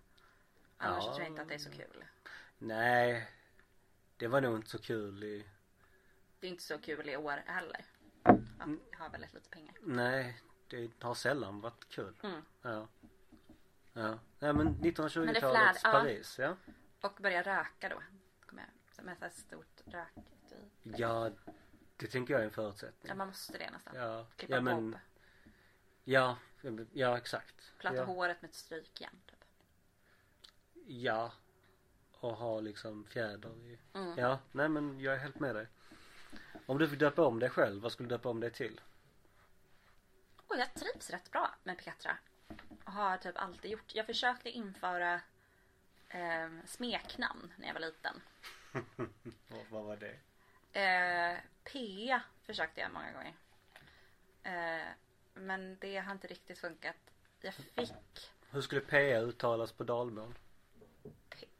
Annars 0.79 1.05
Ja. 1.05 1.11
tror 1.13 1.21
jag 1.23 1.29
inte 1.31 1.43
att 1.43 1.49
det 1.49 1.55
är 1.55 1.59
så 1.59 1.71
kul. 1.71 2.05
Nej. 2.59 3.29
Det 4.17 4.27
var 4.29 4.41
nog 4.41 4.57
inte 4.57 4.71
så 4.71 4.79
kul 4.79 5.25
i 5.25 5.45
Det 6.41 6.47
är 6.47 6.51
inte 6.51 6.63
så 6.63 6.79
kul 6.79 7.09
i 7.09 7.17
år 7.17 7.43
heller. 7.47 7.85
Att 8.23 8.69
jag 8.91 8.99
har 8.99 9.11
väldigt 9.11 9.35
lite 9.35 9.49
pengar. 9.51 9.75
Nej, 9.83 10.41
det 10.69 11.03
har 11.03 11.15
sällan 11.15 11.61
varit 11.61 11.89
kul. 11.89 12.17
Mm. 12.23 12.43
Ja. 12.63 12.89
Ja. 13.93 14.19
Nej 14.39 14.53
men 14.53 14.57
Men 14.57 14.81
det 14.81 14.91
1920-talets 14.91 15.41
flärd, 15.41 15.77
ja. 15.83 15.93
Paris, 15.93 16.39
ja. 16.39 16.57
Och 17.01 17.19
börja 17.23 17.43
röka 17.43 17.89
då. 17.89 18.03
Kommer 18.47 18.63
jag, 18.63 18.95
som 18.95 19.09
ett 19.09 19.35
stort 19.35 19.81
rök. 19.85 20.13
Ja, 20.83 21.31
det 21.97 22.07
tänker 22.07 22.35
jag 22.35 22.41
är 22.41 22.47
en 22.47 22.53
förutsättning. 22.53 23.09
Ja 23.09 23.15
man 23.15 23.27
måste 23.27 23.59
det 23.59 23.71
nästan. 23.71 23.97
Ja, 23.97 24.27
Klippa 24.37 24.55
ja 24.55 24.61
men, 24.61 24.91
bob. 24.91 25.01
ja, 26.05 26.39
ja 26.93 27.17
exakt. 27.17 27.73
Platta 27.79 27.97
ja. 27.97 28.05
håret 28.05 28.43
med 28.43 28.49
ett 28.49 28.55
strykjärn 28.55 29.21
typ. 29.27 29.45
Ja. 30.87 31.33
Och 32.13 32.37
ha 32.37 32.61
liksom 32.61 33.05
fjäder 33.05 33.57
i. 33.57 33.79
Mm. 33.93 34.19
Ja, 34.19 34.39
nej 34.53 34.69
men 34.69 35.01
jag 35.01 35.15
är 35.15 35.19
helt 35.19 35.41
med 35.41 35.55
dig. 35.55 35.67
Om 36.67 36.79
du 36.79 36.89
fick 36.89 36.99
döpa 36.99 37.27
om 37.27 37.39
dig 37.39 37.51
själv, 37.51 37.83
vad 37.83 37.93
skulle 37.93 38.09
du 38.09 38.15
döpa 38.17 38.29
om 38.29 38.41
dig 38.41 38.51
till? 38.53 38.81
Och 40.47 40.57
jag 40.59 40.75
trivs 40.75 41.11
rätt 41.11 41.31
bra 41.31 41.55
med 41.63 41.79
Petra. 41.79 42.19
Och 42.85 42.93
har 42.93 43.17
typ 43.17 43.37
alltid 43.37 43.71
gjort. 43.71 43.95
Jag 43.95 44.07
försökte 44.07 44.51
införa 44.51 45.15
eh, 46.09 46.49
smeknamn 46.67 47.53
när 47.57 47.67
jag 47.67 47.75
var 47.75 47.81
liten. 47.81 48.21
Vad, 49.71 49.85
var 49.85 49.97
det? 49.97 50.19
Eh, 50.81 51.39
Pea 51.65 52.23
försökte 52.43 52.81
jag 52.81 52.93
många 52.93 53.13
gånger. 53.13 53.35
Eh, 54.43 54.89
men 55.35 55.77
det 55.81 55.97
har 55.97 56.13
inte 56.13 56.27
riktigt 56.27 56.59
funkat. 56.59 56.97
Jag 57.41 57.55
fick 57.55 57.93
Hur 58.51 58.61
skulle 58.61 58.81
PA 58.81 58.97
uttalas 58.97 59.73
på 59.73 59.85
dalmål? 59.85 60.35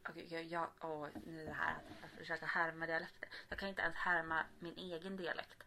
Åh, 0.09 0.15
gud, 0.15 0.31
jag, 0.31 0.43
jag, 0.43 0.67
åh, 0.81 1.07
nu 1.25 1.45
det 1.45 1.53
här 1.53 1.75
att 2.03 2.17
försöka 2.17 2.45
härma 2.45 2.85
dialekter. 2.85 3.29
Jag 3.49 3.59
kan 3.59 3.69
inte 3.69 3.81
ens 3.81 3.95
härma 3.95 4.45
min 4.59 4.77
egen 4.77 5.17
dialekt. 5.17 5.63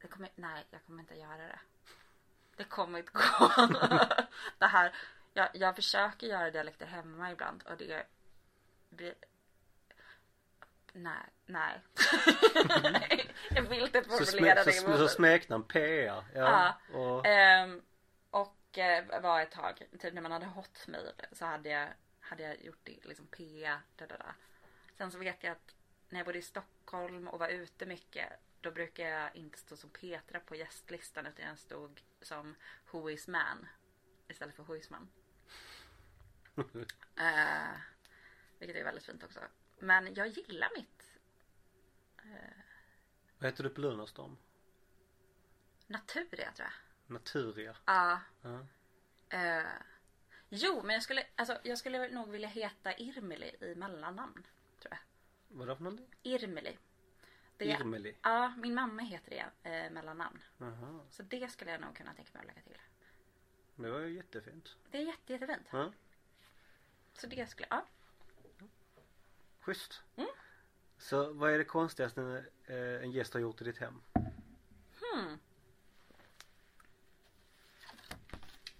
Det 0.00 0.08
kommer, 0.08 0.30
nej, 0.34 0.66
jag 0.70 0.84
kommer 0.86 1.00
inte 1.00 1.14
göra 1.14 1.36
det. 1.36 1.58
Det 2.56 2.64
kommer 2.64 2.98
inte 2.98 3.12
gå. 3.12 3.50
det 4.58 4.66
här, 4.66 4.94
jag, 5.34 5.48
jag 5.52 5.76
försöker 5.76 6.26
göra 6.26 6.50
dialekter 6.50 6.86
hemma 6.86 7.32
ibland 7.32 7.62
och 7.62 7.76
det 7.76 8.06
blir... 8.90 9.14
Nej, 10.92 11.32
nej. 11.46 11.80
jag 13.50 13.62
vill 13.62 13.82
inte 13.82 14.02
formulera 14.02 14.64
så, 14.64 14.70
det 14.70 14.76
i 14.76 14.98
så, 14.98 15.08
smeknamn 15.08 15.64
PA, 15.64 15.78
ja. 15.78 16.24
Ja. 16.34 16.74
Och, 16.92 17.26
Ehm, 17.26 17.82
och 18.30 18.78
eh, 18.78 19.20
var 19.20 19.40
ett 19.40 19.50
tag, 19.50 19.82
typ 20.00 20.14
när 20.14 20.22
man 20.22 20.32
hade 20.32 20.46
hotmail 20.46 21.12
så 21.32 21.44
hade 21.44 21.68
jag, 21.68 21.88
hade 22.28 22.42
jag 22.42 22.64
gjort 22.64 22.80
det 22.82 23.04
liksom 23.04 23.26
PA. 23.26 23.80
Da, 23.96 24.06
da, 24.06 24.16
da. 24.16 24.34
Sen 24.94 25.10
så 25.10 25.18
vet 25.18 25.44
jag 25.44 25.52
att 25.52 25.74
när 26.08 26.18
jag 26.18 26.26
bodde 26.26 26.38
i 26.38 26.42
Stockholm 26.42 27.28
och 27.28 27.38
var 27.38 27.48
ute 27.48 27.86
mycket 27.86 28.32
då 28.60 28.70
brukar 28.70 29.08
jag 29.08 29.36
inte 29.36 29.58
stå 29.58 29.76
som 29.76 29.90
Petra 29.90 30.40
på 30.40 30.56
gästlistan 30.56 31.26
utan 31.26 31.46
jag 31.46 31.58
stod 31.58 32.02
som 32.20 32.54
Who 32.90 33.10
is 33.10 33.28
man 33.28 33.66
istället 34.28 34.54
för 34.54 34.62
Who 34.62 34.76
is 34.76 34.90
man. 34.90 35.08
Eh, 37.18 37.78
vilket 38.58 38.76
är 38.76 38.84
väldigt 38.84 39.04
fint 39.04 39.24
också. 39.24 39.40
Men 39.78 40.14
jag 40.14 40.28
gillar 40.28 40.70
mitt 40.76 40.96
vad 43.38 43.50
heter 43.50 43.64
du 43.64 43.70
på 43.70 43.80
Lunarstorm? 43.80 44.36
Naturia 45.86 46.52
tror 46.52 46.68
jag. 46.68 47.12
Naturia. 47.12 47.76
Ja. 47.84 48.20
Ja. 48.42 48.66
Eh, 49.28 49.66
jo, 50.48 50.82
men 50.82 50.94
jag 50.94 51.02
skulle, 51.02 51.26
alltså, 51.36 51.58
jag 51.62 51.78
skulle 51.78 52.08
nog 52.08 52.28
vilja 52.30 52.48
heta 52.48 52.96
Irmeli 52.96 53.56
i 53.60 53.74
mellannamn. 53.74 54.46
Tror 54.78 54.90
jag. 54.94 54.98
Vadå 55.48 55.76
för 55.76 55.84
någonting? 55.84 56.06
Irmeli. 56.22 56.78
Det, 57.56 57.64
Irmeli. 57.64 58.16
Ja, 58.22 58.54
min 58.56 58.74
mamma 58.74 59.02
heter 59.02 59.30
det 59.30 59.70
eh, 59.70 59.90
mellannamn. 59.92 60.42
Jaha. 60.58 61.00
Så 61.10 61.22
det 61.22 61.48
skulle 61.48 61.70
jag 61.70 61.80
nog 61.80 61.96
kunna 61.96 62.14
tänka 62.14 62.30
mig 62.32 62.40
att 62.40 62.46
lägga 62.46 62.60
till. 62.60 62.78
Det 63.76 63.90
var 63.90 64.00
ju 64.00 64.14
jättefint. 64.14 64.76
Det 64.90 64.98
är 64.98 65.02
jätte, 65.02 65.32
jättefint. 65.32 65.66
Ja. 65.70 65.92
Så 67.14 67.26
det 67.26 67.50
skulle, 67.50 67.66
ja. 67.70 67.86
Schysst. 69.60 70.02
Mm. 70.16 70.28
Så 70.98 71.32
vad 71.32 71.50
är 71.50 71.58
det 71.58 71.64
konstigaste 71.64 72.44
eh, 72.64 72.76
en 72.76 73.10
gäst 73.10 73.34
har 73.34 73.40
gjort 73.40 73.60
i 73.60 73.64
ditt 73.64 73.78
hem? 73.78 74.02
Hmm. 75.00 75.38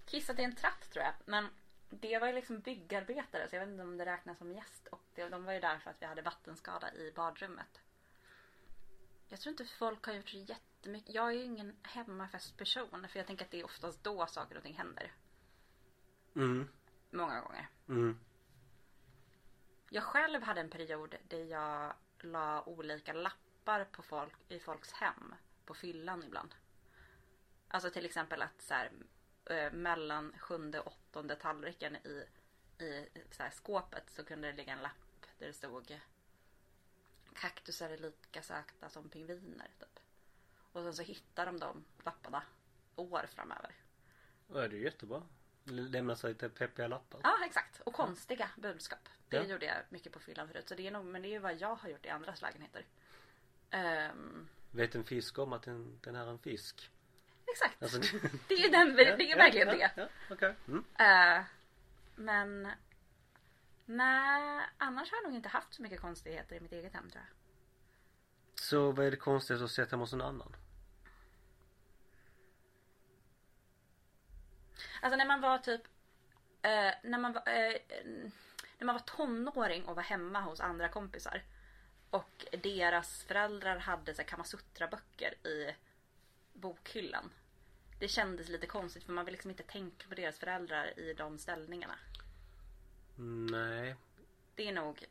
Kissat 0.07 0.39
i 0.39 0.43
en 0.43 0.55
tratt 0.55 0.91
tror 0.91 1.05
jag. 1.05 1.13
Men 1.25 1.47
det 1.89 2.19
var 2.19 2.27
ju 2.27 2.33
liksom 2.33 2.59
byggarbetare 2.59 3.49
så 3.49 3.55
jag 3.55 3.59
vet 3.59 3.69
inte 3.69 3.83
om 3.83 3.97
det 3.97 4.05
räknas 4.05 4.37
som 4.37 4.51
gäst. 4.51 4.87
Och 4.87 5.03
det, 5.15 5.29
de 5.29 5.45
var 5.45 5.53
ju 5.53 5.59
där 5.59 5.79
för 5.79 5.89
att 5.89 6.01
vi 6.01 6.05
hade 6.05 6.21
vattenskada 6.21 6.93
i 6.93 7.11
badrummet. 7.15 7.81
Jag 9.27 9.39
tror 9.39 9.51
inte 9.51 9.65
folk 9.65 10.05
har 10.05 10.13
gjort 10.13 10.29
så 10.29 10.37
jättemycket. 10.37 11.15
Jag 11.15 11.27
är 11.27 11.31
ju 11.31 11.43
ingen 11.43 11.75
hemmafestperson. 11.81 13.07
För 13.09 13.19
jag 13.19 13.27
tänker 13.27 13.45
att 13.45 13.51
det 13.51 13.59
är 13.59 13.65
oftast 13.65 14.03
då 14.03 14.27
saker 14.27 14.57
och 14.57 14.63
ting 14.63 14.73
händer. 14.73 15.13
Mm. 16.35 16.67
Många 17.09 17.41
gånger. 17.41 17.69
Mm. 17.87 18.19
Jag 19.89 20.03
själv 20.03 20.43
hade 20.43 20.61
en 20.61 20.69
period 20.69 21.15
där 21.27 21.43
jag 21.43 21.93
la 22.19 22.63
olika 22.63 23.13
lappar 23.13 23.85
på 23.85 24.01
folk 24.01 24.35
i 24.49 24.59
folks 24.59 24.91
hem 24.91 25.35
på 25.65 25.73
fyllan 25.73 26.23
ibland. 26.23 26.55
Alltså 27.67 27.89
till 27.89 28.05
exempel 28.05 28.41
att 28.41 28.61
så 28.61 28.73
här, 28.73 28.91
eh, 29.49 29.71
mellan 29.71 30.33
sjunde 30.39 30.79
och 30.79 30.87
åttonde 30.87 31.35
tallriken 31.35 31.95
i, 31.95 32.25
i 32.83 33.09
så 33.31 33.43
här, 33.43 33.49
skåpet 33.51 34.09
så 34.09 34.23
kunde 34.23 34.47
det 34.51 34.57
ligga 34.57 34.73
en 34.73 34.81
lapp 34.81 35.25
där 35.39 35.47
det 35.47 35.53
stod 35.53 35.99
Kaktusar 37.33 37.89
är 37.89 37.97
lika 37.97 38.41
sökta 38.41 38.89
som 38.89 39.09
pingviner 39.09 39.69
typ. 39.79 39.99
Och 40.71 40.83
sen 40.83 40.93
så 40.93 41.01
hittar 41.03 41.45
de 41.45 41.59
de 41.59 41.83
lapparna 42.05 42.43
år 42.95 43.25
framöver. 43.35 43.75
Ja, 44.47 44.67
det 44.67 44.75
är 44.77 44.81
jättebra. 44.81 45.23
Lämna 45.63 46.15
sig 46.15 46.29
lite 46.29 46.49
peppiga 46.49 46.87
lappar. 46.87 47.21
Ja 47.23 47.45
exakt. 47.45 47.81
Och 47.81 47.93
konstiga 47.93 48.49
budskap. 48.57 49.09
Det 49.29 49.37
Ja. 49.37 49.43
gjorde 49.43 49.65
jag 49.65 49.77
mycket 49.89 50.13
på 50.13 50.19
fyllan 50.19 50.47
förut. 50.47 50.69
Så 50.69 50.75
det 50.75 50.87
är 50.87 50.91
nog, 50.91 51.05
men 51.05 51.21
det 51.21 51.27
är 51.27 51.29
ju 51.31 51.39
vad 51.39 51.55
jag 51.61 51.75
har 51.75 51.89
gjort 51.89 52.05
i 52.05 52.09
andras 52.09 52.41
lägenheter. 52.41 52.85
Ehm, 53.69 54.47
Vet 54.71 54.95
en 54.95 55.03
fisk 55.03 55.39
om 55.39 55.53
att 55.53 55.63
den, 55.63 55.99
den 56.03 56.15
är 56.15 56.27
en 56.27 56.39
fisk? 56.39 56.91
Exakt. 57.51 57.83
Alltså, 57.83 57.99
Det 58.47 58.53
är 58.53 58.71
den, 58.71 58.95
det 58.95 59.31
är 59.31 59.37
verkligen 59.37 59.67
ja, 59.67 59.89
det. 59.95 60.01
Ja, 60.01 60.07
okej. 60.29 60.55
Mm. 60.67 60.83
Eh, 60.99 61.45
men 62.15 62.71
nej, 63.85 64.61
annars 64.77 65.11
har 65.11 65.17
jag 65.17 65.23
nog 65.23 65.35
inte 65.35 65.49
haft 65.49 65.73
så 65.73 65.81
mycket 65.81 66.01
konstigheter 66.01 66.55
i 66.55 66.59
mitt 66.59 66.71
eget 66.71 66.93
hem 66.93 67.09
tror 67.09 67.23
jag. 67.23 67.37
Så 68.61 68.91
vad 68.91 69.05
är 69.05 69.11
det 69.11 69.17
konstigaste 69.17 69.65
att 69.65 69.71
sett 69.71 69.91
hemma 69.91 70.03
hos 70.03 70.13
en 70.13 70.21
annan? 70.21 70.55
Alltså 75.01 75.17
när 75.17 75.25
man 75.25 75.41
var 75.41 75.57
typ 75.57 75.81
eh, 76.61 76.93
när 77.03 77.17
man 77.17 77.33
var, 77.33 77.41
eh, 77.47 77.75
när 78.77 78.85
man 78.85 78.95
var 78.95 79.03
tonåring 79.03 79.85
och 79.85 79.95
var 79.95 80.03
hemma 80.03 80.41
hos 80.41 80.59
andra 80.59 80.89
kompisar. 80.89 81.43
Och 82.09 82.45
deras 82.63 83.23
föräldrar 83.23 83.77
hade 83.77 84.13
så 84.13 84.21
här 84.21 84.29
Kamasutra-böcker 84.29 85.47
i 85.47 85.75
bokhyllan. 86.57 87.29
Det 87.99 88.07
kändes 88.07 88.49
lite 88.49 88.67
konstigt 88.67 89.03
för 89.03 89.13
man 89.13 89.25
vill 89.25 89.31
liksom 89.31 89.51
inte 89.51 89.63
tänka 89.63 90.07
på 90.09 90.15
deras 90.15 90.39
föräldrar 90.39 90.99
i 90.99 91.13
de 91.13 91.37
ställningarna. 91.37 91.95
Nej. 93.51 93.95
Det 94.55 94.67
är 94.67 94.73
nog... 94.73 95.05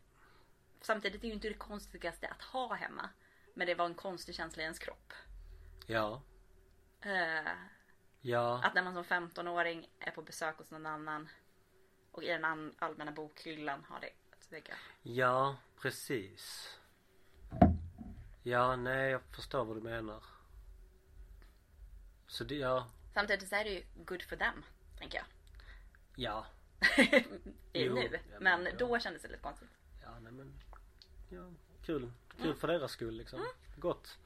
Samtidigt 0.81 1.25
är 1.25 1.29
ju 1.29 1.35
inte 1.35 1.49
det 1.49 1.55
konstigaste 1.55 2.29
att 2.29 2.43
ha 2.43 2.75
hemma. 2.75 3.09
Men 3.55 3.67
det 3.67 3.75
var 3.75 3.87
en 3.87 3.95
konstig 3.95 4.35
känsla 4.35 4.63
i 4.63 4.65
ens 4.65 4.79
kropp. 4.79 5.13
Ja. 5.87 6.23
Eh, 7.01 7.53
Ja. 8.21 8.61
att 8.65 8.75
när 8.75 8.83
man 8.83 8.95
som 8.95 9.05
15-åring 9.05 9.89
är 9.99 10.11
på 10.11 10.23
besök 10.23 10.59
hos 10.59 10.71
någon 10.71 10.87
annan 10.87 11.29
och 12.13 12.23
i 12.25 12.27
den 12.29 12.75
allmänna 12.79 13.13
bokhyllan 13.13 13.85
har 13.89 14.01
det 14.01 14.11
att 14.33 14.51
lägga. 14.51 14.75
Ja, 15.03 15.57
precis. 15.81 16.75
Ja, 18.43 18.77
nej 18.77 19.11
jag 19.11 19.23
förstår 19.23 19.65
vad 19.65 19.77
du 19.77 19.81
menar. 19.81 20.23
Så 22.27 22.45
det, 22.45 22.55
ja. 22.55 22.87
Samtidigt 23.15 23.49
så 23.49 23.55
är 23.57 23.65
det 23.65 23.71
ju 23.71 23.85
good 23.95 24.23
for 24.23 24.37
them, 24.37 24.63
tänker 24.99 25.19
jag. 25.19 25.27
Ja. 26.17 26.47
I 27.73 27.85
Jo, 27.85 27.95
nu. 27.95 28.09
ja, 28.13 28.39
Men 28.41 28.63
men 28.63 28.73
ja. 28.73 28.79
då 28.79 28.99
kändes 28.99 29.23
det 29.23 29.29
lite 29.29 29.41
konstigt. 29.43 29.69
Ja, 30.03 30.19
nej 30.21 30.33
men. 30.33 30.53
Ja, 31.31 31.51
kul. 31.87 32.13
Kul 32.37 32.47
Mm. 32.47 32.57
för 32.57 32.69
deras 32.69 32.93
skull 32.93 33.15
liksom. 33.17 33.47
Gott. 33.77 34.19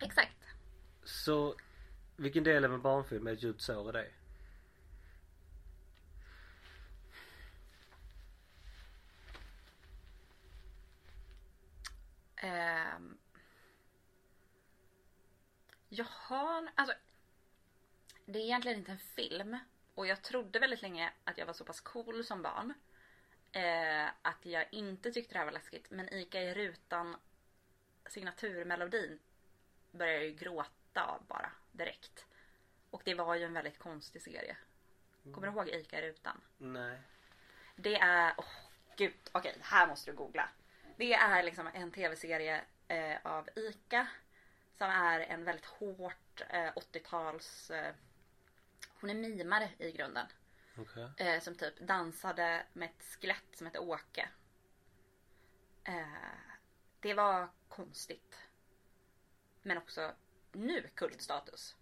Exakt. 0.00 0.36
Så 1.04 1.54
vilken 2.16 2.44
del 2.44 2.64
av 2.64 2.74
en 2.74 2.82
barnfilm 2.82 3.26
är 3.26 3.32
ett 3.32 3.42
djupt 3.42 3.60
sår 3.60 3.88
i 3.88 3.92
dig? 3.92 4.12
Ehm, 12.36 13.18
jag 15.88 16.04
har, 16.10 16.68
alltså. 16.74 16.94
Det 18.24 18.38
är 18.38 18.42
egentligen 18.42 18.78
inte 18.78 18.92
en 18.92 18.98
film. 18.98 19.58
Och 19.94 20.06
jag 20.06 20.22
trodde 20.22 20.58
väldigt 20.58 20.82
länge 20.82 21.12
att 21.24 21.38
jag 21.38 21.46
var 21.46 21.52
så 21.52 21.64
pass 21.64 21.80
cool 21.80 22.24
som 22.24 22.42
barn. 22.42 22.74
Eh, 23.52 24.06
att 24.22 24.46
jag 24.46 24.66
inte 24.72 25.12
tyckte 25.12 25.34
det 25.34 25.38
här 25.38 25.44
var 25.44 25.52
läskigt. 25.52 25.90
Men 25.90 26.14
Ica 26.14 26.40
i 26.40 26.54
rutan 26.54 27.16
signaturmelodin 28.06 29.18
började 29.90 30.18
jag 30.18 30.26
ju 30.26 30.34
gråta 30.34 31.04
av 31.04 31.26
bara 31.26 31.52
direkt. 31.72 32.26
Och 32.90 33.02
det 33.04 33.14
var 33.14 33.34
ju 33.34 33.44
en 33.44 33.52
väldigt 33.52 33.78
konstig 33.78 34.22
serie. 34.22 34.56
Kommer 35.34 35.46
du 35.46 35.52
ihåg 35.52 35.68
Ica 35.68 35.98
i 35.98 36.02
rutan? 36.02 36.40
Nej. 36.58 36.98
Det 37.76 37.94
är, 37.94 38.34
åh 38.38 38.44
gud, 38.96 39.14
okej, 39.32 39.56
här 39.60 39.86
måste 39.86 40.10
du 40.10 40.16
googla. 40.16 40.48
Det 40.96 41.14
är 41.14 41.42
liksom 41.42 41.68
en 41.74 41.90
tv-serie 41.90 42.64
eh, 42.88 43.16
av 43.22 43.48
ICA. 43.56 44.06
Som 44.78 44.90
är 44.90 45.20
en 45.20 45.44
väldigt 45.44 45.66
hårt 45.66 46.42
eh, 46.48 46.72
80-tals... 46.72 47.70
Hon 48.88 49.10
är 49.10 49.14
mimare 49.14 49.70
i 49.78 49.92
grunden. 49.92 50.26
Okej. 50.78 51.10
Eh, 51.16 51.40
som 51.40 51.54
typ 51.54 51.80
dansade 51.80 52.66
med 52.72 52.90
ett 52.90 53.04
skelett 53.04 53.56
som 53.56 53.66
heter 53.66 53.82
Åke. 53.82 54.28
Eh, 55.84 56.54
det 57.00 57.14
var 57.14 57.48
konstigt. 57.68 58.48
Men 59.62 59.78
också 59.78 60.14
nu 60.52 60.88
kultstatus. 60.94 61.76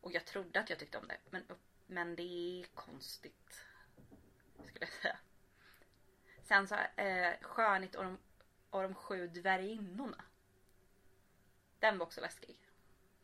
Och 0.00 0.12
jag 0.12 0.24
trodde 0.24 0.60
att 0.60 0.70
jag 0.70 0.78
tyckte 0.78 0.98
om 0.98 1.08
det. 1.08 1.18
Men, 1.30 1.44
men 1.86 2.16
det 2.16 2.22
är 2.22 2.66
konstigt. 2.74 3.66
Skulle 4.66 4.86
jag 4.86 4.88
säga. 4.88 5.18
Sen 6.42 6.68
så 6.68 6.74
eh, 6.74 7.34
Skönhet 7.40 7.94
och 7.94 8.04
de, 8.04 8.18
och 8.70 8.82
de 8.82 8.94
sju 8.94 9.26
dvärginnorna. 9.26 10.24
Den 11.78 11.98
var 11.98 12.06
också 12.06 12.20
läskig. 12.20 12.58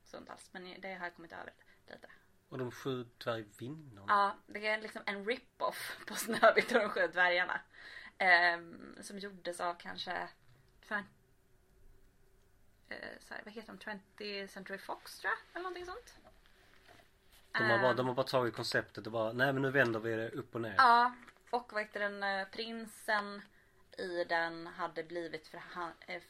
Stundtals. 0.02 0.52
Men 0.52 0.80
det 0.80 0.94
har 0.94 1.06
jag 1.06 1.14
kommit 1.16 1.32
över 1.32 1.52
lite. 1.86 2.08
Och 2.54 2.58
de 2.58 2.70
sju 2.70 3.06
dvärgvinnorna? 3.24 4.04
Ja, 4.08 4.36
det 4.46 4.66
är 4.66 4.80
liksom 4.80 5.02
en 5.06 5.24
rip-off 5.26 5.96
på 6.06 6.14
Snövit 6.14 6.72
och 6.72 6.80
de 6.80 6.88
sju 6.88 7.06
dvärgarna. 7.12 7.60
Ehm, 8.18 8.96
som 9.02 9.18
gjordes 9.18 9.60
av 9.60 9.74
kanske... 9.74 10.28
Fan, 10.80 11.04
eh, 12.88 12.96
så 13.20 13.34
här, 13.34 13.42
vad 13.44 13.54
heter 13.54 13.72
de? 13.84 14.00
20th 14.18 14.46
Century 14.46 14.78
Fox 14.78 15.18
tror 15.18 15.30
jag? 15.32 15.38
Eller 15.52 15.62
någonting 15.62 15.86
sånt. 15.86 16.14
De 17.52 17.58
har, 17.70 17.78
bara, 17.78 17.90
Ehm, 17.90 17.96
de 17.96 18.06
har 18.06 18.14
bara 18.14 18.26
tagit 18.26 18.54
konceptet 18.54 19.06
och 19.06 19.12
bara, 19.12 19.32
nej 19.32 19.52
men 19.52 19.62
nu 19.62 19.70
vänder 19.70 20.00
vi 20.00 20.16
det 20.16 20.28
upp 20.30 20.54
och 20.54 20.60
ner. 20.60 20.74
Ja, 20.78 21.14
och 21.50 21.72
vad 21.72 21.82
heter 21.82 22.00
den? 22.00 22.22
eh, 22.22 22.48
Prinsen 22.48 23.42
i 23.98 24.24
den 24.24 24.66
hade 24.66 25.02
blivit 25.04 25.48
förha- 25.48 25.92
eh, 26.06 26.22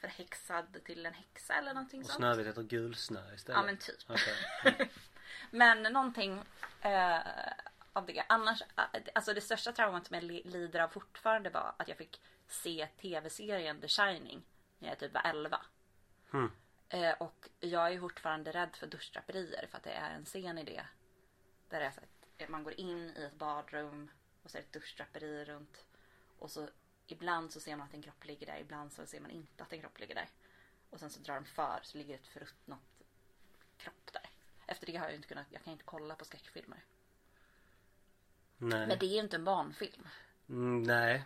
förhäxad 0.00 0.84
till 0.84 1.06
en 1.06 1.14
häxa 1.14 1.54
eller 1.54 1.74
någonting 1.74 2.00
Och 2.00 2.06
sånt. 2.06 2.16
Snövit 2.16 2.46
heter 2.46 2.62
gulsnö 2.62 3.34
istället. 3.34 3.58
Ja 3.60 3.66
men 3.66 3.76
typ. 3.76 3.96
Okej. 4.08 4.90
Men 5.50 5.82
någonting 5.82 6.42
eh, 6.80 7.18
av 7.92 8.06
det. 8.06 8.24
Annars, 8.28 8.62
eh, 8.62 8.84
alltså 9.14 9.34
det 9.34 9.40
största 9.40 9.72
traumat 9.72 10.06
som 10.06 10.14
jag 10.14 10.22
li- 10.24 10.42
lider 10.44 10.80
av 10.80 10.88
fortfarande 10.88 11.50
var 11.50 11.74
att 11.76 11.88
jag 11.88 11.96
fick 11.98 12.20
se 12.48 12.86
tv-serien 13.00 13.80
The 13.80 13.88
Shining 13.88 14.42
när 14.78 14.88
jag 14.88 14.98
typ 14.98 15.14
var 15.14 15.22
11. 15.24 15.60
Hmm. 16.30 16.52
Eh, 16.88 17.12
och 17.12 17.48
jag 17.60 17.92
är 17.92 18.00
fortfarande 18.00 18.52
rädd 18.52 18.76
för 18.76 18.86
duschdraperier 18.86 19.66
för 19.70 19.76
att 19.76 19.82
det 19.84 19.92
är 19.92 20.10
en 20.14 20.24
scen 20.24 20.58
i 20.58 20.64
det. 20.64 20.86
Där 21.68 21.80
det 21.80 21.86
är 21.86 21.90
så 21.90 22.00
att 22.44 22.48
man 22.48 22.64
går 22.64 22.80
in 22.80 23.12
i 23.16 23.22
ett 23.24 23.34
badrum 23.38 24.10
och 24.42 24.50
det 24.52 24.58
ett 24.58 24.72
duschdraperi 24.72 25.44
runt. 25.44 25.84
Och 26.38 26.50
så 26.50 26.68
ibland 27.06 27.52
så 27.52 27.60
ser 27.60 27.76
man 27.76 27.86
att 27.86 27.94
en 27.94 28.02
kropp 28.02 28.24
ligger 28.24 28.46
där, 28.46 28.58
ibland 28.58 28.92
så 28.92 29.06
ser 29.06 29.20
man 29.20 29.30
inte 29.30 29.62
att 29.62 29.72
en 29.72 29.80
kropp 29.80 29.98
ligger 29.98 30.14
där. 30.14 30.28
Och 30.90 31.00
sen 31.00 31.10
så 31.10 31.20
drar 31.20 31.34
de 31.34 31.44
för 31.44 31.80
så 31.82 31.98
ligger 31.98 32.14
ett 32.14 32.26
förruttnat 32.26 32.78
kropp 33.76 34.12
där. 34.12 34.25
Efter 34.66 34.86
det 34.86 34.96
har 34.96 35.06
jag 35.06 35.14
inte 35.14 35.28
kunnat, 35.28 35.46
jag 35.50 35.64
kan 35.64 35.72
inte 35.72 35.84
kolla 35.84 36.14
på 36.14 36.24
skräckfilmer. 36.24 36.78
Nej. 38.58 38.86
Men 38.86 38.98
det 38.98 39.06
är 39.06 39.14
ju 39.14 39.20
inte 39.20 39.36
en 39.36 39.44
barnfilm. 39.44 40.08
Mm, 40.48 40.82
nej. 40.82 41.24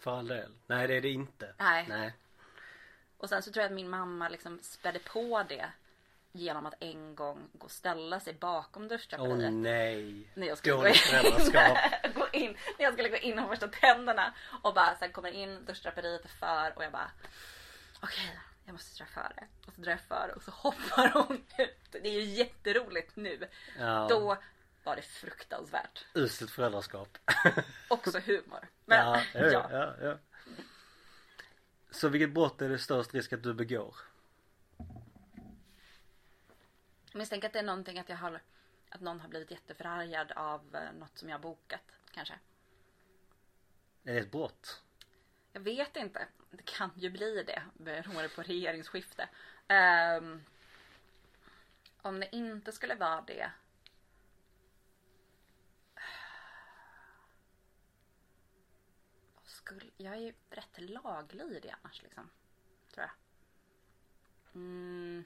För 0.00 0.18
all 0.18 0.26
del. 0.28 0.52
Nej 0.66 0.88
det 0.88 0.94
är 0.94 1.00
det 1.00 1.08
inte. 1.10 1.54
Nej. 1.58 1.86
Nej. 1.88 2.14
Och 3.16 3.28
sen 3.28 3.42
så 3.42 3.52
tror 3.52 3.62
jag 3.62 3.68
att 3.70 3.74
min 3.74 3.90
mamma 3.90 4.28
liksom 4.28 4.58
spädde 4.62 4.98
på 4.98 5.42
det 5.48 5.70
genom 6.32 6.66
att 6.66 6.74
en 6.80 7.14
gång 7.14 7.48
gå 7.52 7.64
och 7.64 7.70
ställa 7.70 8.20
sig 8.20 8.34
bakom 8.34 8.82
Åh 8.82 8.88
duschdraperiet. 8.88 9.52
nej. 9.52 10.30
när 10.34 10.46
jag 10.46 10.58
skulle 10.58 10.76
gå 10.76 10.88
in, 10.88 10.94
gå 12.14 12.28
in, 12.32 12.56
när 12.78 12.84
jag 12.84 12.92
skulle 12.92 13.08
gå 13.08 13.16
in 13.16 13.38
och 13.38 13.48
borsta 13.48 13.68
tänderna 13.68 14.34
och 14.62 14.74
bara 14.74 14.96
sen 14.96 15.12
kommer 15.12 15.32
in 15.32 15.64
duschdraperiet 15.64 16.24
är 16.24 16.28
för 16.28 16.72
och 16.76 16.84
jag 16.84 16.92
bara 16.92 17.10
okej 18.00 18.40
jag 18.64 18.72
måste 18.72 19.04
dra 19.04 19.06
före 19.10 19.48
och 19.66 19.72
så 19.72 19.80
drar 19.80 19.90
jag 19.90 20.00
före 20.00 20.32
och 20.32 20.42
så 20.42 20.50
hoppar 20.50 21.10
hon 21.14 21.44
ut. 21.58 21.92
Det 21.92 22.08
är 22.08 22.20
ju 22.20 22.24
jätteroligt 22.24 23.16
nu. 23.16 23.48
Ja. 23.78 24.06
Då 24.10 24.36
var 24.84 24.96
det 24.96 25.02
fruktansvärt. 25.02 26.06
Uselt 26.14 26.50
föräldraskap. 26.50 27.18
Också 27.88 28.18
humor. 28.18 28.68
Men 28.84 28.98
ja, 28.98 29.22
ja, 29.34 29.68
ja. 29.70 29.94
ja. 30.00 30.18
Så 31.90 32.08
vilket 32.08 32.30
brott 32.30 32.62
är 32.62 32.68
det 32.68 32.78
störst 32.78 33.14
risk 33.14 33.32
att 33.32 33.42
du 33.42 33.54
begår? 33.54 33.96
Jag 37.12 37.18
misstänker 37.18 37.46
att 37.46 37.52
det 37.52 37.58
är 37.58 37.62
någonting 37.62 37.98
att 37.98 38.08
jag 38.08 38.16
har 38.16 38.40
att 38.90 39.00
någon 39.00 39.20
har 39.20 39.28
blivit 39.28 39.50
jätteförargad 39.50 40.32
av 40.32 40.76
eh, 40.76 40.92
något 40.98 41.18
som 41.18 41.28
jag 41.28 41.36
har 41.36 41.42
bokat 41.42 41.80
kanske. 42.10 42.34
Är 44.04 44.14
det 44.14 44.20
ett 44.20 44.30
brott? 44.30 44.82
Jag 45.52 45.60
vet 45.60 45.96
inte. 45.96 46.28
Det 46.50 46.62
kan 46.64 46.90
ju 46.96 47.10
bli 47.10 47.42
det 47.42 47.62
beroende 47.74 48.28
på 48.28 48.42
regeringsskifte. 48.42 49.28
Um, 50.18 50.44
om 52.02 52.20
det 52.20 52.36
inte 52.36 52.72
skulle 52.72 52.94
vara 52.94 53.20
det. 53.20 53.50
Skulle, 59.44 59.90
jag 59.96 60.14
är 60.14 60.20
ju 60.20 60.34
rätt 60.50 60.78
laglydig 60.80 61.74
annars 61.82 62.02
liksom. 62.02 62.30
Tror 62.94 63.06
jag. 63.06 63.12
Mm. 64.54 65.24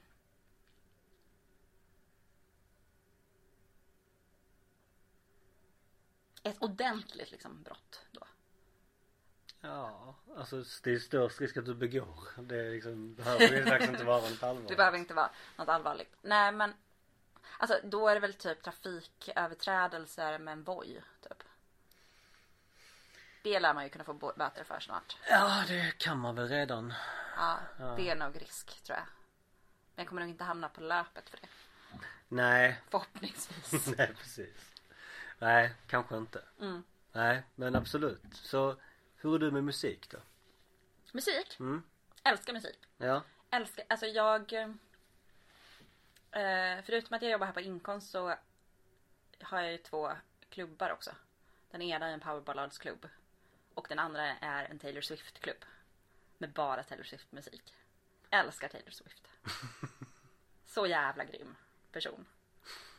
Ett 6.42 6.62
ordentligt 6.62 7.30
liksom 7.30 7.62
brott 7.62 8.06
då. 8.12 8.26
Ja, 9.64 10.14
alltså 10.36 10.64
det 10.82 10.92
är 10.92 10.98
störst 10.98 11.40
risk 11.40 11.56
att 11.56 11.64
du 11.64 11.74
begår. 11.74 12.28
Det 12.36 12.56
är 12.56 12.70
liksom, 12.70 13.14
behöver 13.14 13.56
ju 13.56 13.64
faktiskt 13.64 13.92
inte 13.92 14.04
vara 14.04 14.20
något 14.20 14.42
allvar. 14.42 14.68
Det 14.68 14.76
behöver 14.76 14.98
inte 14.98 15.14
vara 15.14 15.30
något 15.56 15.68
allvarligt. 15.68 16.16
Nej 16.22 16.52
men. 16.52 16.74
Alltså 17.58 17.80
då 17.84 18.08
är 18.08 18.14
det 18.14 18.20
väl 18.20 18.34
typ 18.34 18.62
trafiköverträdelser 18.62 20.38
med 20.38 20.52
en 20.52 20.64
boj. 20.64 21.02
Typ. 21.20 21.42
Det 23.42 23.60
lär 23.60 23.74
man 23.74 23.84
ju 23.84 23.90
kunna 23.90 24.04
få 24.04 24.12
böter 24.12 24.64
för 24.64 24.80
snart. 24.80 25.16
Ja, 25.30 25.64
det 25.68 25.98
kan 25.98 26.18
man 26.18 26.34
väl 26.34 26.48
redan. 26.48 26.94
Ja, 27.36 27.58
Ja. 27.78 27.94
det 27.96 28.10
är 28.10 28.16
nog 28.16 28.42
risk 28.42 28.82
tror 28.82 28.98
jag. 28.98 29.06
Men 29.94 30.02
jag 30.02 30.08
kommer 30.08 30.20
nog 30.22 30.30
inte 30.30 30.44
hamna 30.44 30.68
på 30.68 30.80
löpet 30.80 31.28
för 31.30 31.36
det. 31.40 31.48
Nej, 32.28 32.80
Förhoppningsvis. 32.90 33.86
nej 33.98 34.14
precis. 34.18 34.72
Nej, 35.38 35.74
kanske 35.86 36.16
inte. 36.16 36.42
Mm. 36.60 36.82
Nej, 37.12 37.42
men 37.54 37.76
absolut. 37.76 38.22
Så 38.32 38.76
hur 39.24 39.34
är 39.34 39.38
du 39.38 39.50
med 39.50 39.64
musik 39.64 40.10
då? 40.10 40.18
Musik? 41.12 41.60
Mm. 41.60 41.82
Älskar 42.22 42.52
musik. 42.52 42.78
Ja. 42.96 43.22
Älskar, 43.50 43.84
alltså 43.88 44.06
jag 44.06 44.52
eh, 44.52 44.68
Förutom 46.84 47.16
att 47.16 47.22
jag 47.22 47.30
jobbar 47.30 47.46
här 47.46 47.54
på 47.54 47.60
inkomst 47.60 48.10
så 48.10 48.34
har 49.40 49.60
jag 49.60 49.72
ju 49.72 49.78
två 49.78 50.12
klubbar 50.48 50.90
också. 50.90 51.10
Den 51.70 51.82
ena 51.82 52.08
är 52.08 52.12
en 52.12 52.20
powerballladsklubb. 52.20 53.08
Och 53.74 53.86
den 53.88 53.98
andra 53.98 54.22
är 54.22 54.64
en 54.64 54.78
Taylor 54.78 55.00
Swift 55.00 55.40
klubb. 55.40 55.64
Med 56.38 56.52
bara 56.52 56.82
Taylor 56.82 57.04
Swift 57.04 57.32
musik. 57.32 57.74
Älskar 58.30 58.68
Taylor 58.68 58.90
Swift. 58.90 59.28
Så 60.66 60.86
jävla 60.86 61.24
grym 61.24 61.56
person. 61.92 62.26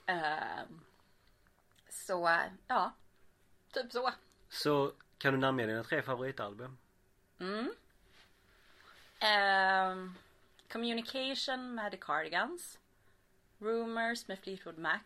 Ehm, 0.06 0.82
så 1.90 2.40
ja, 2.68 2.94
typ 3.72 3.92
så. 3.92 4.14
Så 4.50 4.94
kan 5.18 5.34
du 5.34 5.40
namnge 5.40 5.66
dina 5.66 5.84
tre 5.84 6.02
favoritalbum? 6.02 6.78
Mm. 7.40 7.74
Ehm, 9.20 10.16
communication 10.70 11.76
med 11.76 11.92
The 11.92 11.98
Cardigans. 11.98 12.80
Rumors 13.60 14.28
med 14.28 14.40
Fleetwood 14.40 14.78
Mac. 14.78 15.00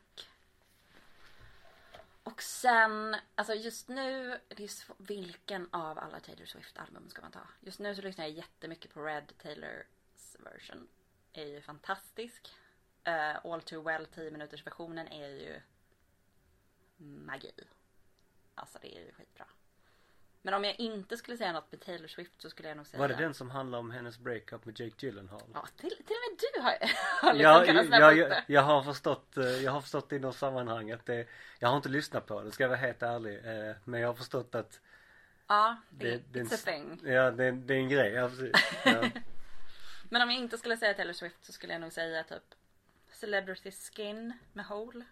Och 2.24 2.42
sen, 2.44 3.16
alltså 3.36 3.54
just 3.54 3.88
nu, 3.88 4.40
det 4.48 4.64
är 4.64 5.04
vilken 5.04 5.68
av 5.72 6.00
alla 6.00 6.20
Taylor 6.20 6.46
Swift-album 6.46 7.10
ska 7.10 7.22
man 7.22 7.32
ta? 7.32 7.48
Just 7.62 7.80
nu 7.80 7.96
så 7.96 8.02
lyssnar 8.02 8.26
jag 8.26 8.34
jättemycket 8.34 8.94
på 8.94 9.02
Red 9.02 9.34
Taylors 9.38 9.86
version. 10.40 10.88
Är 11.34 11.46
ju 11.46 11.62
fantastisk. 11.62 12.50
Eh, 13.04 13.46
All 13.46 13.62
Too 13.62 13.82
Well 13.82 14.06
10 14.06 14.32
minuters 14.32 14.66
versionen 14.66 15.08
är 15.08 15.28
ju 15.28 15.62
magi. 16.98 17.52
Alltså 18.56 18.80
det 18.82 18.98
är 18.98 19.06
ju 19.06 19.12
skitbra. 19.12 19.46
Men 20.42 20.54
om 20.54 20.64
jag 20.64 20.80
inte 20.80 21.18
skulle 21.18 21.38
säga 21.38 21.52
något 21.52 21.72
med 21.72 21.82
Taylor 21.82 22.08
Swift 22.08 22.42
så 22.42 22.50
skulle 22.50 22.68
jag 22.68 22.78
nog 22.78 22.88
säga 22.88 23.00
Var 23.00 23.08
det 23.08 23.16
den 23.16 23.34
som 23.34 23.50
handlar 23.50 23.80
om 23.80 23.92
hennes 23.92 24.20
breakup 24.20 24.66
med 24.66 24.80
Jake 24.80 25.06
Gyllenhaal? 25.06 25.42
Ja, 25.54 25.66
till, 25.78 25.90
till 25.90 25.98
och 25.98 26.32
med 26.32 26.40
du 26.56 26.62
har, 26.62 26.72
har 27.22 27.34
liksom 27.34 27.52
Ja, 27.54 27.64
kunnat 27.66 28.00
jag, 28.00 28.18
jag, 28.18 28.44
jag 28.48 28.62
har 28.62 28.84
förstått, 28.84 29.38
eh, 29.38 29.44
jag 29.46 29.72
har 29.72 29.82
förstått 29.82 30.14
i 30.14 30.20
något 30.20 30.36
sammanhang 30.36 30.92
att 30.92 31.06
det, 31.06 31.28
jag 31.60 31.70
har 31.70 31.78
inte 31.78 31.90
lyssnat 31.90 32.26
på 32.26 32.42
det, 32.44 32.52
ska 32.52 32.64
jag 32.64 32.70
vara 32.70 32.80
helt 32.80 33.04
ärlig. 33.04 33.46
eh, 33.70 33.76
Men 33.84 34.02
jag 34.02 34.08
har 34.08 34.14
förstått 34.14 34.56
att 34.56 34.80
Ja, 35.48 35.78
det, 35.90 36.10
det, 36.12 36.24
det, 36.32 36.40
är 36.40 36.44
en, 36.44 36.50
thing. 36.50 37.02
ja, 37.14 37.32
det, 37.32 37.52
det 37.52 37.74
är 37.74 37.78
en 37.78 37.90
grej, 37.90 38.12
ja, 38.14 38.30
precis. 38.30 38.52
Ja. 38.86 39.10
Men 40.10 40.22
om 40.22 40.30
jag 40.32 40.40
inte 40.40 40.58
skulle 40.58 40.78
säga 40.78 40.94
Taylor 40.94 41.14
Swift 41.14 41.46
så 41.46 41.52
skulle 41.52 41.74
jag 41.74 41.82
nog 41.82 41.92
säga 41.94 42.24
typ 42.24 42.44
Celebrity 43.12 43.72
Skin 43.72 44.34
med 44.54 44.66
Hole. 44.66 45.06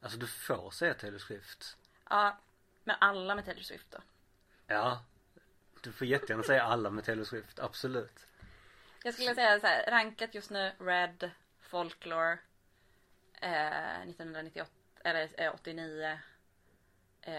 Alltså 0.00 0.18
du 0.18 0.26
får 0.26 0.70
säga 0.70 0.94
Taylor 0.94 1.18
Swift. 1.18 1.76
Ja, 2.10 2.38
men 2.84 2.96
alla 3.00 3.34
med 3.34 3.44
Taylor 3.44 3.62
Swift 3.62 3.86
då. 3.90 3.98
Ja. 4.68 5.04
Du 5.80 5.92
får 5.92 6.06
jättegärna 6.06 6.42
säga 6.42 6.62
alla 6.62 6.90
med 6.90 7.04
Taylor 7.04 7.24
Swift, 7.24 7.58
absolut. 7.58 8.26
Jag 9.02 9.14
skulle 9.14 9.34
säga 9.34 9.60
så 9.60 9.66
här, 9.66 9.90
rankat 9.90 10.34
just 10.34 10.50
nu 10.50 10.72
Red, 10.78 11.30
Folklore, 11.60 12.38
eh, 13.40 14.00
1998, 14.00 14.70
eller 15.04 15.30
eh, 15.36 15.54
89, 15.54 16.18
eh, 17.22 17.32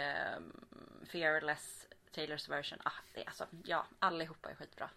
Fearless, 1.06 1.88
Taylors 2.12 2.50
version. 2.50 2.80
Ah, 2.84 2.92
det 3.14 3.22
är 3.22 3.26
alltså, 3.26 3.48
ja, 3.64 3.86
allihopa 4.00 4.50
är 4.50 4.56
skitbra. 4.56 4.90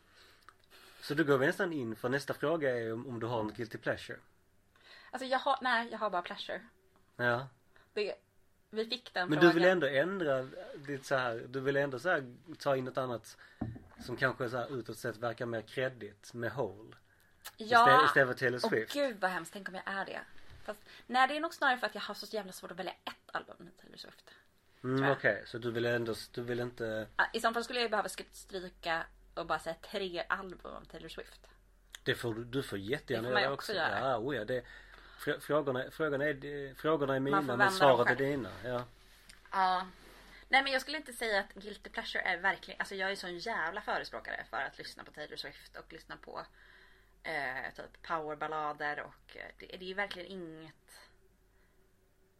Så 1.01 1.15
du 1.15 1.25
går 1.25 1.39
vi 1.39 1.47
nästan 1.47 1.73
in 1.73 1.97
för 1.97 2.09
nästa 2.09 2.35
fråga 2.35 2.79
är 2.79 2.93
om, 2.93 3.07
om 3.07 3.21
du 3.21 3.27
har 3.27 3.41
en 3.41 3.53
guilty 3.55 3.79
pleasure. 3.79 4.19
Alltså 5.11 5.27
jag 5.27 5.39
har, 5.39 5.59
nej 5.61 5.89
jag 5.91 5.99
har 5.99 6.11
bara 6.11 6.23
pleasure. 6.23 6.61
Ja. 7.17 7.49
Det, 7.93 8.15
vi 8.73 8.87
fick 8.87 9.15
den 9.15 9.29
Men 9.29 9.39
du 9.39 9.41
frågan. 9.41 9.55
vill 9.55 9.65
ändå 9.65 9.87
ändra 9.87 10.49
ditt 10.77 11.07
så 11.07 11.15
här, 11.15 11.45
du 11.49 11.61
vill 11.61 11.77
ändå 11.77 11.99
så 11.99 12.09
här 12.09 12.35
ta 12.59 12.77
in 12.77 12.85
något 12.85 12.99
annat 12.99 13.37
som 14.01 14.17
kanske 14.17 14.49
så 14.51 14.57
här 14.57 14.79
utåt 14.79 14.99
sett 14.99 15.17
verkar 15.17 15.47
mer 15.47 15.61
kreddigt 15.63 16.35
med 16.35 16.53
Hole. 16.53 16.97
Ja, 17.57 18.05
istället 18.07 18.29
för 18.29 18.35
Taylor 18.45 18.61
Åh 18.65 18.71
Swift. 18.71 18.93
gud 18.93 19.17
vad 19.21 19.31
hemskt, 19.31 19.53
tänk 19.53 19.69
om 19.69 19.75
jag 19.75 19.83
är 19.87 20.05
det. 20.05 20.21
Fast, 20.65 20.81
nej 21.07 21.29
det 21.29 21.37
är 21.37 21.41
nog 21.41 21.55
snarare 21.55 21.79
för 21.79 21.87
att 21.87 21.95
jag 21.95 22.03
har 22.03 22.15
så 22.15 22.37
jävla 22.37 22.53
svårt 22.53 22.71
att 22.71 22.79
välja 22.79 22.93
ett 22.93 23.35
album 23.37 23.57
med 23.59 23.77
Taylor 23.77 23.97
Swift. 23.97 24.31
Mm, 24.85 25.11
okej, 25.11 25.37
jag. 25.41 25.49
så 25.49 25.59
du 25.59 25.71
vill 25.71 25.85
ändå, 25.87 26.15
du 26.33 26.43
vill 26.43 26.61
inte 26.61 27.07
I 27.33 27.41
så 27.41 27.53
fall 27.53 27.65
skulle 27.65 27.79
jag 27.79 27.85
ju 27.85 27.91
behöva 27.91 28.09
stryka 28.33 29.07
och 29.35 29.47
bara 29.47 29.59
säga 29.59 29.77
tre 29.91 30.25
album 30.29 30.73
av 30.77 30.85
Taylor 30.85 31.09
Swift. 31.09 31.49
Det 32.05 32.15
får 32.15 32.35
du, 32.35 32.45
du 32.45 32.63
får 32.63 32.79
jättegärna 32.79 33.23
Det 33.23 33.29
får 33.29 33.35
man 33.35 33.43
göra 33.43 33.53
också 33.53 33.73
också. 33.73 33.83
göra. 33.83 33.99
Ja, 34.11 34.19
oh 34.19 34.37
ja, 34.37 34.45
det, 34.45 34.65
frå- 35.25 35.41
frågorna, 35.41 35.91
frågorna, 35.91 36.25
är, 36.25 36.75
frågorna 36.75 37.17
är 37.17 37.21
mina 37.21 37.57
men 37.57 37.71
svaret 37.71 38.11
är 38.11 38.17
dina. 38.17 38.51
Ja. 38.65 38.85
Ja. 39.51 39.87
Nej 40.49 40.63
men 40.63 40.73
jag 40.73 40.81
skulle 40.83 40.97
inte 40.97 41.13
säga 41.13 41.41
att 41.41 41.55
Guilty 41.55 41.91
Pleasure 41.91 42.23
är 42.23 42.39
verkligen, 42.39 42.81
alltså 42.81 42.95
jag 42.95 43.11
är 43.11 43.17
sån 43.17 43.39
jävla 43.39 43.81
förespråkare 43.81 44.45
för 44.51 44.57
att 44.57 44.79
lyssna 44.79 45.05
på 45.05 45.11
Taylor 45.11 45.37
Swift 45.37 45.77
och 45.77 45.93
lyssna 45.93 46.17
på 46.17 46.47
eh, 47.23 47.75
typ 47.77 48.03
powerballader 48.03 49.01
och 49.01 49.37
eh, 49.37 49.47
det, 49.59 49.67
det 49.67 49.75
är 49.85 49.89
ju 49.89 49.95
verkligen 49.95 50.29
inget 50.29 50.75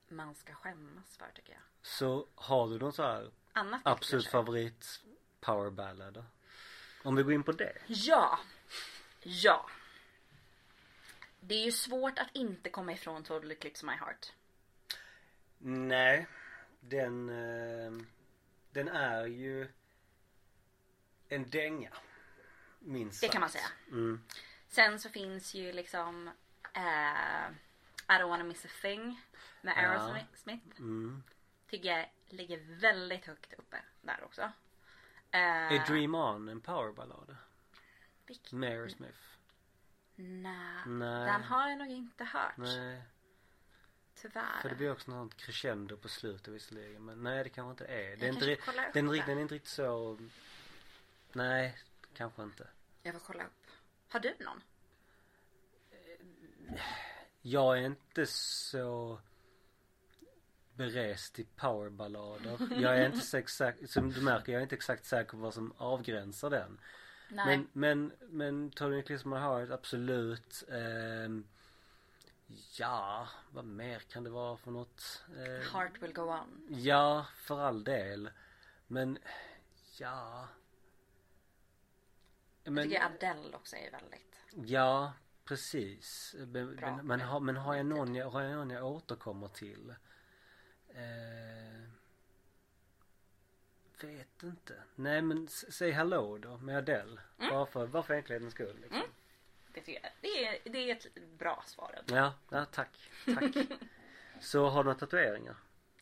man 0.09 0.35
ska 0.35 0.55
skämmas 0.55 1.17
för 1.19 1.27
tycker 1.35 1.53
jag. 1.53 1.63
Så 1.83 2.27
har 2.35 2.69
du 2.69 2.79
någon 2.79 2.93
så 2.93 3.03
här 3.03 3.31
Annat 3.53 3.81
absolut 3.85 4.27
favorit 4.27 5.01
powerballad? 5.41 6.25
Om 7.03 7.17
vi 7.17 7.23
går 7.23 7.33
in 7.33 7.43
på 7.43 7.53
det. 7.53 7.73
Ja. 7.87 8.39
Ja. 9.23 9.67
Det 11.45 11.55
är 11.55 11.65
ju 11.65 11.73
svårt 11.73 12.19
att 12.19 12.29
inte 12.33 12.71
komma 12.71 12.93
ifrån 12.93 13.25
Totally 13.25 13.55
Eclipse 13.55 13.87
My 13.87 13.93
Heart. 13.93 14.33
Nej, 15.59 16.27
den, 16.81 17.29
eh, 17.29 17.93
den 18.71 18.89
är 18.89 19.27
ju 19.27 19.69
en 21.29 21.51
dänga. 21.51 21.93
Minst 22.79 23.21
Det 23.21 23.29
kan 23.29 23.41
man 23.41 23.51
sagt. 23.51 23.65
säga. 23.65 23.75
Mm. 23.91 24.23
Sen 24.69 24.99
så 25.01 25.09
finns 25.09 25.55
ju 25.55 25.73
liksom 25.73 26.29
eh, 26.75 27.51
I 28.09 28.13
don't 28.21 28.29
wanna 28.29 28.45
miss 28.45 28.65
a 28.65 28.69
thing 28.83 29.21
med 29.63 29.75
Ja. 29.77 29.81
Aerosmith. 29.89 30.79
Mm. 30.81 31.23
Tycker 31.69 31.89
jag 31.89 32.11
ligger 32.29 32.59
väldigt 32.81 33.27
högt 33.27 33.53
uppe 33.53 33.77
där 34.03 34.25
också. 34.25 34.43
Eh, 35.31 35.41
Är 35.73 35.87
Dream 35.87 36.15
On 36.15 36.49
en 36.49 36.61
powerballad? 36.61 37.37
vilken- 38.27 38.61
Med 38.61 38.71
Aerosmith? 38.73 39.19
Nej, 40.23 40.83
Nej. 40.87 41.27
den 41.33 41.43
har 41.43 41.69
jag 41.69 41.79
nog 41.79 41.89
inte 41.91 42.25
hört. 42.25 42.57
Nej, 42.57 43.03
Tyvärr. 44.15 44.61
för 44.63 44.69
det 44.69 44.75
blir 44.75 44.93
också 44.93 45.11
något 45.11 45.37
crescendo 45.37 45.97
på 45.97 46.09
slutet 46.09 46.55
visserligen. 46.55 47.05
Men 47.05 47.23
nej 47.23 47.45
det 47.45 47.51
kanske 47.51 47.71
inte 47.71 47.85
är. 47.85 48.17
Det 48.17 48.27
är 48.27 48.33
inte, 48.33 48.47
den, 48.95 49.11
ri- 49.11 49.23
den 49.27 49.39
är 49.39 49.43
inte 49.43 49.55
riktigt 49.55 49.71
så 49.71 50.19
Nej, 51.33 51.79
kanske 52.15 52.43
inte. 52.43 52.69
Jag 53.03 53.15
får 53.15 53.21
kolla 53.21 53.45
upp. 53.45 53.67
Har 54.09 54.21
du 54.21 54.35
någon? 54.41 54.63
Jag 57.43 57.79
är 57.79 57.83
inte 57.87 58.27
så 58.27 59.21
berest 60.75 61.39
i 61.39 61.45
powerballader. 61.57 62.59
Jag 62.81 62.99
är 62.99 63.07
inte 63.07 63.21
så 63.27 63.37
exakt, 63.37 63.91
som 63.91 64.13
du 64.13 64.21
märker, 64.21 64.53
jag 64.53 64.59
är 64.59 64.63
inte 64.63 64.75
exakt 64.75 65.05
säker 65.05 65.31
på 65.31 65.37
vad 65.37 65.55
som 65.55 65.73
avgränsar 65.77 66.51
den. 66.51 66.81
Nej. 67.33 67.57
Men, 67.57 67.69
men, 67.73 68.13
men 68.31 68.71
Tony 68.71 68.99
Eclipse 68.99 69.29
My 69.29 69.37
Heart, 69.37 69.71
absolut. 69.71 70.65
Ehm, 70.69 71.47
ja, 72.79 73.29
vad 73.51 73.65
mer 73.65 73.99
kan 73.99 74.25
det 74.25 74.31
vara 74.31 74.57
för 74.57 74.71
något? 74.71 75.25
Ehm, 75.39 75.63
Heart 75.73 76.03
will 76.03 76.13
go 76.13 76.23
on. 76.23 76.67
Ja, 76.69 77.27
för 77.37 77.61
all 77.61 77.85
del. 77.85 78.31
Men, 78.87 79.19
ja. 79.99 80.49
Jag 82.65 82.73
Men, 82.73 82.85
tycker 82.85 83.05
Adele 83.05 83.57
också 83.57 83.77
är 83.77 83.91
väldigt. 83.91 84.37
ja, 84.71 85.13
precis. 85.45 86.35
Men, 86.39 86.77
Bra 86.77 86.97
men, 86.97 87.07
men, 87.07 87.21
har, 87.21 87.41
men 87.41 87.57
har 87.57 87.75
jag 87.75 87.87
någon 87.87 88.15
jag, 88.15 88.31
har 88.31 88.43
jag 88.43 88.53
någon 88.57 88.71
jag 88.71 88.87
återkommer 88.87 89.49
till? 89.49 89.95
Eh, 90.89 91.89
vet 94.05 94.43
inte. 94.43 94.83
Nej 94.95 95.23
men 95.23 95.49
säg 95.49 95.91
hello 95.91 96.39
då 96.39 96.57
med 96.57 96.77
Adele. 96.77 97.21
Mm. 97.39 97.51
Bara 97.51 97.67
för, 97.67 97.87
bara 97.87 98.03
för 98.03 98.15
enkelhetens 98.15 98.55
skull 98.55 98.79
liksom. 98.81 99.03
Det, 99.73 99.81
tycker 99.81 100.03
jag. 100.03 100.13
Det, 100.21 100.47
är, 100.47 100.73
det 100.73 100.91
är 100.91 100.97
ett 100.97 101.39
bra 101.39 101.63
svar. 101.67 102.03
Ja, 102.07 102.35
ja, 102.49 102.65
tack. 102.65 103.11
Tack. 103.35 103.57
Så 104.41 104.69
har 104.69 104.85
du 104.85 104.85
några 104.85 104.99
tatueringar? 104.99 105.57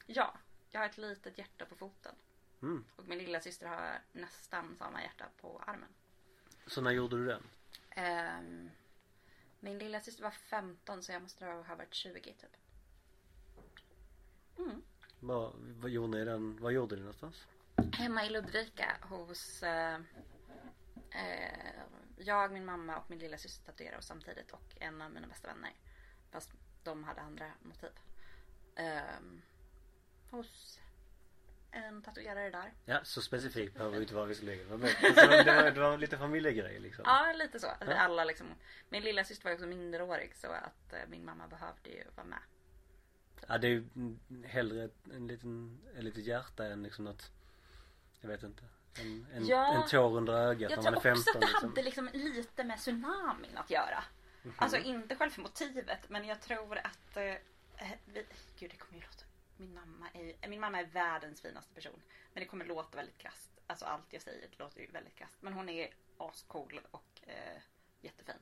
Ja, 0.06 0.34
jag 0.70 0.80
har 0.80 0.86
ett 0.86 0.98
litet 0.98 1.38
hjärta 1.38 1.64
på 1.64 1.76
foten. 1.76 2.14
Mm. 2.62 2.84
Och 2.96 3.08
min 3.08 3.18
lilla 3.18 3.40
syster 3.40 3.66
har 3.66 4.02
nästan 4.12 4.76
samma 4.76 5.02
hjärta 5.02 5.24
på 5.40 5.62
armen. 5.66 5.88
Så 6.66 6.80
när 6.80 6.90
gjorde 6.90 7.16
du 7.16 7.26
den? 7.26 7.42
Ehm, 7.90 8.70
min 9.60 9.78
lilla 9.78 10.00
syster 10.00 10.22
var 10.22 10.30
15 10.30 11.02
så 11.02 11.12
jag 11.12 11.22
måste 11.22 11.46
ha 11.46 11.74
varit 11.74 11.94
20 11.94 12.20
typ. 12.20 12.56
Mm. 14.58 14.82
Vad, 15.20 15.52
vad 15.56 15.90
gjorde 15.90 16.18
ni 16.18 16.24
den, 16.24 16.56
vad 16.60 16.72
gjorde 16.72 16.96
ni 16.96 17.00
någonstans? 17.00 17.46
Hemma 18.00 18.24
i 18.24 18.30
Ludvika 18.30 18.96
hos 19.02 19.62
eh, 19.62 19.94
eh, 21.10 21.80
jag, 22.16 22.52
min 22.52 22.64
mamma 22.64 22.96
och 22.96 23.10
min 23.10 23.18
lilla 23.18 23.38
syster 23.38 23.64
tatuerade 23.66 23.98
oss 23.98 24.06
samtidigt 24.06 24.50
och 24.50 24.76
en 24.80 25.02
av 25.02 25.10
mina 25.10 25.26
bästa 25.26 25.48
vänner. 25.48 25.72
Fast 26.30 26.50
de 26.84 27.04
hade 27.04 27.20
andra 27.20 27.52
motiv. 27.62 27.90
Ehm, 28.76 29.42
hos 30.30 30.80
en 31.70 32.02
tatuerare 32.02 32.50
där. 32.50 32.72
Ja, 32.84 33.00
så 33.04 33.22
specifikt 33.22 33.74
behöver 33.74 33.96
det 33.96 34.02
inte 34.02 34.14
vara. 34.14 34.26
Men 34.26 34.36
det 35.00 35.26
var, 35.26 35.44
det 35.44 35.62
var, 35.62 35.70
det 35.70 35.80
var 35.80 35.98
lite 35.98 36.18
familjegrej 36.18 36.80
liksom. 36.80 37.04
Ja, 37.06 37.32
lite 37.32 37.60
så. 37.60 37.66
Att 37.66 37.88
vi 37.88 37.92
alla 37.92 38.24
liksom, 38.24 38.46
min 38.88 39.02
lilla 39.02 39.24
syster 39.24 39.44
var 39.44 39.52
också 39.52 39.66
minderårig 39.66 40.36
så 40.36 40.46
att 40.46 40.92
eh, 40.92 41.08
min 41.08 41.24
mamma 41.24 41.48
behövde 41.48 41.90
ju 41.90 42.04
vara 42.14 42.26
med. 42.26 42.42
Ja, 43.48 43.58
det 43.58 43.66
är 43.66 43.70
ju 43.70 43.84
hellre 44.44 44.88
en 45.12 45.26
liten, 45.26 45.80
ett 45.96 46.04
litet 46.04 46.24
hjärta 46.24 46.66
än 46.66 46.82
liksom 46.82 47.04
något, 47.04 47.30
jag 48.20 48.28
vet 48.28 48.42
inte. 48.42 48.64
En, 49.00 49.26
en, 49.34 49.46
Ja. 49.46 49.82
en 49.82 49.88
tår 49.88 50.16
under 50.16 50.32
ögat 50.32 50.70
Jag 50.70 50.70
när 50.70 50.82
tror 50.82 50.84
man 50.84 51.06
är 51.06 51.12
också 51.12 51.32
15 51.32 51.34
att 51.34 51.40
det 51.40 51.46
liksom. 51.46 51.68
hade 51.68 51.82
liksom 51.82 52.10
lite 52.12 52.64
med 52.64 52.78
tsunamin 52.78 53.56
att 53.56 53.70
göra. 53.70 54.04
Mhm. 54.42 54.54
Alltså 54.58 54.78
inte 54.78 55.16
själva 55.16 55.42
motivet 55.42 56.08
men 56.08 56.24
jag 56.24 56.40
tror 56.40 56.78
att 56.78 57.16
eh, 57.16 57.34
vi, 58.04 58.26
Gud 58.58 58.70
det 58.70 58.76
kommer 58.76 58.94
ju 58.94 59.00
låta 59.00 59.24
min 59.56 59.74
mamma, 59.74 60.08
är, 60.14 60.48
min 60.48 60.60
mamma 60.60 60.80
är 60.80 60.84
världens 60.84 61.40
finaste 61.40 61.74
person. 61.74 62.02
Men 62.32 62.40
det 62.40 62.46
kommer 62.46 62.64
låta 62.64 62.96
väldigt 62.96 63.18
krasst. 63.18 63.50
Alltså 63.66 63.84
allt 63.84 64.12
jag 64.12 64.22
säger 64.22 64.48
låter 64.58 64.80
ju 64.80 64.86
väldigt 64.90 65.14
krasst. 65.14 65.36
Men 65.42 65.52
hon 65.52 65.68
är 65.68 65.94
ascool 66.18 66.80
och 66.90 67.20
eh, 67.26 67.62
jättefin. 68.00 68.34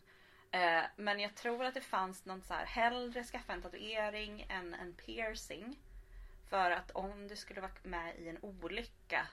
Eh, 0.50 0.82
men 0.96 1.20
jag 1.20 1.34
tror 1.34 1.64
att 1.64 1.74
det 1.74 1.80
fanns 1.80 2.24
någon 2.24 2.42
så 2.42 2.54
här 2.54 2.66
hellre 2.66 3.24
skaffa 3.24 3.52
en 3.52 3.62
tatuering 3.62 4.46
än 4.48 4.74
en 4.74 4.94
piercing. 4.94 5.78
För 6.48 6.70
att 6.70 6.90
om 6.90 7.28
du 7.28 7.36
skulle 7.36 7.60
vara 7.60 7.72
med 7.82 8.18
i 8.18 8.28
en 8.28 8.38
olycka 8.42 9.28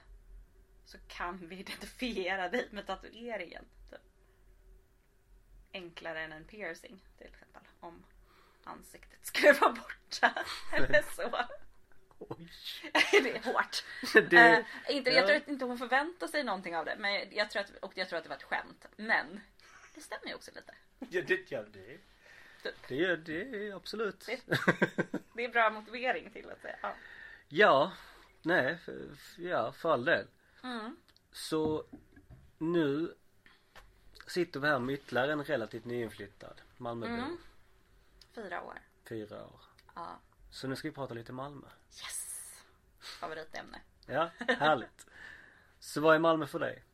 så 0.86 0.98
kan 1.08 1.48
vi 1.48 1.56
identifiera 1.60 2.48
dig 2.48 2.68
med 2.70 2.86
tatueringen. 2.86 3.64
Typ. 3.90 4.00
Enklare 5.72 6.20
än 6.20 6.32
en 6.32 6.44
piercing 6.44 7.00
till 7.18 7.26
exempel. 7.26 7.62
Om 7.80 8.04
ansiktet 8.64 9.26
skulle 9.26 9.52
vara 9.52 9.72
borta. 9.72 10.44
Eller 10.72 11.02
så. 11.02 11.44
Oj. 12.18 12.48
det 13.22 13.36
är 13.36 13.42
hårt. 13.52 13.84
Det, 14.30 14.36
Eh, 14.36 14.96
inte, 14.96 15.10
ja. 15.10 15.16
Jag 15.16 15.26
tror 15.26 15.42
inte 15.52 15.64
hon 15.64 15.78
förväntar 15.78 16.26
sig 16.28 16.44
någonting 16.44 16.76
av 16.76 16.84
det. 16.84 16.96
Men 16.98 17.36
jag 17.36 17.50
tror 17.50 17.62
att, 17.62 17.70
och 17.76 17.92
jag 17.96 18.08
tror 18.08 18.16
att 18.18 18.22
det 18.24 18.28
var 18.28 18.36
ett 18.36 18.42
skämt. 18.42 18.86
Men 18.96 19.40
det 19.94 20.00
stämmer 20.00 20.26
ju 20.26 20.34
också 20.34 20.50
lite. 20.54 20.74
ja, 21.10 21.22
det, 21.26 21.50
ja, 21.50 21.62
det, 21.62 21.98
det, 22.88 23.04
är- 23.04 23.16
det 23.16 23.68
är 23.68 23.74
absolut. 23.76 24.26
Det- 24.26 24.40
Det 25.34 25.44
är 25.44 25.48
bra 25.48 25.70
motivering 25.70 26.30
till 26.30 26.50
att 26.50 26.60
säga. 26.60 26.76
Ja. 26.82 26.94
Ja, 27.48 27.92
nej, 28.42 28.78
för, 28.78 29.08
ja 29.38 29.72
för 29.72 29.92
all 29.92 30.04
del. 30.04 30.26
Mm. 30.66 30.96
Så 31.32 31.84
nu 32.58 33.14
sitter 34.26 34.60
vi 34.60 34.68
här 34.68 34.78
med 34.78 34.94
ytterligare 34.94 35.32
en 35.32 35.44
relativt 35.44 35.84
nyinflyttad 35.84 36.60
Malmöbo. 36.76 37.12
Mm. 37.12 37.38
Fyra 38.32 38.62
år. 38.62 38.78
Fyra 39.04 39.46
år. 39.46 39.60
Ja. 39.94 40.20
Så 40.50 40.68
nu 40.68 40.76
ska 40.76 40.88
vi 40.88 40.94
prata 40.94 41.14
lite 41.14 41.32
Malmö. 41.32 41.66
Yes! 41.90 42.62
Favoritämne. 43.20 43.80
Ja, 44.06 44.30
härligt. 44.38 45.06
Så 45.78 46.00
vad 46.00 46.14
är 46.14 46.18
Malmö 46.18 46.46
för 46.46 46.58
dig? 46.58 46.84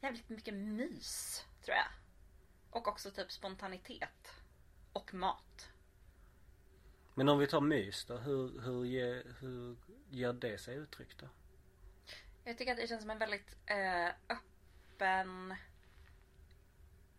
Jävligt 0.00 0.28
mycket 0.28 0.54
mys, 0.54 1.44
tror 1.64 1.76
jag. 1.76 1.86
Och 2.70 2.88
också 2.88 3.10
typ 3.10 3.32
spontanitet. 3.32 4.32
Och 4.92 5.14
mat. 5.14 5.68
Men 7.14 7.28
om 7.28 7.38
vi 7.38 7.46
tar 7.46 7.60
mys 7.60 8.04
då, 8.04 8.16
hur, 8.16 8.60
hur, 8.60 8.84
ger, 8.84 9.34
hur 9.40 9.76
ger 10.10 10.32
det 10.32 10.58
sig 10.58 10.76
uttryck 10.76 11.18
då? 11.18 11.28
Jag 12.48 12.58
tycker 12.58 12.72
att 12.72 12.78
det 12.78 12.86
känns 12.86 13.00
som 13.00 13.10
en 13.10 13.18
väldigt 13.18 13.56
eh, 13.66 14.08
öppen... 14.28 15.54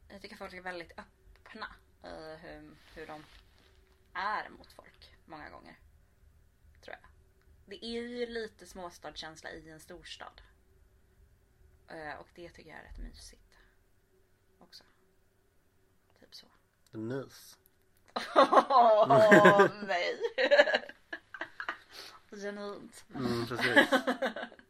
Jag 0.10 0.22
tycker 0.22 0.36
folk 0.36 0.54
är 0.54 0.62
väldigt 0.62 0.92
öppna 1.00 1.76
i 2.04 2.36
hur, 2.42 2.76
hur 2.96 3.08
de 3.08 3.26
är 4.14 4.50
mot 4.50 4.72
folk 4.72 5.16
många 5.26 5.50
gånger. 5.50 5.80
Tror 6.82 6.96
jag. 7.02 7.10
Det 7.66 7.86
är 7.86 8.02
ju 8.02 8.26
lite 8.26 8.68
småstadskänsla 8.68 9.52
i 9.52 9.70
en 9.70 9.80
storstad. 9.80 10.42
Eh, 11.88 12.14
och 12.14 12.28
det 12.36 12.50
tycker 12.50 12.70
jag 12.70 12.80
är 12.80 12.84
rätt 12.84 13.00
mysigt. 13.00 13.58
Också. 14.60 14.84
Typ 16.20 16.36
så. 16.36 16.48
Mys. 16.92 17.58
Åh 18.36 19.68
nej! 19.84 20.20
Genuint. 22.32 23.06
Mm, 23.16 23.48
precis. 23.48 23.90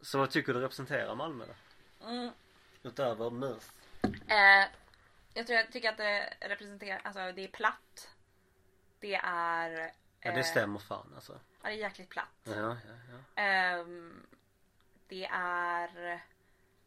Så 0.00 0.18
vad 0.18 0.30
tycker 0.30 0.54
du 0.54 0.60
representerar 0.60 1.14
Malmö 1.14 1.44
då? 1.46 2.06
Mm. 2.06 2.30
Utöver 2.82 3.30
mys? 3.30 3.72
Eh, 4.26 4.68
jag 5.34 5.46
tror 5.46 5.58
jag 5.58 5.72
tycker 5.72 5.88
att 5.88 5.96
det 5.96 6.34
representerar, 6.40 7.00
alltså 7.04 7.32
det 7.32 7.44
är 7.44 7.48
platt. 7.48 8.10
Det 9.00 9.14
är... 9.24 9.92
Ja 10.20 10.32
det 10.32 10.38
eh, 10.38 10.44
stämmer 10.44 10.78
fan 10.78 11.12
alltså. 11.14 11.40
Ja, 11.62 11.68
det 11.68 11.74
är 11.74 11.78
jäkligt 11.78 12.08
platt. 12.08 12.40
Ja, 12.44 12.52
ja, 12.52 12.76
ja. 13.10 13.42
Ehm, 13.42 14.26
det 15.08 15.26
är 15.32 16.20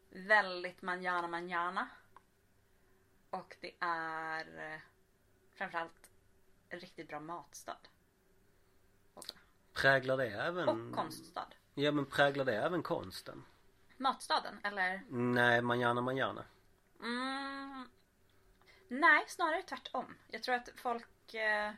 väldigt 0.09 0.82
manjana 0.82 1.28
manjana. 1.28 1.88
Och 3.30 3.57
det 3.59 3.71
är 3.80 4.74
eh, 4.74 4.80
framförallt 5.53 6.09
riktigt 6.69 7.07
bra 7.07 7.19
matstad. 7.19 7.78
Präglar 9.74 10.17
det 10.17 10.28
även... 10.28 10.69
Och 10.69 10.95
konststad. 10.95 11.55
Ja 11.74 11.91
men 11.91 12.05
präglar 12.05 12.45
det 12.45 12.55
även 12.55 12.84
konsten? 12.84 13.43
Matstaden, 13.97 14.59
eller? 14.63 15.01
Nej, 15.09 15.61
manjana 15.61 16.01
manjana. 16.01 16.45
Mm, 16.99 17.89
nej, 18.88 19.26
snarare 19.28 19.61
tvärtom. 19.61 20.15
Jag 20.28 20.43
tror 20.43 20.55
att 20.55 20.69
folk... 20.76 21.34
Eh, 21.34 21.74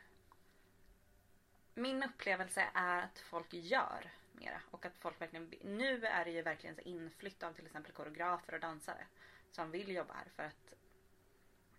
min 1.74 2.02
upplevelse 2.02 2.64
är 2.74 3.02
att 3.02 3.18
folk 3.18 3.52
gör 3.52 4.10
mera. 4.32 4.60
Och 4.70 4.86
att 4.86 4.96
folk 4.98 5.20
verkligen... 5.20 5.54
Nu 5.62 6.06
är 6.06 6.24
det 6.24 6.30
ju 6.30 6.42
verkligen 6.42 6.76
så 6.76 6.82
inflytt 6.82 7.42
av 7.42 7.52
till 7.52 7.66
exempel 7.66 7.92
koreografer 7.92 8.54
och 8.54 8.60
dansare. 8.60 9.06
Som 9.52 9.70
vill 9.70 9.94
jobba 9.94 10.14
här 10.14 10.28
för 10.36 10.42
att 10.42 10.74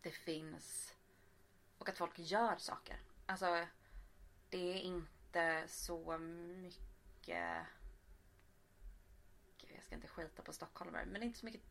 det 0.01 0.11
finns... 0.11 0.93
Och 1.77 1.89
att 1.89 1.97
folk 1.97 2.19
gör 2.19 2.55
saker. 2.57 2.97
Alltså, 3.25 3.65
det 4.49 4.73
är 4.73 4.79
inte 4.79 5.16
så 5.67 6.17
mycket... 6.17 7.65
Gud, 9.57 9.71
jag 9.75 9.83
ska 9.83 9.95
inte 9.95 10.07
skita 10.07 10.41
på 10.41 10.53
stockholmare. 10.53 11.05
Men 11.05 11.13
det 11.13 11.19
är 11.19 11.27
inte 11.27 11.39
så 11.39 11.45
mycket 11.45 11.61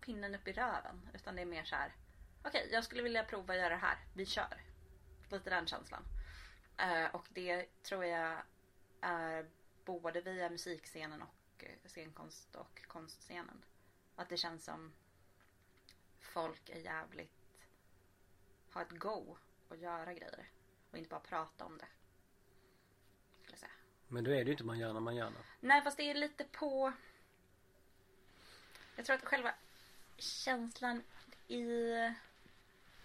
pinnen 0.00 0.34
upp 0.34 0.48
i 0.48 0.52
röven. 0.52 1.08
Utan 1.14 1.36
det 1.36 1.42
är 1.42 1.46
mer 1.46 1.64
så 1.64 1.76
här. 1.76 1.94
Okej, 2.42 2.68
jag 2.72 2.84
skulle 2.84 3.02
vilja 3.02 3.24
prova 3.24 3.54
att 3.54 3.60
göra 3.60 3.68
det 3.68 3.80
här. 3.80 3.98
Vi 4.14 4.26
kör. 4.26 4.62
Lite 5.30 5.50
den 5.50 5.66
känslan. 5.66 6.02
Eh, 6.78 7.14
och 7.14 7.26
det 7.30 7.82
tror 7.82 8.04
jag 8.04 8.42
är 9.00 9.50
både 9.84 10.20
via 10.20 10.50
musikscenen 10.50 11.22
och 11.22 11.64
eh, 11.64 11.88
scenkonst 11.88 12.56
och 12.56 12.82
konstscenen. 12.88 13.64
Att 14.16 14.28
det 14.28 14.36
känns 14.36 14.64
som 14.64 14.92
folk 16.18 16.68
är 16.68 16.80
jävligt 16.80 17.36
har 18.76 18.82
ett 18.82 18.98
go 18.98 19.36
och 19.68 19.76
göra 19.76 20.14
grejer. 20.14 20.50
Och 20.90 20.98
inte 20.98 21.10
bara 21.10 21.20
prata 21.20 21.64
om 21.64 21.78
det. 21.78 21.88
Men 24.08 24.24
då 24.24 24.30
är 24.30 24.36
det 24.36 24.44
ju 24.44 24.50
inte 24.50 24.64
manjana 24.64 25.00
manjana. 25.00 25.36
Nej 25.60 25.82
fast 25.82 25.96
det 25.96 26.10
är 26.10 26.14
lite 26.14 26.44
på 26.44 26.92
Jag 28.96 29.06
tror 29.06 29.16
att 29.16 29.24
själva 29.24 29.54
känslan 30.16 31.02
i 31.48 31.62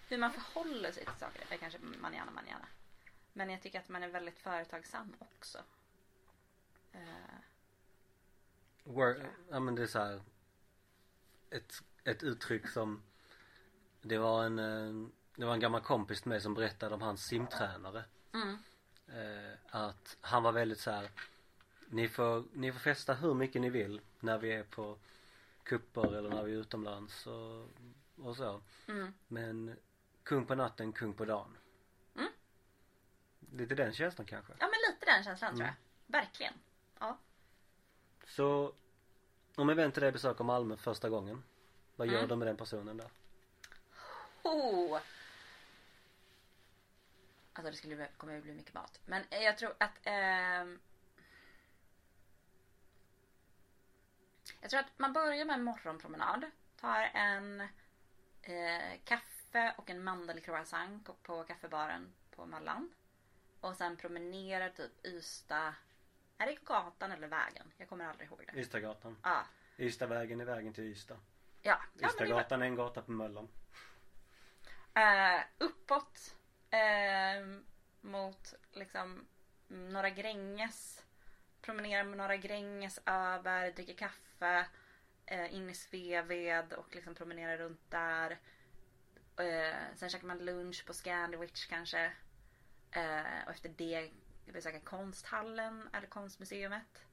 hur 0.08 0.18
man 0.18 0.32
förhåller 0.32 0.92
sig 0.92 1.04
till 1.04 1.14
saker 1.20 1.46
är 1.48 1.56
kanske 1.56 1.78
manjana 1.78 2.30
manjana. 2.30 2.66
Men 3.32 3.50
jag 3.50 3.62
tycker 3.62 3.80
att 3.80 3.88
man 3.88 4.02
är 4.02 4.08
väldigt 4.08 4.38
företagsam 4.38 5.14
också. 5.18 5.58
Eh, 6.92 7.00
Work, 8.84 9.26
ja 9.50 9.60
men 9.60 9.74
det 9.74 9.82
är 9.82 9.86
så 9.86 9.98
här, 9.98 10.22
ett, 11.50 11.82
ett 12.04 12.22
uttryck 12.22 12.68
som 12.68 13.02
Det 14.02 14.18
var 14.18 14.44
en 14.44 14.58
eh, 14.58 15.08
Det 15.36 15.44
var 15.44 15.54
en 15.54 15.60
gammal 15.60 15.80
kompis 15.80 16.24
mig 16.24 16.40
som 16.40 16.54
berättade 16.54 16.94
om 16.94 17.02
hans 17.02 17.24
simtränare 17.26 18.04
mm. 18.32 18.58
Eh, 19.08 19.58
Att 19.70 20.16
han 20.20 20.42
var 20.42 20.52
väldigt 20.52 20.80
så 20.80 20.90
här. 20.90 21.10
Ni 21.88 22.08
får, 22.08 22.44
ni 22.52 22.72
får 22.72 22.80
festa 22.80 23.14
hur 23.14 23.34
mycket 23.34 23.60
ni 23.62 23.70
vill 23.70 24.00
när 24.20 24.38
vi 24.38 24.52
är 24.52 24.62
på 24.64 24.98
kupper 25.62 26.14
eller 26.16 26.30
när 26.30 26.42
vi 26.42 26.52
är 26.52 26.56
utomlands 26.56 27.26
och, 27.26 27.68
och 28.26 28.36
så 28.36 28.60
Mm. 28.88 29.14
Men 29.28 29.76
kung 30.22 30.46
på 30.46 30.54
natten, 30.54 30.92
kung 30.92 31.12
på 31.14 31.24
dagen 31.24 31.56
Mm. 32.16 32.28
Lite 33.52 33.74
den 33.74 33.92
känslan 33.92 34.26
kanske 34.26 34.52
Ja 34.58 34.66
men 34.66 34.92
lite 34.94 35.06
den 35.06 35.24
känslan 35.24 35.50
tror 35.56 35.66
Mm. 35.66 35.74
jag. 36.06 36.20
Verkligen. 36.20 36.54
Ja. 36.98 37.18
Så 38.26 38.72
Om 39.54 39.68
en 39.70 39.76
vän 39.76 39.92
till 39.92 40.02
dig 40.02 40.12
besöker 40.12 40.44
Malmö 40.44 40.76
första 40.76 41.08
gången 41.08 41.42
Vad 41.96 42.06
gör 42.08 42.16
Mm. 42.18 42.28
du 42.28 42.36
med 42.36 42.48
den 42.48 42.56
personen 42.56 42.96
då? 42.96 43.04
Oh. 44.42 44.98
Alltså 47.52 47.70
det 47.70 47.76
skulle 47.76 48.34
ju 48.34 48.40
bli 48.42 48.54
mycket 48.54 48.74
mat. 48.74 49.00
Men 49.04 49.22
eh, 49.30 49.42
jag 49.42 49.58
tror 49.58 49.74
att 49.78 49.98
ehm, 50.02 50.80
Jag 54.60 54.70
tror 54.70 54.80
att 54.80 54.98
man 54.98 55.12
börjar 55.12 55.44
med 55.44 55.54
en 55.54 55.64
morgonpromenad. 55.64 56.50
Tar 56.80 57.02
en 57.14 57.60
eh, 58.42 59.00
kaffe 59.04 59.74
och 59.78 59.90
en 59.90 60.04
mandelcroissant 60.04 61.10
på- 61.22 61.44
kaffebaren 61.44 62.12
på 62.36 62.46
Mallan. 62.46 62.94
Och 63.60 63.76
sen 63.76 63.96
promenerar 63.96 64.68
typ 64.68 65.06
Ystad 65.06 65.74
Är 66.38 66.46
det 66.46 66.64
gatan 66.64 67.12
eller 67.12 67.28
vägen? 67.28 67.72
Jag 67.76 67.88
kommer 67.88 68.04
aldrig 68.04 68.28
ihåg 68.28 68.42
det. 68.52 68.60
Ystadgatan. 68.60 69.16
Ja. 69.22 69.42
Ystadvägen 69.78 70.40
är 70.40 70.44
vägen 70.44 70.72
till 70.72 70.84
Ystad. 70.84 71.18
Ja. 71.62 71.80
ja 71.98 72.08
Ystadgatan 72.08 72.62
är 72.62 72.66
en 72.66 72.74
gata 72.76 73.02
på 73.02 73.10
Möllan. 73.10 73.48
eh, 74.94 75.40
uppåt 75.58 76.34
eh, 76.72 77.46
mot 78.00 78.54
liksom 78.72 79.26
Norra 79.68 80.10
Gränges. 80.10 81.04
Promenerar 81.60 82.04
med 82.04 82.18
Norra 82.18 82.36
Gränges 82.36 83.00
över, 83.06 83.70
dricker 83.70 83.94
kaffe. 83.94 84.66
Eh, 85.26 85.54
in 85.54 85.70
i 85.70 85.74
Sveved 85.74 86.72
och 86.72 86.94
liksom 86.94 87.14
promenerar 87.14 87.58
runt 87.58 87.90
där. 87.90 88.38
Eh, 89.36 89.94
sen 89.96 90.08
käkar 90.08 90.26
man 90.26 90.38
lunch 90.38 90.86
på 90.86 90.92
Scandywich 90.92 91.66
kanske. 91.66 92.12
Eh, 92.90 93.44
och 93.46 93.50
efter 93.50 93.68
det 93.68 94.10
besöka 94.52 94.80
konsthallen 94.80 95.88
eller 95.92 96.06
konstmuseet. 96.06 97.04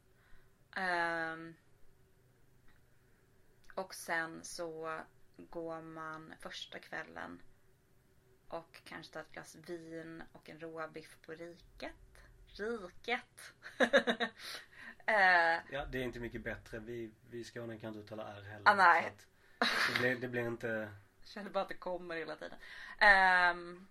Um, 0.76 1.56
och 3.76 3.96
sen 3.96 4.44
så 4.44 5.02
går 5.38 5.82
man 5.82 6.34
första 6.40 6.80
kvällen 6.80 7.42
och 8.50 8.82
kanske 8.86 9.14
tar 9.14 9.22
ett 9.22 9.32
glas 9.32 9.56
vin 9.68 10.24
och 10.32 10.50
en 10.50 10.60
råbiff 10.60 11.18
på 11.26 11.32
Riket. 11.32 11.92
Riket! 12.58 13.54
Eh, 15.06 15.60
Ja, 15.72 15.86
det 15.86 15.98
är 15.98 16.04
inte 16.04 16.20
mycket 16.20 16.42
bättre. 16.44 16.80
Vi, 16.80 17.12
vi 17.30 17.38
i 17.40 17.44
Skåne 17.44 17.80
kan 17.80 17.88
inte 17.88 18.00
uttala 18.00 18.24
R 18.38 18.42
heller. 18.42 18.62
Ah, 18.72 18.74
nej. 18.76 19.12
Det, 19.60 20.00
blir, 20.00 20.16
det 20.16 20.28
blir 20.28 20.48
inte... 20.48 20.90
känner 21.24 21.50
bara 21.50 21.62
att 21.62 21.70
det 21.70 21.76
kommer 21.76 22.16
hela 22.16 22.36
tiden. 22.36 22.58
Ehm, 23.00 23.88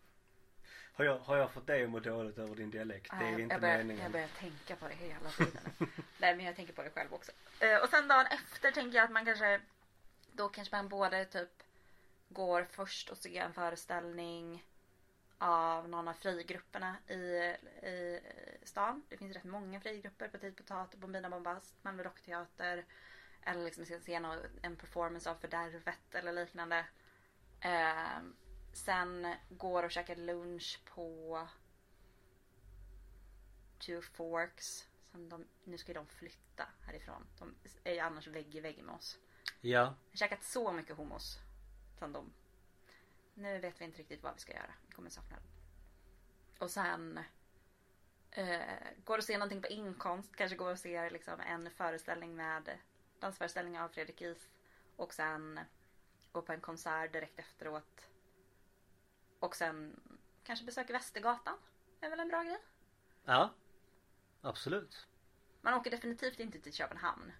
Har 0.92 1.04
jag, 1.04 1.18
har 1.18 1.36
jag 1.36 1.50
fått 1.52 1.66
dig 1.66 1.84
att 1.84 1.90
må 1.90 2.00
dåligt 2.00 2.38
över 2.38 2.54
din 2.54 2.70
dialekt? 2.70 3.10
Det 3.18 3.24
är 3.24 3.30
jag, 3.30 3.40
inte 3.40 3.54
jag, 3.54 3.60
börjar, 3.60 3.76
meningen. 3.78 4.02
jag 4.02 4.12
börjar 4.12 4.28
tänka 4.28 4.76
på 4.76 4.88
det 4.88 4.94
hela 4.94 5.30
tiden. 5.30 5.62
Nej 6.18 6.36
men 6.36 6.46
jag 6.46 6.56
tänker 6.56 6.72
på 6.72 6.82
det 6.82 6.90
själv 6.90 7.14
också. 7.14 7.32
Eh, 7.60 7.76
och 7.82 7.88
sen 7.88 8.08
dagen 8.08 8.26
efter 8.26 8.70
tänker 8.70 8.96
jag 8.96 9.04
att 9.04 9.10
man 9.12 9.24
kanske 9.24 9.60
Då 10.32 10.48
kanske 10.48 10.76
man 10.76 10.88
både 10.88 11.24
typ 11.24 11.62
Går 12.28 12.64
först 12.70 13.10
och 13.10 13.18
ser 13.18 13.40
en 13.42 13.52
föreställning 13.52 14.64
Av 15.38 15.88
någon 15.88 16.08
av 16.08 16.12
frigrupperna 16.14 16.96
i, 17.08 17.14
i 17.86 18.20
stan. 18.62 19.02
Det 19.08 19.16
finns 19.16 19.36
rätt 19.36 19.44
många 19.44 19.80
frigrupper. 19.80 20.28
Petit 20.28 20.56
Potat, 20.56 20.94
Bombina 20.94 21.30
Bombast, 21.30 21.74
Malmö 21.82 22.02
Rockteater. 22.02 22.84
Eller 23.42 23.64
liksom 23.64 23.86
se- 23.86 24.00
se 24.00 24.20
någon, 24.20 24.38
en 24.62 24.76
performance 24.76 25.30
av 25.30 25.34
Fördärvet 25.34 26.14
eller 26.14 26.32
liknande. 26.32 26.86
Eh, 27.60 28.18
sen 28.72 29.34
går 29.50 29.82
och 29.82 29.90
käkar 29.90 30.16
lunch 30.16 30.80
på 30.94 31.48
Two 33.78 34.00
Forks. 34.00 34.88
Som 35.10 35.28
de, 35.28 35.44
nu 35.64 35.78
ska 35.78 35.88
ju 35.92 35.94
de 35.94 36.06
flytta 36.06 36.66
härifrån. 36.86 37.26
De 37.38 37.54
är 37.84 37.92
ju 37.94 37.98
annars 38.00 38.26
vägg 38.26 38.54
i 38.56 38.60
vägg 38.60 38.82
med 38.84 38.94
oss. 38.94 39.18
Ja. 39.60 39.78
Jag 39.78 39.86
har 39.86 39.94
käkat 40.16 40.42
så 40.44 40.72
mycket 40.72 40.96
hummus. 40.96 41.38
Som 41.98 42.12
de. 42.12 42.32
Nu 43.34 43.58
vet 43.58 43.80
vi 43.80 43.84
inte 43.84 43.98
riktigt 43.98 44.22
vad 44.22 44.34
vi 44.34 44.40
ska 44.40 44.52
göra. 44.52 44.74
Vi 44.86 44.92
kommer 44.92 45.10
sakna 45.10 45.36
det. 45.36 46.64
Och 46.64 46.70
sen 46.70 47.20
eh, 48.30 48.60
går 49.04 49.18
och 49.18 49.24
ser 49.24 49.38
någonting 49.38 49.62
på 49.62 49.68
inkomst. 49.68 50.36
Kanske 50.36 50.56
går 50.56 50.70
och 50.70 50.78
ser 50.78 51.10
liksom 51.10 51.40
en 51.40 51.70
föreställning 51.70 52.36
med 52.36 52.78
dansföreställning 53.18 53.80
av 53.80 53.88
Fredrik 53.88 54.22
Is. 54.22 54.48
Och 54.96 55.14
sen 55.14 55.60
går 56.32 56.42
på 56.42 56.52
en 56.52 56.60
konsert 56.60 57.12
direkt 57.12 57.38
efteråt. 57.38 58.08
Och 59.38 59.56
sen 59.56 60.00
kanske 60.44 60.64
besöker 60.64 60.92
Västergatan. 60.92 61.58
är 62.00 62.10
väl 62.10 62.20
en 62.20 62.28
bra 62.28 62.42
grej. 62.42 62.58
Ja. 63.24 63.54
Absolut. 64.40 65.06
Man 65.60 65.74
åker 65.74 65.90
definitivt 65.90 66.40
inte 66.40 66.60
till 66.60 66.72
Köpenhamn. 66.72 67.32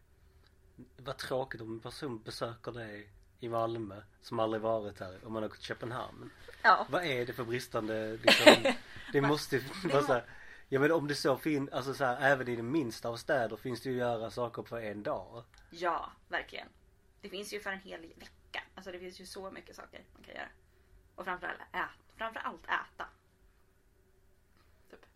Vad 0.97 1.19
tråkigt 1.19 1.61
om 1.61 1.73
en 1.73 1.81
person 1.81 2.23
besöker 2.23 2.73
dig 2.73 3.13
i 3.41 3.49
Malmö 3.49 4.03
som 4.23 4.39
aldrig 4.39 4.63
varit 4.63 5.01
här 5.01 5.25
och 5.25 5.33
man 5.33 5.45
åker 5.45 5.57
till 5.57 5.65
Köpenhamn. 5.65 6.31
Ja. 6.63 6.87
Vad 6.91 7.05
är 7.05 7.27
det 7.27 7.33
för 7.33 7.45
bristande 7.45 8.17
liksom, 8.23 8.73
Det 9.13 9.21
måste 9.21 9.61
vara 9.85 10.03
så 10.03 10.13
här, 10.13 10.25
Ja 10.69 10.81
men 10.81 10.93
om 10.93 11.09
det 11.09 11.15
så 11.15 11.37
finns, 11.37 11.71
alltså 11.71 11.95
så 11.95 12.05
här, 12.05 12.33
även 12.33 12.49
i 12.49 12.57
den 12.57 12.71
minsta 12.71 13.09
av 13.09 13.17
städer 13.17 13.57
finns 13.57 13.81
det 13.81 13.91
ju 13.91 13.95
att 13.95 13.99
göra 13.99 14.31
saker 14.31 14.63
på 14.63 14.77
en 14.77 15.03
dag. 15.03 15.45
Ja, 15.71 16.13
verkligen. 16.29 16.69
Det 17.21 17.29
finns 17.29 17.53
ju 17.53 17.61
för 17.61 17.71
en 17.71 17.81
hel 17.81 18.01
vecka. 18.01 18.63
Alltså 18.75 18.93
det 18.93 18.99
finns 18.99 19.21
ju 19.21 19.27
så 19.27 19.51
mycket 19.51 19.77
saker 19.77 20.05
man 20.15 20.23
kan 20.23 20.35
göra. 20.35 20.49
Och 21.15 21.25
framförallt 21.25 21.61
äta. 21.61 21.89
Framförallt 22.17 22.65
äta. 22.65 23.09
Typ. 24.91 25.07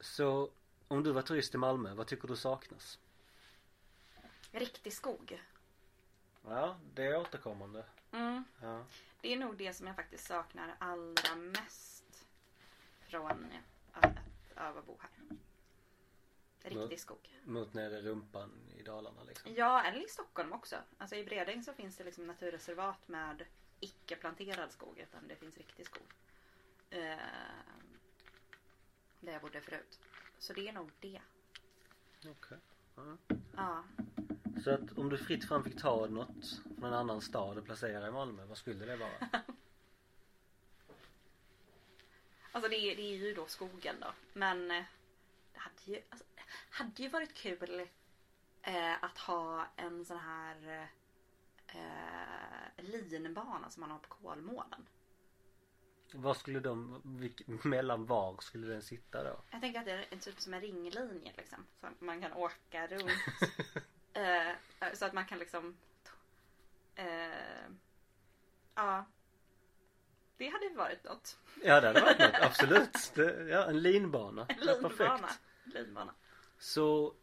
Så 0.00 0.50
om 0.88 1.02
du 1.02 1.12
var 1.12 1.22
turist 1.22 1.54
i 1.54 1.58
Malmö, 1.58 1.94
vad 1.94 2.06
tycker 2.06 2.28
du 2.28 2.36
saknas? 2.36 2.98
Riktig 4.52 4.92
skog. 4.92 5.42
Ja, 6.44 6.76
det 6.94 7.06
är 7.06 7.20
återkommande. 7.20 7.84
Mm. 8.12 8.44
Ja. 8.62 8.84
Det 9.20 9.32
är 9.32 9.36
nog 9.36 9.56
det 9.56 9.74
som 9.74 9.86
jag 9.86 9.96
faktiskt 9.96 10.26
saknar 10.26 10.76
allra 10.78 11.34
mest 11.36 12.26
från 13.08 13.46
att 13.92 14.16
överbo 14.56 14.98
här. 15.00 15.36
Riktig 16.62 17.00
skog. 17.00 17.40
Mot 17.44 17.74
nere 17.74 18.00
rumpan 18.00 18.50
i 18.76 18.82
Dalarna 18.82 19.22
liksom. 19.24 19.54
Ja, 19.54 19.82
eller 19.82 20.04
i 20.04 20.08
Stockholm 20.08 20.52
också. 20.52 20.76
Alltså 20.98 21.16
i 21.16 21.24
Bredäng 21.24 21.62
så 21.62 21.72
finns 21.72 21.96
det 21.96 22.04
liksom 22.04 22.26
naturreservat 22.26 23.08
med 23.08 23.44
icke 23.80 24.16
planterad 24.16 24.72
skog 24.72 24.98
utan 24.98 25.28
det 25.28 25.36
finns 25.36 25.58
riktig 25.58 25.86
skog. 25.86 26.14
Eh, 26.90 27.16
där 29.20 29.32
jag 29.32 29.42
bodde 29.42 29.60
förut. 29.60 30.00
Så 30.38 30.52
det 30.52 30.68
är 30.68 30.72
nog 30.72 30.90
det. 31.00 31.20
Okej. 32.26 32.58
Ja. 32.96 33.16
Ja. 33.56 33.84
Så 34.64 34.70
att 34.70 34.98
om 34.98 35.08
du 35.08 35.18
fritt 35.18 35.48
fram 35.48 35.64
fick 35.64 35.80
ta 35.80 36.06
något 36.06 36.60
från 36.78 36.84
en 36.84 36.94
annan 36.94 37.20
stad 37.20 37.58
och 37.58 37.64
placera 37.64 38.08
i 38.08 38.10
Malmö, 38.10 38.44
vad 38.44 38.58
skulle 38.58 38.84
det 38.86 38.96
vara? 38.96 39.10
Alltså 42.52 42.68
det, 42.70 42.76
är- 42.76 42.96
det 42.96 43.02
är 43.02 43.16
ju 43.16 43.34
då 43.34 43.46
skogen 43.46 43.96
då. 44.00 44.12
Men 44.32 44.70
eh, 44.70 44.84
det 45.52 45.58
hade 45.58 45.82
ju, 45.84 46.02
alltså, 46.08 46.24
hade 46.70 47.02
ju 47.02 47.08
varit 47.08 47.34
kul 47.34 47.86
eh, 48.62 49.04
att 49.04 49.18
ha 49.18 49.66
en 49.76 50.04
sån 50.04 50.18
här 50.18 50.88
eh, 51.66 52.84
linbana 52.84 53.70
som 53.70 53.80
man 53.80 53.90
har 53.90 53.98
på 53.98 54.08
Kolmården. 54.08 54.86
Vad 56.12 56.36
skulle 56.36 56.60
de, 56.60 57.00
vilk, 57.04 57.42
mellan 57.64 58.06
var 58.06 58.36
skulle 58.40 58.66
den 58.66 58.82
sitta 58.82 59.24
då? 59.24 59.40
Jag 59.50 59.60
tänker 59.60 59.78
att 59.80 59.86
det 59.86 60.06
är 60.10 60.16
typ 60.16 60.40
som 60.40 60.54
en 60.54 60.60
ringlinje 60.60 61.32
liksom. 61.36 61.66
Så 61.80 61.86
man 61.98 62.20
kan 62.20 62.32
åka 62.32 62.86
runt. 62.86 63.10
eh, 64.14 64.52
så 64.94 65.04
att 65.04 65.12
man 65.12 65.24
kan 65.24 65.38
liksom... 65.38 65.76
Eh, 66.94 67.06
ja. 68.74 69.04
Det 70.36 70.48
hade 70.48 70.64
ju 70.64 70.74
varit 70.74 71.04
något. 71.04 71.38
Ja 71.64 71.80
det 71.80 71.86
hade 71.86 72.00
varit 72.00 72.18
något, 72.18 72.34
absolut. 72.42 73.12
Det, 73.14 73.48
ja, 73.48 73.64
en 73.64 73.82
linbana. 73.82 74.46
En 74.48 74.56
linbana. 74.66 74.88
perfekt. 74.88 75.40
linbana. 75.64 76.14
Så 76.58 77.14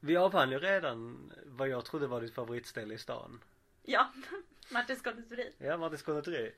vi 0.00 0.16
avhandlar 0.16 0.58
ju 0.58 0.64
redan 0.64 1.32
vad 1.44 1.68
jag 1.68 1.84
trodde 1.84 2.06
var 2.06 2.20
ditt 2.20 2.34
favoritställe 2.34 2.94
i 2.94 2.98
stan. 2.98 3.40
Ja, 3.82 4.12
Martins 4.70 5.02
konditori. 5.02 5.52
Ja, 5.58 5.76
Martins 5.76 6.02
konditori. 6.02 6.52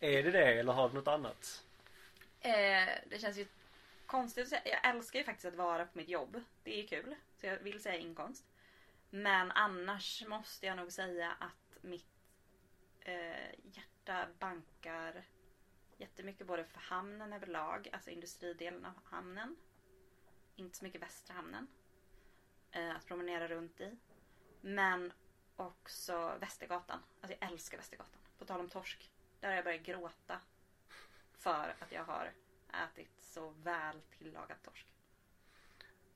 Är 0.00 0.22
det 0.22 0.30
det 0.30 0.44
eller 0.44 0.72
har 0.72 0.88
du 0.88 0.94
något 0.94 1.08
annat? 1.08 1.64
Eh, 2.40 2.88
det 3.10 3.18
känns 3.20 3.38
ju 3.38 3.46
konstigt 4.06 4.42
att 4.42 4.48
säga. 4.48 4.62
Jag 4.64 4.94
älskar 4.94 5.18
ju 5.18 5.24
faktiskt 5.24 5.46
att 5.46 5.54
vara 5.54 5.84
på 5.84 5.98
mitt 5.98 6.08
jobb. 6.08 6.40
Det 6.62 6.82
är 6.82 6.86
kul. 6.86 7.14
Så 7.40 7.46
jag 7.46 7.58
vill 7.58 7.82
säga 7.82 7.96
inkomst. 7.96 8.44
Men 9.22 9.50
annars 9.52 10.24
måste 10.26 10.66
jag 10.66 10.76
nog 10.76 10.92
säga 10.92 11.32
att 11.32 11.82
mitt 11.82 12.06
eh, 13.00 13.50
hjärta 13.62 14.28
bankar 14.38 15.24
jättemycket 15.96 16.46
både 16.46 16.64
för 16.64 16.80
hamnen 16.80 17.32
överlag, 17.32 17.88
alltså 17.92 18.10
industridelen 18.10 18.84
av 18.84 18.92
hamnen. 19.04 19.56
Inte 20.56 20.76
så 20.76 20.84
mycket 20.84 21.02
västra 21.02 21.34
hamnen. 21.34 21.66
Eh, 22.70 22.96
att 22.96 23.06
promenera 23.06 23.48
runt 23.48 23.80
i. 23.80 23.96
Men 24.60 25.12
också 25.56 26.36
Västergatan. 26.40 26.98
Alltså 27.20 27.36
jag 27.40 27.50
älskar 27.52 27.76
Västergatan. 27.78 28.20
På 28.38 28.44
tal 28.44 28.60
om 28.60 28.68
torsk. 28.68 29.10
Där 29.40 29.48
har 29.48 29.54
jag 29.56 29.64
börjat 29.64 29.82
gråta. 29.82 30.40
För 31.32 31.76
att 31.78 31.92
jag 31.92 32.04
har 32.04 32.32
ätit 32.84 33.10
så 33.20 33.48
väl 33.50 34.00
tillagad 34.18 34.62
torsk. 34.62 34.86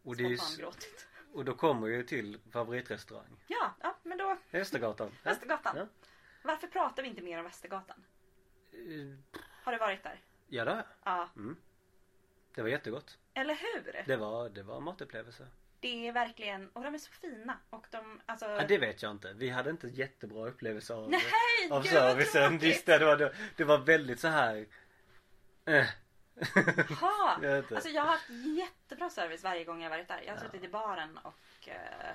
Och, 0.02 0.16
det 0.16 0.24
är, 0.24 0.28
ju 0.28 0.34
s- 0.34 0.40
Spontangråtit. 0.40 1.06
Och 1.32 1.44
då 1.44 1.54
kommer 1.54 1.86
ju 1.88 2.02
till 2.02 2.38
favoritrestaurang. 2.52 3.44
Ja, 3.46 3.74
ja, 3.80 3.96
men 4.02 4.18
då 4.18 4.36
Västergatan. 4.50 5.10
Västergatan. 5.22 5.76
Ja. 5.76 5.86
Varför 6.42 6.66
pratar 6.66 7.02
vi 7.02 7.08
inte 7.08 7.22
mer 7.22 7.38
om 7.38 7.44
Västergatan? 7.44 8.04
Eh, 8.72 9.40
Har 9.64 9.72
du 9.72 9.78
varit 9.78 10.02
där? 10.02 10.20
Ja 10.48 10.64
det 10.64 10.70
har 10.70 10.76
jag. 10.76 10.86
Ja. 11.04 11.28
Mm. 11.36 11.56
Det 12.54 12.62
var 12.62 12.68
jättegott. 12.68 13.18
Eller 13.34 13.54
hur? 13.54 14.04
Det 14.06 14.16
var, 14.16 14.48
det 14.48 14.62
var 14.62 14.76
en 14.76 14.82
matupplevelse. 14.82 15.46
Det 15.80 16.08
är 16.08 16.12
verkligen, 16.12 16.68
och 16.68 16.82
de 16.82 16.94
är 16.94 16.98
så 16.98 17.10
fina. 17.12 17.58
Och 17.70 17.86
de, 17.90 18.20
alltså. 18.26 18.46
Ja, 18.46 18.64
det 18.68 18.78
vet 18.78 19.02
jag 19.02 19.10
inte. 19.10 19.32
Vi 19.32 19.48
hade 19.50 19.70
inte 19.70 19.88
jättebra 19.88 20.48
upplevelse 20.48 20.94
av, 20.94 21.10
Nej, 21.10 21.20
av 21.70 21.82
gud 21.82 21.92
servicen. 21.92 22.58
Visst, 22.58 22.86
det 22.86 23.04
var, 23.04 23.34
det 23.56 23.64
var 23.64 23.78
väldigt 23.78 24.20
så 24.20 24.28
här. 24.28 24.66
Eh, 25.64 25.86
Jaha! 26.54 27.38
Jag. 27.42 27.72
Alltså 27.72 27.88
jag 27.88 28.02
har 28.02 28.08
haft 28.10 28.30
jättebra 28.56 29.10
service 29.10 29.44
varje 29.44 29.64
gång 29.64 29.82
jag 29.82 29.90
varit 29.90 30.08
där. 30.08 30.22
Jag 30.22 30.32
har 30.34 30.42
Ja. 30.42 30.46
suttit 30.50 30.64
i 30.64 30.68
baren 30.68 31.18
och 31.18 31.68
eh, 31.68 32.10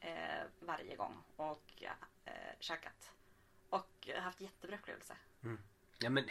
eh, 0.00 0.44
varje 0.60 0.96
gång 0.96 1.22
och 1.36 1.82
eh, 1.82 2.32
käkat. 2.60 3.12
Och 3.68 4.08
haft 4.18 4.40
jättebra 4.40 4.76
upplevelse. 4.76 5.16
Ja 5.98 6.10
men. 6.10 6.24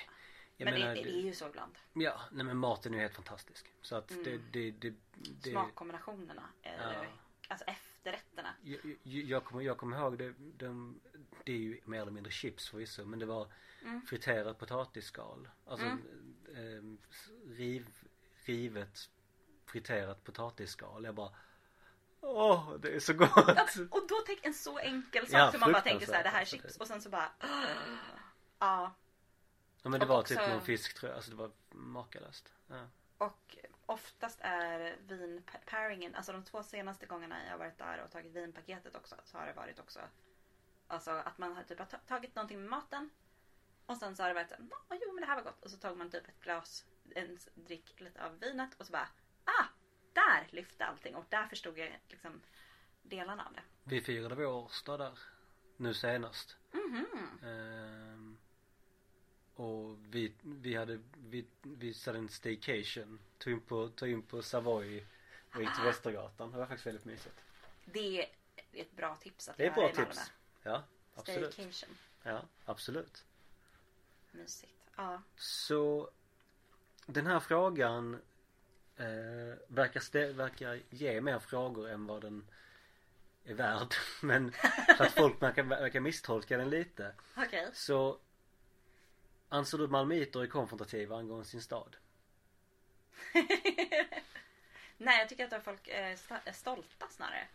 Men 0.57 0.73
det, 0.73 0.79
menar, 0.79 0.95
det, 0.95 1.03
det 1.03 1.15
är 1.15 1.21
ju 1.21 1.33
så 1.33 1.47
ibland. 1.47 1.75
Ja, 1.93 2.21
nej 2.31 2.45
men 2.45 2.57
maten 2.57 2.93
är 2.93 2.97
ju 2.97 3.01
helt 3.01 3.15
fantastisk. 3.15 3.65
Så 3.81 3.95
att 3.95 4.07
det, 4.07 4.13
Mm. 4.31 4.41
det, 4.51 4.71
det, 4.71 4.93
det 5.13 5.49
Smakkombinationerna. 5.51 6.43
Är, 6.61 6.93
Ja. 6.93 7.05
Alltså 7.47 7.65
efterrätterna. 7.65 8.53
jag, 8.63 8.79
jag, 9.03 9.23
jag, 9.23 9.43
kommer, 9.45 9.61
jag 9.61 9.77
kommer 9.77 9.97
ihåg 9.97 10.17
det, 10.17 10.33
de, 10.37 10.99
det 11.43 11.51
är 11.51 11.57
ju 11.57 11.81
mer 11.85 12.01
eller 12.01 12.11
mindre 12.11 12.31
chips 12.31 12.69
förvisso 12.69 13.05
men 13.05 13.19
det 13.19 13.25
var 13.25 13.47
Mm. 13.85 14.01
friterat 14.05 14.57
potatisskal. 14.59 15.49
Alltså 15.65 15.85
Mm. 15.85 16.37
eh, 16.47 16.97
riv, 17.49 17.87
rivet 18.45 19.09
friterat 19.65 20.23
potatisskal. 20.23 21.03
Jag 21.05 21.15
bara 21.15 21.31
Åh, 22.21 22.73
det 22.79 22.95
är 22.95 22.99
så 22.99 23.13
gott! 23.13 23.29
Ja, 23.35 23.67
och 23.91 24.07
då 24.07 24.15
tänk 24.25 24.45
en 24.45 24.53
så 24.53 24.79
enkel 24.79 25.27
sak 25.27 25.39
Ja, 25.39 25.51
som 25.51 25.59
man 25.59 25.71
bara 25.71 25.81
tänker 25.81 26.05
så 26.05 26.13
här, 26.13 26.23
det 26.23 26.29
här 26.29 26.41
är 26.41 26.45
chips 26.45 26.77
och 26.77 26.87
sen 26.87 27.01
så 27.01 27.09
bara 27.09 27.31
Ja. 28.59 28.93
Ja 29.83 29.89
men 29.89 29.99
det 29.99 30.05
och 30.05 30.09
var 30.09 30.19
också- 30.19 30.35
typ 30.35 30.49
någon 30.49 30.61
fisk 30.61 30.93
tror 30.97 31.09
jag, 31.09 31.15
alltså 31.15 31.31
det 31.31 31.37
var 31.37 31.51
makalöst. 31.69 32.53
Ja. 32.67 32.87
Och 33.17 33.57
oftast 33.85 34.39
är 34.41 34.97
vinpairingen, 35.07 36.15
alltså 36.15 36.31
de 36.31 36.43
två 36.43 36.63
senaste 36.63 37.05
gångerna 37.05 37.35
jag 37.49 37.57
varit 37.57 37.77
där 37.77 38.03
och 38.03 38.11
tagit 38.11 38.31
vinpaketet 38.31 38.95
också 38.95 39.15
så 39.25 39.37
har 39.37 39.45
det 39.47 39.53
varit 39.53 39.79
också 39.79 39.99
Alltså 40.87 41.11
att 41.11 41.37
man 41.37 41.55
har 41.55 41.63
typ 41.63 42.07
tagit 42.07 42.35
någonting 42.35 42.59
med 42.59 42.69
maten 42.69 43.09
och 43.85 43.97
sen 43.97 44.15
så 44.15 44.23
har 44.23 44.27
det 44.27 44.33
varit 44.33 44.49
så 44.49 44.55
här, 44.55 44.65
"Ja, 44.89 44.97
jo 45.01 45.13
men 45.13 45.21
det 45.21 45.27
här 45.27 45.35
var 45.35 45.43
gott 45.43 45.61
och 45.63 45.71
så 45.71 45.77
tog 45.77 45.97
man 45.97 46.09
typ 46.11 46.27
ett 46.27 46.39
glas, 46.39 46.85
en 47.15 47.39
drick 47.55 47.99
lite 48.01 48.25
av 48.25 48.39
vinet 48.39 48.69
och 48.79 48.85
så 48.85 48.91
bara 48.91 49.07
ah, 49.45 49.65
där 50.13 50.47
lyfte 50.51 50.85
allting 50.85 51.15
och 51.15 51.25
där 51.29 51.47
förstod 51.47 51.77
jag 51.77 51.99
liksom 52.09 52.41
delarna 53.03 53.45
av 53.45 53.53
det. 53.53 53.61
Vi 53.83 54.01
firade 54.01 54.35
vår 54.35 54.45
årsdag 54.45 54.97
där 54.99 55.19
nu 55.77 55.93
senast. 55.93 56.57
Mhm. 56.71 57.39
Ehm, 57.43 58.37
och 59.55 59.97
vi, 60.15 60.33
vi 60.41 60.75
hade, 60.75 60.99
vi, 61.17 61.45
vi 61.61 61.93
hade 62.05 62.17
en 62.17 62.29
staycation. 62.29 63.19
Tog 63.37 63.53
in 63.53 63.61
på, 63.61 63.89
tog 63.89 64.09
in 64.09 64.21
på 64.21 64.41
Savoy 64.41 65.05
och 65.53 65.61
gick 65.61 65.73
till 65.73 65.81
Ah. 65.81 65.85
Västergatan. 65.85 66.51
Det 66.51 66.57
var 66.57 66.65
faktiskt 66.65 66.87
väldigt 66.87 67.05
mysigt. 67.05 67.35
Det 67.85 68.21
är 68.21 68.29
ett 68.73 68.91
bra 68.95 69.15
tips 69.15 69.49
att 69.49 69.57
Det 69.57 69.65
är 69.65 69.71
ett 69.71 69.77
göra 69.77 69.87
bra 69.87 69.93
i 69.93 70.05
Malmö. 70.05 70.13
tips. 70.13 70.31
Ja, 70.63 70.83
absolut. 71.15 71.53
Staycation. 71.53 71.97
Ja, 72.23 72.41
absolut. 72.65 73.25
Mysigt. 74.35 74.73
Ja. 74.95 75.21
Så 75.35 76.09
den 77.05 77.27
här 77.27 77.39
frågan 77.39 78.13
eh, 78.97 79.05
verkar, 79.67 79.99
stä- 79.99 80.33
verkar 80.33 80.79
ge 80.89 81.21
mer 81.21 81.39
frågor 81.39 81.89
än 81.89 82.07
vad 82.07 82.21
den 82.21 82.47
är 83.43 83.53
värd. 83.53 83.93
Men 84.21 84.53
så 84.97 85.03
att 85.03 85.11
folk 85.11 85.41
verkar, 85.41 85.63
verkar 85.63 85.99
misstolka 85.99 86.57
den 86.57 86.69
lite. 86.69 87.13
Okej. 87.37 87.69
Så 87.73 88.19
anser 89.49 89.77
du 89.77 89.87
malmöiter 89.87 90.43
är 90.43 90.47
konfrontativa 90.47 91.17
angående 91.17 91.45
sin 91.45 91.61
stad? 91.61 91.95
Nej, 94.97 95.19
jag 95.19 95.29
tycker 95.29 95.55
att 95.55 95.63
folk 95.63 95.87
är 95.87 96.15
sta- 96.15 96.39
är 96.45 96.51
stolta 96.51 97.07
snarare. 97.09 97.47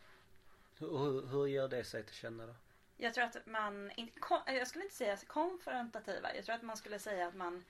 Hur, 0.79 0.99
hur, 0.99 1.27
hur 1.27 1.47
gör 1.47 1.69
det 1.69 1.85
sig 1.85 2.03
till 2.05 2.15
känna 2.15 2.47
då? 2.47 2.55
Jag 3.03 3.15
tror 3.15 3.25
att 3.25 3.47
man, 3.47 3.91
jag 4.47 4.67
skulle 4.67 4.85
inte 4.85 4.97
säga 4.97 5.17
konfrontativa. 5.17 6.35
Jag 6.35 6.45
tror 6.45 6.55
att 6.55 6.63
man 6.63 6.77
skulle 6.77 6.99
säga 6.99 7.27
att 7.27 7.35
man, 7.35 7.65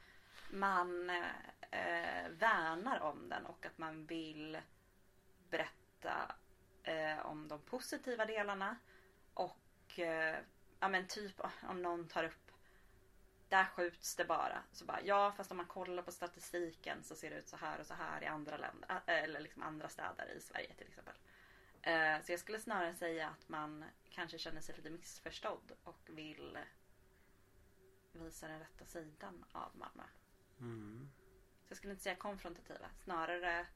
man 0.51 1.11
eh, 1.71 2.29
värnar 2.31 3.01
om 3.01 3.29
den 3.29 3.47
och 3.47 3.67
att 3.67 3.79
man 3.79 4.07
vill 4.07 4.61
berätta 5.51 6.35
eh, 6.83 7.27
om 7.27 7.49
de 7.49 7.61
positiva 7.61 8.27
delarna. 8.27 8.77
Och 9.35 9.99
eh, 9.99 10.39
ja 10.81 10.89
men 10.89 11.07
typ 11.07 11.41
om 11.69 11.83
någon 11.83 12.09
tar 12.09 12.25
upp 12.25 12.53
där 13.49 13.65
skjuts 13.65 14.17
det 14.17 14.25
bara. 14.25 14.63
Så 14.73 14.85
bara 14.85 15.01
ja 15.03 15.33
fast 15.37 15.51
om 15.51 15.57
man 15.57 15.67
kollar 15.67 16.03
på 16.03 16.13
statistiken 16.13 17.03
så 17.03 17.15
ser 17.15 17.31
det 17.31 17.37
ut 17.37 17.49
så 17.49 17.57
här 17.57 17.81
och 17.81 17.87
så 17.87 17.95
här 17.95 18.23
i 18.23 18.27
andra 18.27 18.57
länder. 18.57 19.01
Eh, 19.07 19.23
eller 19.23 19.41
liksom 19.41 19.63
andra 19.63 19.89
städer 19.89 20.35
i 20.37 20.41
Sverige 20.41 20.75
till 20.75 20.87
exempel. 20.87 21.15
Eh, 21.83 22.23
Så 22.23 22.33
jag 22.33 22.41
skulle 22.41 22.61
snarare 22.61 22.95
säga 22.95 23.29
att 23.29 23.49
man 23.49 23.85
kanske 24.11 24.39
känner 24.39 24.61
sig 24.61 24.77
lite 24.77 24.91
missförstådd 24.91 25.73
och 25.85 26.01
vill 26.07 26.59
visa 28.13 28.49
den 28.49 28.59
rätta 28.61 28.85
sidan 28.85 29.45
av 29.53 29.71
Malmö. 29.77 30.03
Mm. 30.61 31.11
Så 31.65 31.71
jag 31.71 31.77
skulle 31.77 31.91
inte 31.91 32.03
säga 32.03 32.17
konfrontativa. 32.17 32.87
Snarare 33.05 33.67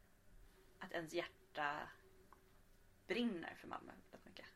att 0.78 0.92
ens 0.92 1.12
hjärta 1.12 1.88
brinner 3.07 3.55
för 3.61 3.68
Malmö 3.68 3.92
väldigt 4.11 4.26
mycket. 4.26 4.46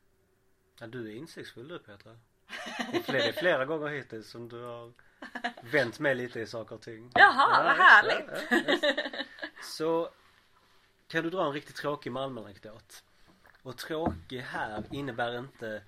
Ja, 0.81 0.87
du 0.87 1.13
är 1.13 1.17
insiktsfull 1.17 1.69
du 1.69 1.79
Petra. 1.79 2.19
Det 2.93 3.29
är 3.29 3.33
flera, 3.33 3.65
gånger 3.65 3.89
hittills 3.89 4.31
som 4.31 4.49
du 4.49 4.63
har 4.63 4.93
vänt 5.63 5.99
mig 5.99 6.15
lite 6.15 6.41
i 6.41 6.47
saker 6.47 6.75
och 6.75 6.83
ting. 6.83 7.11
Jaha, 7.15 7.63
vad 7.65 7.77
just 7.77 7.79
härligt. 7.79 8.51
ja, 8.51 8.73
just. 8.73 9.65
Så 9.77 10.11
kan 11.07 11.25
du 11.25 11.31
dra 11.31 11.47
en 11.47 11.53
riktigt 11.53 11.77
tråkig 11.77 12.13
Malmö-anekdot? 12.13 13.05
Och 13.63 13.77
tråkig 13.79 14.41
här 14.41 14.85
innebär 14.93 15.39
inte, 15.39 15.83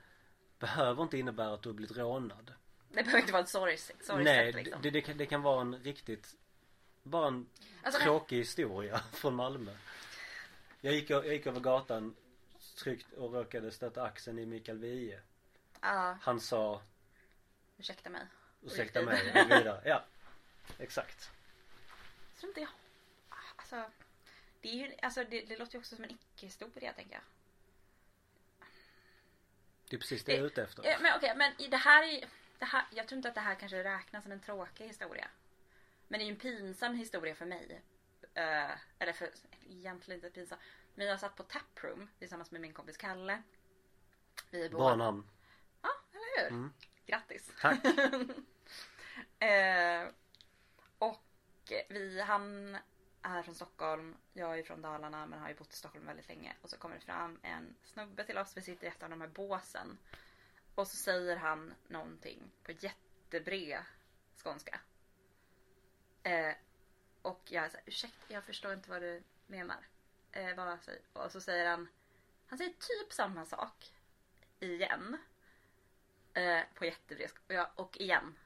behöver 0.58 1.02
inte 1.02 1.18
innebära 1.18 1.54
att 1.54 1.62
du 1.62 1.68
har 1.68 1.74
blivit 1.74 1.96
rånad. 1.96 2.52
Det 2.88 2.94
behöver 3.02 3.18
inte 3.20 3.32
vara 3.32 3.42
ett 3.42 3.48
sorgset 3.48 3.96
Nej, 4.14 4.52
liksom. 4.52 4.82
det, 4.82 4.90
det, 4.90 5.00
kan, 5.00 5.16
det 5.16 5.26
kan 5.26 5.42
vara 5.42 5.60
en 5.60 5.74
riktigt, 5.76 6.34
bara 7.02 7.28
en 7.28 7.46
Alltså, 7.82 7.98
nej. 7.98 8.04
tråkig 8.06 8.36
historia 8.36 8.98
från 9.12 9.34
Malmö. 9.34 9.76
Jag 10.80 10.94
gick, 10.94 11.10
jag 11.10 11.26
gick 11.26 11.46
över 11.46 11.60
gatan 11.60 12.16
tryckt 12.76 13.12
och 13.12 13.32
råkade 13.34 13.70
stöta 13.70 14.02
axeln 14.02 14.38
i 14.38 14.46
Mikael 14.46 14.78
Wiehe. 14.78 15.20
Ja, 15.80 16.18
Han 16.22 16.40
sa 16.40 16.82
ursäkta 17.78 18.10
mig. 18.10 18.22
ursäkta 18.62 19.02
mig 19.02 19.30
och 19.30 19.50
vidare. 19.50 19.82
Ja, 19.84 20.04
exakt. 20.78 21.30
Jag 22.32 22.40
tror 22.40 22.50
inte 22.50 22.60
jag... 22.60 22.70
Alltså, 23.56 23.90
det, 24.60 24.68
är 24.68 24.74
ju, 24.74 24.94
alltså 25.02 25.24
det, 25.24 25.40
det 25.40 25.56
låter 25.58 25.74
ju 25.74 25.78
också 25.78 25.94
som 25.96 26.04
en 26.04 26.10
icke-historia 26.10 26.92
tänker 26.92 27.12
jag. 27.14 27.22
Det 29.90 29.96
är 29.96 30.00
precis 30.00 30.24
det 30.24 30.32
jag 30.32 30.40
är 30.40 30.46
ute 30.46 30.62
efter. 30.62 30.86
Eh, 30.86 30.96
Men 31.00 31.16
okej, 31.16 31.34
men 31.36 31.52
i 31.60 31.66
det 31.68 31.76
här 31.76 32.02
är 32.02 32.24
det 32.58 32.64
här, 32.64 32.84
Jag 32.90 33.08
tror 33.08 33.16
inte 33.16 33.28
att 33.28 33.34
det 33.34 33.40
här 33.40 33.54
kanske 33.54 33.84
räknas 33.84 34.22
som 34.22 34.32
en 34.32 34.40
tråkig 34.40 34.84
historia. 34.86 35.28
Men 36.08 36.18
det 36.20 36.24
är 36.24 36.26
ju 36.26 36.32
en 36.32 36.38
pinsam 36.38 36.94
historia 36.94 37.34
för 37.34 37.46
mig. 37.46 37.82
Eh, 38.34 38.70
eller 38.98 39.12
för, 39.12 39.30
egentligen 39.68 40.18
inte 40.18 40.30
pinsam. 40.30 40.58
Men 40.94 41.06
jag 41.06 41.20
satt 41.20 41.36
på 41.36 41.42
Taproom 41.42 42.08
tillsammans 42.18 42.50
med 42.50 42.60
min 42.60 42.72
kompis 42.72 42.96
Kalle. 42.96 43.42
Vi 44.50 44.64
är 44.64 44.68
Bra 44.68 44.78
båda... 44.78 44.96
namn. 44.96 45.28
Ja, 45.82 45.88
eller 46.12 46.42
hur? 46.42 46.48
Mm. 46.50 46.72
Grattis. 47.06 47.52
Tack. 47.60 47.78
Eh, 49.38 50.08
och 50.98 51.22
vi, 51.88 52.20
han 52.20 52.76
är 53.22 53.42
från 53.42 53.54
Stockholm. 53.54 54.16
Jag 54.32 54.58
är 54.58 54.62
från 54.62 54.82
Dalarna 54.82 55.26
men 55.26 55.38
har 55.40 55.48
ju 55.48 55.54
bott 55.54 55.72
i 55.72 55.76
Stockholm 55.76 56.06
väldigt 56.06 56.28
länge. 56.28 56.56
Och 56.62 56.70
så 56.70 56.78
kommer 56.78 56.94
det 56.94 57.00
fram 57.00 57.38
en 57.42 57.74
snubbe 57.84 58.24
till 58.24 58.38
oss. 58.38 58.56
Vi 58.56 58.62
sitter 58.62 58.86
i 58.86 58.90
ett 58.90 59.02
av 59.02 59.10
de 59.10 59.20
här 59.20 59.28
båsen. 59.28 59.98
Och 60.74 60.88
så 60.88 60.96
säger 60.96 61.36
han 61.36 61.74
någonting 61.88 62.50
på 62.62 62.72
jättebred 62.72 63.82
skånska. 64.44 64.80
Eh, 66.22 66.54
och 67.22 67.40
jag 67.44 67.64
är 67.64 67.68
såhär, 67.68 67.84
ursäkta 67.86 68.34
jag 68.34 68.44
förstår 68.44 68.72
inte 68.72 68.90
vad 68.90 69.02
du 69.02 69.22
menar. 69.46 69.86
Eh, 70.32 70.54
vad 70.56 70.82
säger 70.82 71.00
Och 71.12 71.32
så 71.32 71.40
säger 71.40 71.70
han, 71.70 71.88
han 72.46 72.58
säger 72.58 72.70
typ 72.72 73.12
samma 73.12 73.44
sak. 73.44 73.92
Igen. 74.60 75.16
Eh, 76.34 76.60
på 76.74 76.84
jättebred 76.84 77.30
skånska. 77.30 77.42
Och, 77.46 77.54
jag- 77.54 77.70
och 77.74 77.96
igen. 78.00 78.38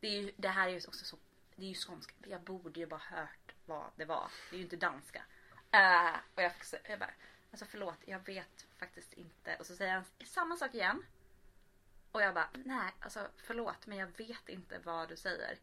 Det, 0.00 0.06
är 0.08 0.22
ju, 0.22 0.32
det 0.36 0.48
här 0.48 0.68
är 0.68 0.72
ju 0.72 0.76
också 0.76 1.04
så, 1.04 1.18
det 1.56 1.64
är 1.64 1.68
ju 1.68 1.74
skånska. 1.74 2.14
Jag 2.26 2.40
borde 2.42 2.80
ju 2.80 2.86
bara 2.86 3.00
hört 3.00 3.47
vad 3.68 3.90
det 3.96 4.04
var. 4.04 4.30
Det 4.50 4.56
är 4.56 4.58
ju 4.58 4.64
inte 4.64 4.76
danska. 4.76 5.22
Uh, 5.74 6.16
och 6.34 6.42
jag, 6.42 6.64
så- 6.64 6.76
jag 6.84 6.98
bara, 6.98 7.10
alltså 7.50 7.64
förlåt, 7.66 7.98
jag 8.04 8.18
vet 8.26 8.66
faktiskt 8.78 9.12
inte. 9.12 9.56
Och 9.56 9.66
så 9.66 9.76
säger 9.76 9.92
han 9.94 10.04
samma 10.24 10.56
sak 10.56 10.74
igen. 10.74 11.02
Och 12.12 12.22
jag 12.22 12.34
bara, 12.34 12.48
nej, 12.52 12.92
alltså 13.00 13.28
förlåt, 13.36 13.86
men 13.86 13.98
jag 13.98 14.06
vet 14.18 14.48
inte 14.48 14.78
vad 14.78 15.08
du 15.08 15.16
säger. 15.16 15.58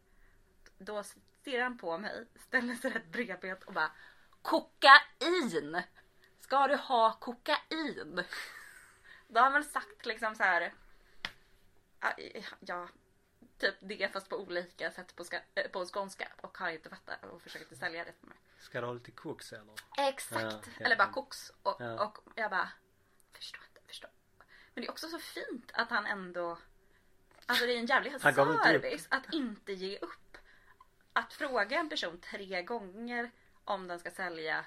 Då 0.78 1.02
stirrar 1.02 1.62
han 1.62 1.78
på 1.78 1.98
mig, 1.98 2.26
ställer 2.36 2.74
sig 2.74 2.90
rätt 2.90 3.06
bredbent 3.06 3.62
och 3.62 3.72
bara, 3.72 3.90
kokain! 4.42 5.82
Ska 6.40 6.66
du 6.68 6.76
ha 6.76 7.12
kokain? 7.20 8.24
Då 9.28 9.40
har 9.40 9.44
han 9.44 9.52
väl 9.52 9.64
sagt 9.64 10.06
liksom 10.06 10.34
så 10.34 10.42
här. 10.42 10.74
Ah, 12.00 12.12
ja, 12.60 12.88
typ 13.58 13.74
det 13.80 14.12
fast 14.12 14.28
på 14.28 14.36
olika 14.36 14.90
sätt 14.90 15.16
på, 15.16 15.24
ska, 15.24 15.40
eh, 15.54 15.70
på 15.70 15.84
skånska 15.86 16.28
och 16.40 16.58
har 16.58 16.70
inte 16.70 16.88
fattat 16.90 17.24
och 17.24 17.42
försöker 17.42 17.64
inte 17.64 17.76
sälja 17.76 18.04
det 18.04 18.12
för 18.20 18.26
mig. 18.26 18.36
Ska 18.58 18.80
du 18.80 18.86
ha 18.86 18.94
lite 18.94 19.10
koks 19.10 19.52
eller? 19.52 19.74
Exakt! 19.98 20.42
Ja, 20.42 20.60
ja. 20.78 20.84
Eller 20.86 20.96
bara 20.96 21.12
koks. 21.12 21.52
Och, 21.62 21.76
Ja. 21.78 22.04
och 22.06 22.18
jag 22.34 22.50
bara, 22.50 22.68
förstår 23.32 23.60
inte, 23.68 23.80
förstår. 23.86 24.10
Men 24.74 24.82
det 24.82 24.86
är 24.88 24.90
också 24.90 25.08
så 25.08 25.18
fint 25.18 25.70
att 25.74 25.90
han 25.90 26.06
ändå, 26.06 26.58
alltså 27.46 27.66
det 27.66 27.72
är 27.72 27.78
en 27.78 27.86
jävlig 27.86 28.20
service 28.20 29.06
att 29.10 29.34
inte 29.34 29.72
ge 29.72 29.98
upp. 29.98 30.38
att 31.12 31.32
fråga 31.32 31.78
en 31.80 31.88
person 31.88 32.20
tre 32.20 32.62
gånger 32.62 33.30
om 33.64 33.88
den 33.88 33.98
ska 33.98 34.10
sälja 34.10 34.64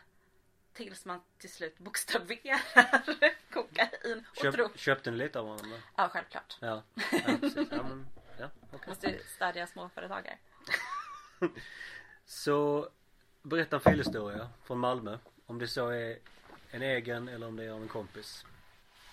tills 0.73 1.05
man 1.05 1.21
till 1.37 1.51
slut 1.51 1.77
bokstaverar 1.77 3.35
kokain. 3.53 4.25
Och 4.29 4.35
Köp, 4.41 4.55
tro... 4.55 4.69
Köpte 4.75 5.11
ni 5.11 5.17
lite 5.17 5.39
av 5.39 5.45
honom 5.47 5.69
då? 5.71 5.77
Ja, 5.95 6.09
självklart. 6.09 6.57
Ja, 6.59 6.83
ja 6.95 7.37
precis. 7.41 7.67
Ja, 7.71 7.83
men, 7.83 8.07
ja, 8.39 8.49
okej. 8.71 8.89
Måste 8.89 9.19
stödja 9.23 9.67
småföretagare. 9.67 10.37
Så 12.25 12.89
berätta 13.41 13.75
en 13.75 13.81
fyllehistoria 13.81 14.49
från 14.63 14.79
Malmö. 14.79 15.17
Om 15.45 15.59
det 15.59 15.67
så 15.67 15.89
är 15.89 16.19
en 16.71 16.81
egen 16.81 17.27
eller 17.27 17.47
om 17.47 17.55
det 17.55 17.65
är 17.65 17.71
av 17.71 17.81
en 17.81 17.87
kompis. 17.87 18.45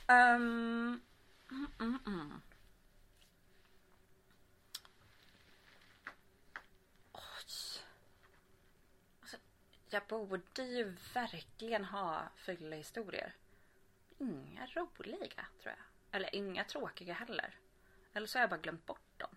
Um, 0.09 1.01
mm, 1.51 1.67
mm, 1.81 1.99
mm. 2.07 2.41
Jag 9.91 10.03
borde 10.09 10.63
ju 10.63 10.97
verkligen 11.15 11.85
ha 11.85 12.29
fyllehistorier. 12.37 13.35
Inga 14.19 14.67
roliga 14.67 15.47
tror 15.63 15.75
jag. 15.77 15.77
Eller 16.11 16.35
inga 16.35 16.65
tråkiga 16.65 17.15
heller. 17.15 17.55
Eller 18.17 18.27
så 18.27 18.39
har 18.39 18.43
jag 18.43 18.51
bara 18.51 18.61
glömt 18.61 18.87
bort 18.87 19.19
dem. 19.19 19.37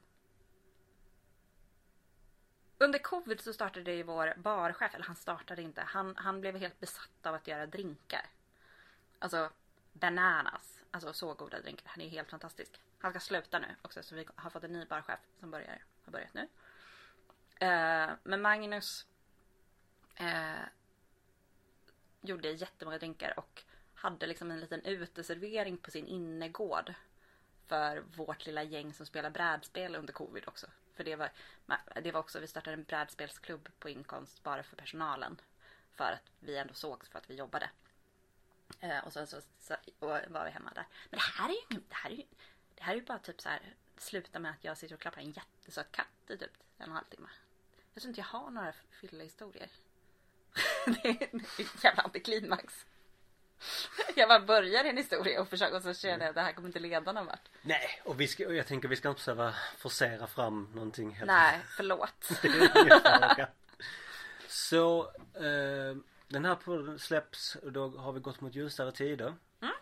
Under 2.78 3.00
covid 3.00 3.42
så 3.42 3.54
startade 3.54 3.94
ju 3.94 4.04
vår 4.04 4.34
barchef, 4.38 4.96
eller 4.96 5.06
han 5.06 5.16
startade 5.16 5.62
inte, 5.62 5.82
han, 5.82 6.16
han 6.16 6.42
blev 6.42 6.58
helt 6.58 6.80
besatt 6.80 7.26
av 7.26 7.36
att 7.36 7.48
göra 7.48 7.66
drinkar. 7.66 8.30
Alltså 9.20 9.52
bananas. 9.94 10.84
Alltså 10.92 11.14
så 11.14 11.34
goda 11.34 11.62
drinkar. 11.62 11.88
Han 11.88 12.02
är 12.02 12.06
ju 12.06 12.12
helt 12.12 12.30
fantastisk. 12.30 12.82
Han 13.00 13.12
ska 13.12 13.20
sluta 13.20 13.60
nu 13.60 13.76
också 13.82 14.04
så 14.04 14.16
vi 14.16 14.28
har 14.36 14.50
fått 14.50 14.64
en 14.64 14.74
ny 14.74 14.86
barchef 14.86 15.20
som 15.40 15.52
börjar, 15.52 15.84
har 16.06 16.12
börjat 16.12 16.34
nu. 16.34 16.48
Eh, 17.60 18.10
men 18.24 18.42
Magnus 18.42 19.06
eh, 20.16 20.64
gjorde 22.22 22.52
jättemånga 22.52 22.98
drinkar 22.98 23.40
och 23.40 23.64
hade 23.96 24.28
liksom 24.28 24.52
en 24.52 24.60
liten 24.60 24.82
uteservering 24.86 25.78
på 25.78 25.92
sin 25.92 26.08
innergård. 26.08 26.94
För 27.70 27.99
vårt 28.15 28.45
lilla 28.45 28.63
gäng 28.63 28.93
som 28.93 29.05
spelar 29.05 29.30
brädspel 29.30 29.95
under 29.95 30.13
covid 30.13 30.43
också. 30.47 30.67
För 30.95 31.03
det 31.03 31.15
var, 31.15 31.30
det 32.03 32.11
var 32.11 32.20
också, 32.20 32.39
vi 32.39 32.47
startade 32.47 32.74
en 32.74 32.84
brädspelsklubb 32.84 33.70
på 33.80 33.89
inkomst 33.89 34.43
bara 34.43 34.63
för 34.63 34.76
personalen. 34.76 35.41
För 35.95 36.11
att 36.11 36.32
vi 36.39 36.57
ändå 36.57 36.74
sågs 36.74 37.09
för 37.09 37.20
att 37.20 37.30
vi 37.30 37.36
jobbade. 37.36 37.70
Eh, 38.80 38.99
och 38.99 39.13
sen 39.13 39.28
så, 39.28 39.41
så 39.59 39.76
och 39.99 40.09
var 40.28 40.45
vi 40.45 40.51
hemma 40.51 40.72
där. 40.76 40.88
Men 41.09 41.17
det 41.17 41.41
här 41.41 41.49
är 41.49 41.53
ju 41.53 41.82
det 41.89 41.95
här 41.95 42.09
är 42.09 42.15
ju, 42.15 42.24
det 42.76 42.84
här 42.84 42.93
är 42.93 42.97
ju 42.97 43.05
bara 43.05 43.20
typ 43.20 43.41
så 43.41 43.49
här. 43.49 43.76
Sluta 43.97 44.39
med 44.39 44.51
att 44.51 44.63
jag 44.63 44.78
sitter 44.78 44.95
och 44.95 45.01
klappar 45.01 45.22
en 45.22 45.32
jättesöt 45.32 45.91
katt 45.91 46.30
i 46.30 46.38
typ 46.38 46.51
en 46.78 46.84
och 46.84 46.88
en 46.88 46.91
halv 46.91 47.05
timme. 47.05 47.30
Jag 47.93 48.01
tror 48.01 48.09
inte 48.09 48.22
jag 48.22 48.28
har 48.28 48.51
några 48.51 48.74
fylla-historier. 48.89 49.70
det 50.86 51.09
är 51.09 51.30
en 51.32 51.45
jävla 51.84 52.03
antiklimax. 52.03 52.86
Jag 54.16 54.30
bara 54.30 54.39
börjar 54.39 54.84
en 54.84 54.97
historia 54.97 55.41
och 55.41 55.47
försöker 55.47 55.76
och 55.76 55.82
så 55.82 55.93
känner 55.93 56.20
jag 56.20 56.30
att 56.30 56.36
det 56.36 56.41
här 56.41 56.53
kommer 56.53 56.70
inte 56.70 56.80
leda 56.80 57.12
någon 57.12 57.26
vart. 57.26 57.49
Nej, 57.62 58.01
och 58.05 58.22
vi 58.22 58.28
ska, 58.28 58.47
och 58.47 58.55
jag 58.55 58.68
tänker 58.68 58.88
vi 58.88 58.95
ska 58.95 59.10
inte 59.10 59.36
behöva 59.36 59.55
forcera 59.78 60.28
fram 60.28 60.72
någonting 60.74 61.12
helt 61.12 61.28
Nej, 61.28 61.60
förlåt. 61.78 62.30
Så 64.47 65.12
eh, 65.34 65.97
den 66.28 66.45
här 66.45 66.55
podden 66.55 66.99
släpps 66.99 67.55
och 67.55 67.72
då 67.72 67.88
har 67.88 68.12
vi 68.12 68.20
gått 68.20 68.41
mot 68.41 68.55
ljusare 68.55 68.91
tider. 68.91 69.36
Mm. 69.62 69.74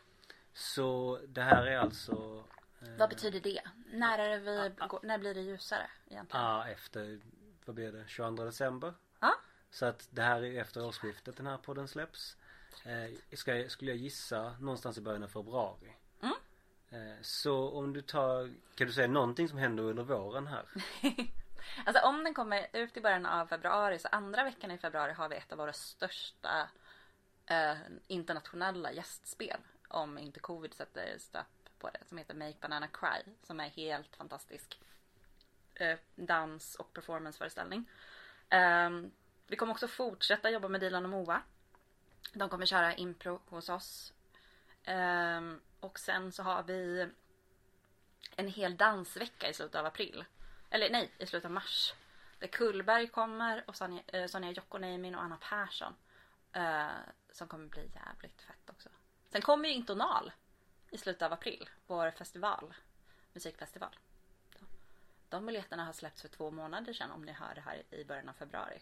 Så 0.54 1.20
det 1.28 1.42
här 1.42 1.66
är 1.66 1.78
alltså 1.78 2.44
eh, 2.82 2.88
Vad 2.98 3.10
betyder 3.10 3.40
det? 3.40 3.62
När, 3.92 4.20
är 4.20 4.30
det 4.30 4.38
vi, 4.38 4.72
när 5.08 5.18
blir 5.18 5.34
det 5.34 5.42
ljusare 5.42 5.90
egentligen? 6.08 6.46
Ja, 6.46 6.68
efter, 6.68 7.20
vad 7.66 7.76
blir 7.76 7.92
det, 7.92 8.04
22 8.08 8.44
december? 8.44 8.94
Ja. 9.20 9.36
Så 9.70 9.86
att 9.86 10.08
det 10.12 10.22
här 10.22 10.44
är 10.44 10.62
efter 10.62 10.86
årsskiftet 10.86 11.38
den 11.38 11.48
här 11.48 11.58
podden 11.58 11.88
släpps. 11.88 12.38
Eh, 12.86 13.38
ska, 13.38 13.70
skulle 13.70 13.92
jag 13.92 13.98
gissa 13.98 14.56
någonstans 14.60 14.98
i 14.98 15.02
början 15.02 15.24
av 15.24 15.28
februari. 15.28 15.94
Mm. 16.22 16.36
Eh, 16.90 17.22
så 17.22 17.70
om 17.70 17.94
du 17.94 18.02
tar, 18.02 18.54
kan 18.76 18.88
du 18.88 18.94
säga 18.94 19.08
någonting 19.08 19.50
som 19.50 19.58
händer 19.58 19.84
under 19.84 20.04
våren 20.04 20.48
här? 20.48 20.66
Alltså 21.86 22.04
om 22.04 22.24
den 22.24 22.34
kommer 22.34 22.68
ut 22.74 22.98
i 22.98 23.02
början 23.02 23.26
av 23.26 23.46
februari 23.48 24.00
så 24.00 24.08
andra 24.08 24.44
veckan 24.44 24.72
i 24.72 24.78
februari 24.78 25.14
har 25.14 25.30
vi 25.30 25.36
ett 25.36 25.52
av 25.52 25.58
våra 25.58 25.74
största 25.74 26.70
eh, 27.46 27.78
internationella 28.08 28.92
gästspel. 28.92 29.60
Om 29.88 30.18
inte 30.18 30.40
covid 30.40 30.74
sätter 30.74 31.18
stopp 31.18 31.70
på 31.80 31.90
det. 31.90 32.00
Som 32.06 32.18
heter 32.18 32.36
Make 32.36 32.58
Banana 32.62 32.88
Cry. 32.88 33.34
Som 33.44 33.60
är 33.60 33.70
helt 33.70 34.16
fantastisk. 34.16 34.80
Eh, 35.74 35.98
dans 36.16 36.76
och 36.76 36.94
performanceföreställning. 36.94 37.90
Eh, 38.50 38.90
vi 39.48 39.56
kommer 39.56 39.74
också 39.74 39.88
fortsätta 39.88 40.50
jobba 40.50 40.68
med 40.68 40.82
Dilan 40.82 41.04
och 41.04 41.10
Moa. 41.10 41.42
De 42.34 42.50
kommer 42.50 42.66
köra 42.66 42.96
impro 42.96 43.40
hos 43.46 43.70
oss. 43.70 44.14
Um, 44.88 45.62
och 45.80 46.00
sen 46.00 46.32
så 46.32 46.44
har 46.44 46.64
vi 46.64 47.10
en 48.36 48.48
hel 48.48 48.78
dansvecka 48.78 49.50
i 49.50 49.54
slutet 49.54 49.76
av 49.76 49.86
april. 49.86 50.26
Eller 50.70 50.90
nej, 50.90 51.12
i 51.18 51.26
slutet 51.26 51.46
av 51.46 51.52
mars. 51.52 51.94
Där 52.40 52.48
Kullberg 52.48 53.08
kommer 53.08 53.64
och 53.68 53.76
Sonja, 53.76 54.02
eh, 54.08 54.28
Sonja 54.28 54.52
Jokkoneimin 54.52 55.16
och 55.16 55.24
Anna 55.24 55.38
Persson. 55.38 55.94
Eh, 56.54 56.88
som 57.32 57.48
kommer 57.48 57.68
bli 57.68 57.92
jävligt 57.96 58.42
fett 58.42 58.70
också. 58.70 58.90
Sen 59.30 59.42
kommer 59.42 59.70
ju 59.70 59.76
Intonal 59.76 60.32
i 60.90 60.98
slutet 60.98 61.22
av 61.22 61.34
april. 61.34 61.70
Vår 61.88 62.12
festival. 62.12 62.74
Musikfestival. 63.34 63.96
De 65.30 65.46
biljetterna 65.46 65.86
har 65.86 65.94
släppts 65.94 66.22
för 66.22 66.30
två 66.30 66.52
månader 66.52 66.94
sedan 66.94 67.12
om 67.12 67.22
ni 67.22 67.32
hör 67.32 67.56
det 67.56 67.62
här 67.62 67.84
i 67.90 68.06
början 68.06 68.30
av 68.30 68.34
februari. 68.34 68.80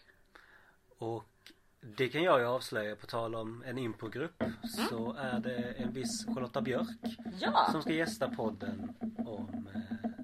Och 0.98 1.52
det 1.96 2.08
kan 2.08 2.22
jag 2.22 2.40
ju 2.40 2.46
avslöja 2.46 2.96
på 2.96 3.06
tal 3.06 3.34
om 3.34 3.62
en 3.66 3.78
improgrupp 3.78 4.42
så 4.88 5.12
är 5.12 5.38
det 5.40 5.54
en 5.56 5.92
viss 5.92 6.26
Charlotta 6.26 6.60
Björk 6.60 7.18
Ja! 7.40 7.68
som 7.72 7.82
ska 7.82 7.92
gästa 7.92 8.28
podden 8.30 8.94
om 9.18 9.68
eh, 9.74 9.80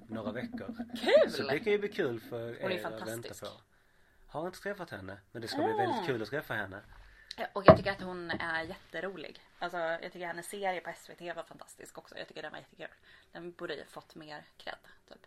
några 0.07 0.31
veckor. 0.31 0.75
Kul! 1.03 1.31
Så 1.31 1.43
det 1.43 1.59
kan 1.59 1.71
ju 1.73 1.79
bli 1.79 1.89
kul 1.89 2.19
för 2.19 2.57
Hon 2.61 2.71
er 2.71 2.85
att 2.85 3.07
vänta 3.07 3.33
på. 3.45 3.47
Har 4.27 4.47
inte 4.47 4.59
träffat 4.59 4.89
henne 4.89 5.17
men 5.31 5.41
det 5.41 5.47
ska 5.47 5.57
bli 5.57 5.73
Ah. 5.73 5.77
väldigt 5.77 6.05
kul 6.05 6.21
att 6.23 6.29
träffa 6.29 6.53
henne. 6.53 6.81
Och 7.53 7.63
jag 7.67 7.77
tycker 7.77 7.91
att 7.91 8.01
hon 8.01 8.31
är 8.31 8.63
jätterolig. 8.63 9.41
Alltså 9.59 9.77
jag 9.77 10.01
tycker 10.11 10.27
hennes 10.27 10.47
serie 10.49 10.81
på 10.81 10.91
SVT 10.97 11.21
var 11.35 11.43
fantastisk 11.43 11.97
också. 11.97 12.17
Jag 12.17 12.27
tycker 12.27 12.41
den 12.41 12.51
var 12.51 12.59
jättekul. 12.59 12.87
Den 13.31 13.51
borde 13.51 13.75
ju 13.75 13.85
fått 13.85 14.15
mer 14.15 14.43
cred. 14.57 14.75
Typ. 15.09 15.25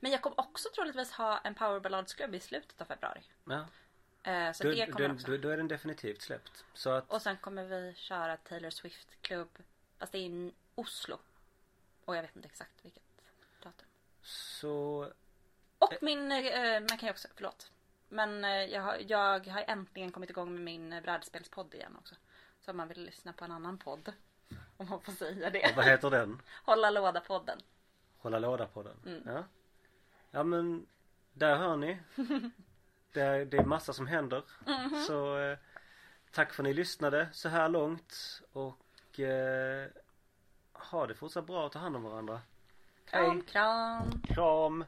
Men 0.00 0.10
jag 0.12 0.22
kommer 0.22 0.40
också 0.40 0.68
troligtvis 0.74 1.12
ha 1.12 1.38
en 1.38 1.54
powerballadsklubb 1.54 2.34
i 2.34 2.40
slutet 2.40 2.80
av 2.80 2.84
februari. 2.84 3.20
Ja. 3.44 3.66
Eh, 4.22 4.52
så 4.52 4.64
Då, 4.64 4.70
det 4.70 4.86
kommer 4.86 5.08
då, 5.08 5.14
också. 5.14 5.30
då, 5.30 5.36
då 5.36 5.48
är 5.48 5.56
den 5.56 5.68
definitivt 5.68 6.22
släppt. 6.22 6.64
Så 6.74 6.90
att 6.90 7.10
Och 7.10 7.22
sen 7.22 7.36
kommer 7.36 7.64
vi 7.64 7.94
köra 7.96 8.36
Taylor 8.36 8.70
Swift 8.70 9.22
klubb. 9.22 9.58
Fast 9.98 10.12
det 10.12 10.18
är 10.18 10.22
i 10.22 10.52
Oslo. 10.74 11.18
Och 12.04 12.16
jag 12.16 12.22
vet 12.22 12.36
inte 12.36 12.48
exakt 12.48 12.84
vilket 12.84 13.02
datum. 13.62 13.88
så 14.22 15.12
Och 15.78 15.94
min, 16.00 16.32
eh, 16.32 16.80
man 16.80 16.98
kan 16.98 17.06
ju 17.06 17.10
också, 17.10 17.28
förlåt. 17.34 17.70
Men 18.08 18.44
eh, 18.44 18.50
jag, 18.50 18.82
har, 18.82 18.96
jag 19.08 19.46
har 19.46 19.64
äntligen 19.68 20.12
kommit 20.12 20.30
igång 20.30 20.54
med 20.54 20.62
min 20.62 20.92
eh, 20.92 21.02
brädspelspodd 21.02 21.74
igen 21.74 21.96
också. 21.98 22.14
Så 22.60 22.70
om 22.70 22.76
man 22.76 22.88
vill 22.88 23.04
lyssna 23.04 23.32
på 23.32 23.44
en 23.44 23.52
annan 23.52 23.78
podd. 23.78 24.12
Om 24.76 24.88
man 24.88 25.00
får 25.00 25.12
säga 25.12 25.46
och 25.46 25.52
det. 25.52 25.72
vad 25.76 25.84
heter 25.84 26.10
den? 26.10 26.42
Hålla 26.64 26.90
låda-podden. 26.90 27.58
Hålla 28.18 28.38
låda 28.38 28.66
på 28.66 28.82
den. 28.82 28.96
Mm. 29.06 29.22
Ja. 29.34 29.44
Ja 30.30 30.42
men 30.44 30.86
där 31.32 31.56
hör 31.56 31.76
ni. 31.76 31.98
Det 33.12 33.20
är, 33.20 33.44
det 33.44 33.56
är 33.56 33.64
massa 33.64 33.92
som 33.92 34.06
händer. 34.06 34.42
Mhm. 34.66 35.00
Så 35.06 35.38
eh, 35.38 35.58
tack 36.30 36.52
för 36.52 36.62
att 36.62 36.66
ni 36.66 36.74
lyssnade 36.74 37.28
så 37.32 37.48
här 37.48 37.68
långt 37.68 38.42
och 38.52 39.20
eh, 39.20 39.88
ha 40.72 41.06
det 41.06 41.14
fortsatt 41.14 41.46
bra 41.46 41.64
och 41.64 41.72
ta 41.72 41.78
hand 41.78 41.96
om 41.96 42.02
varandra. 42.02 42.40
Kram, 43.10 43.42
kram. 43.42 44.22
Kram! 44.28 44.84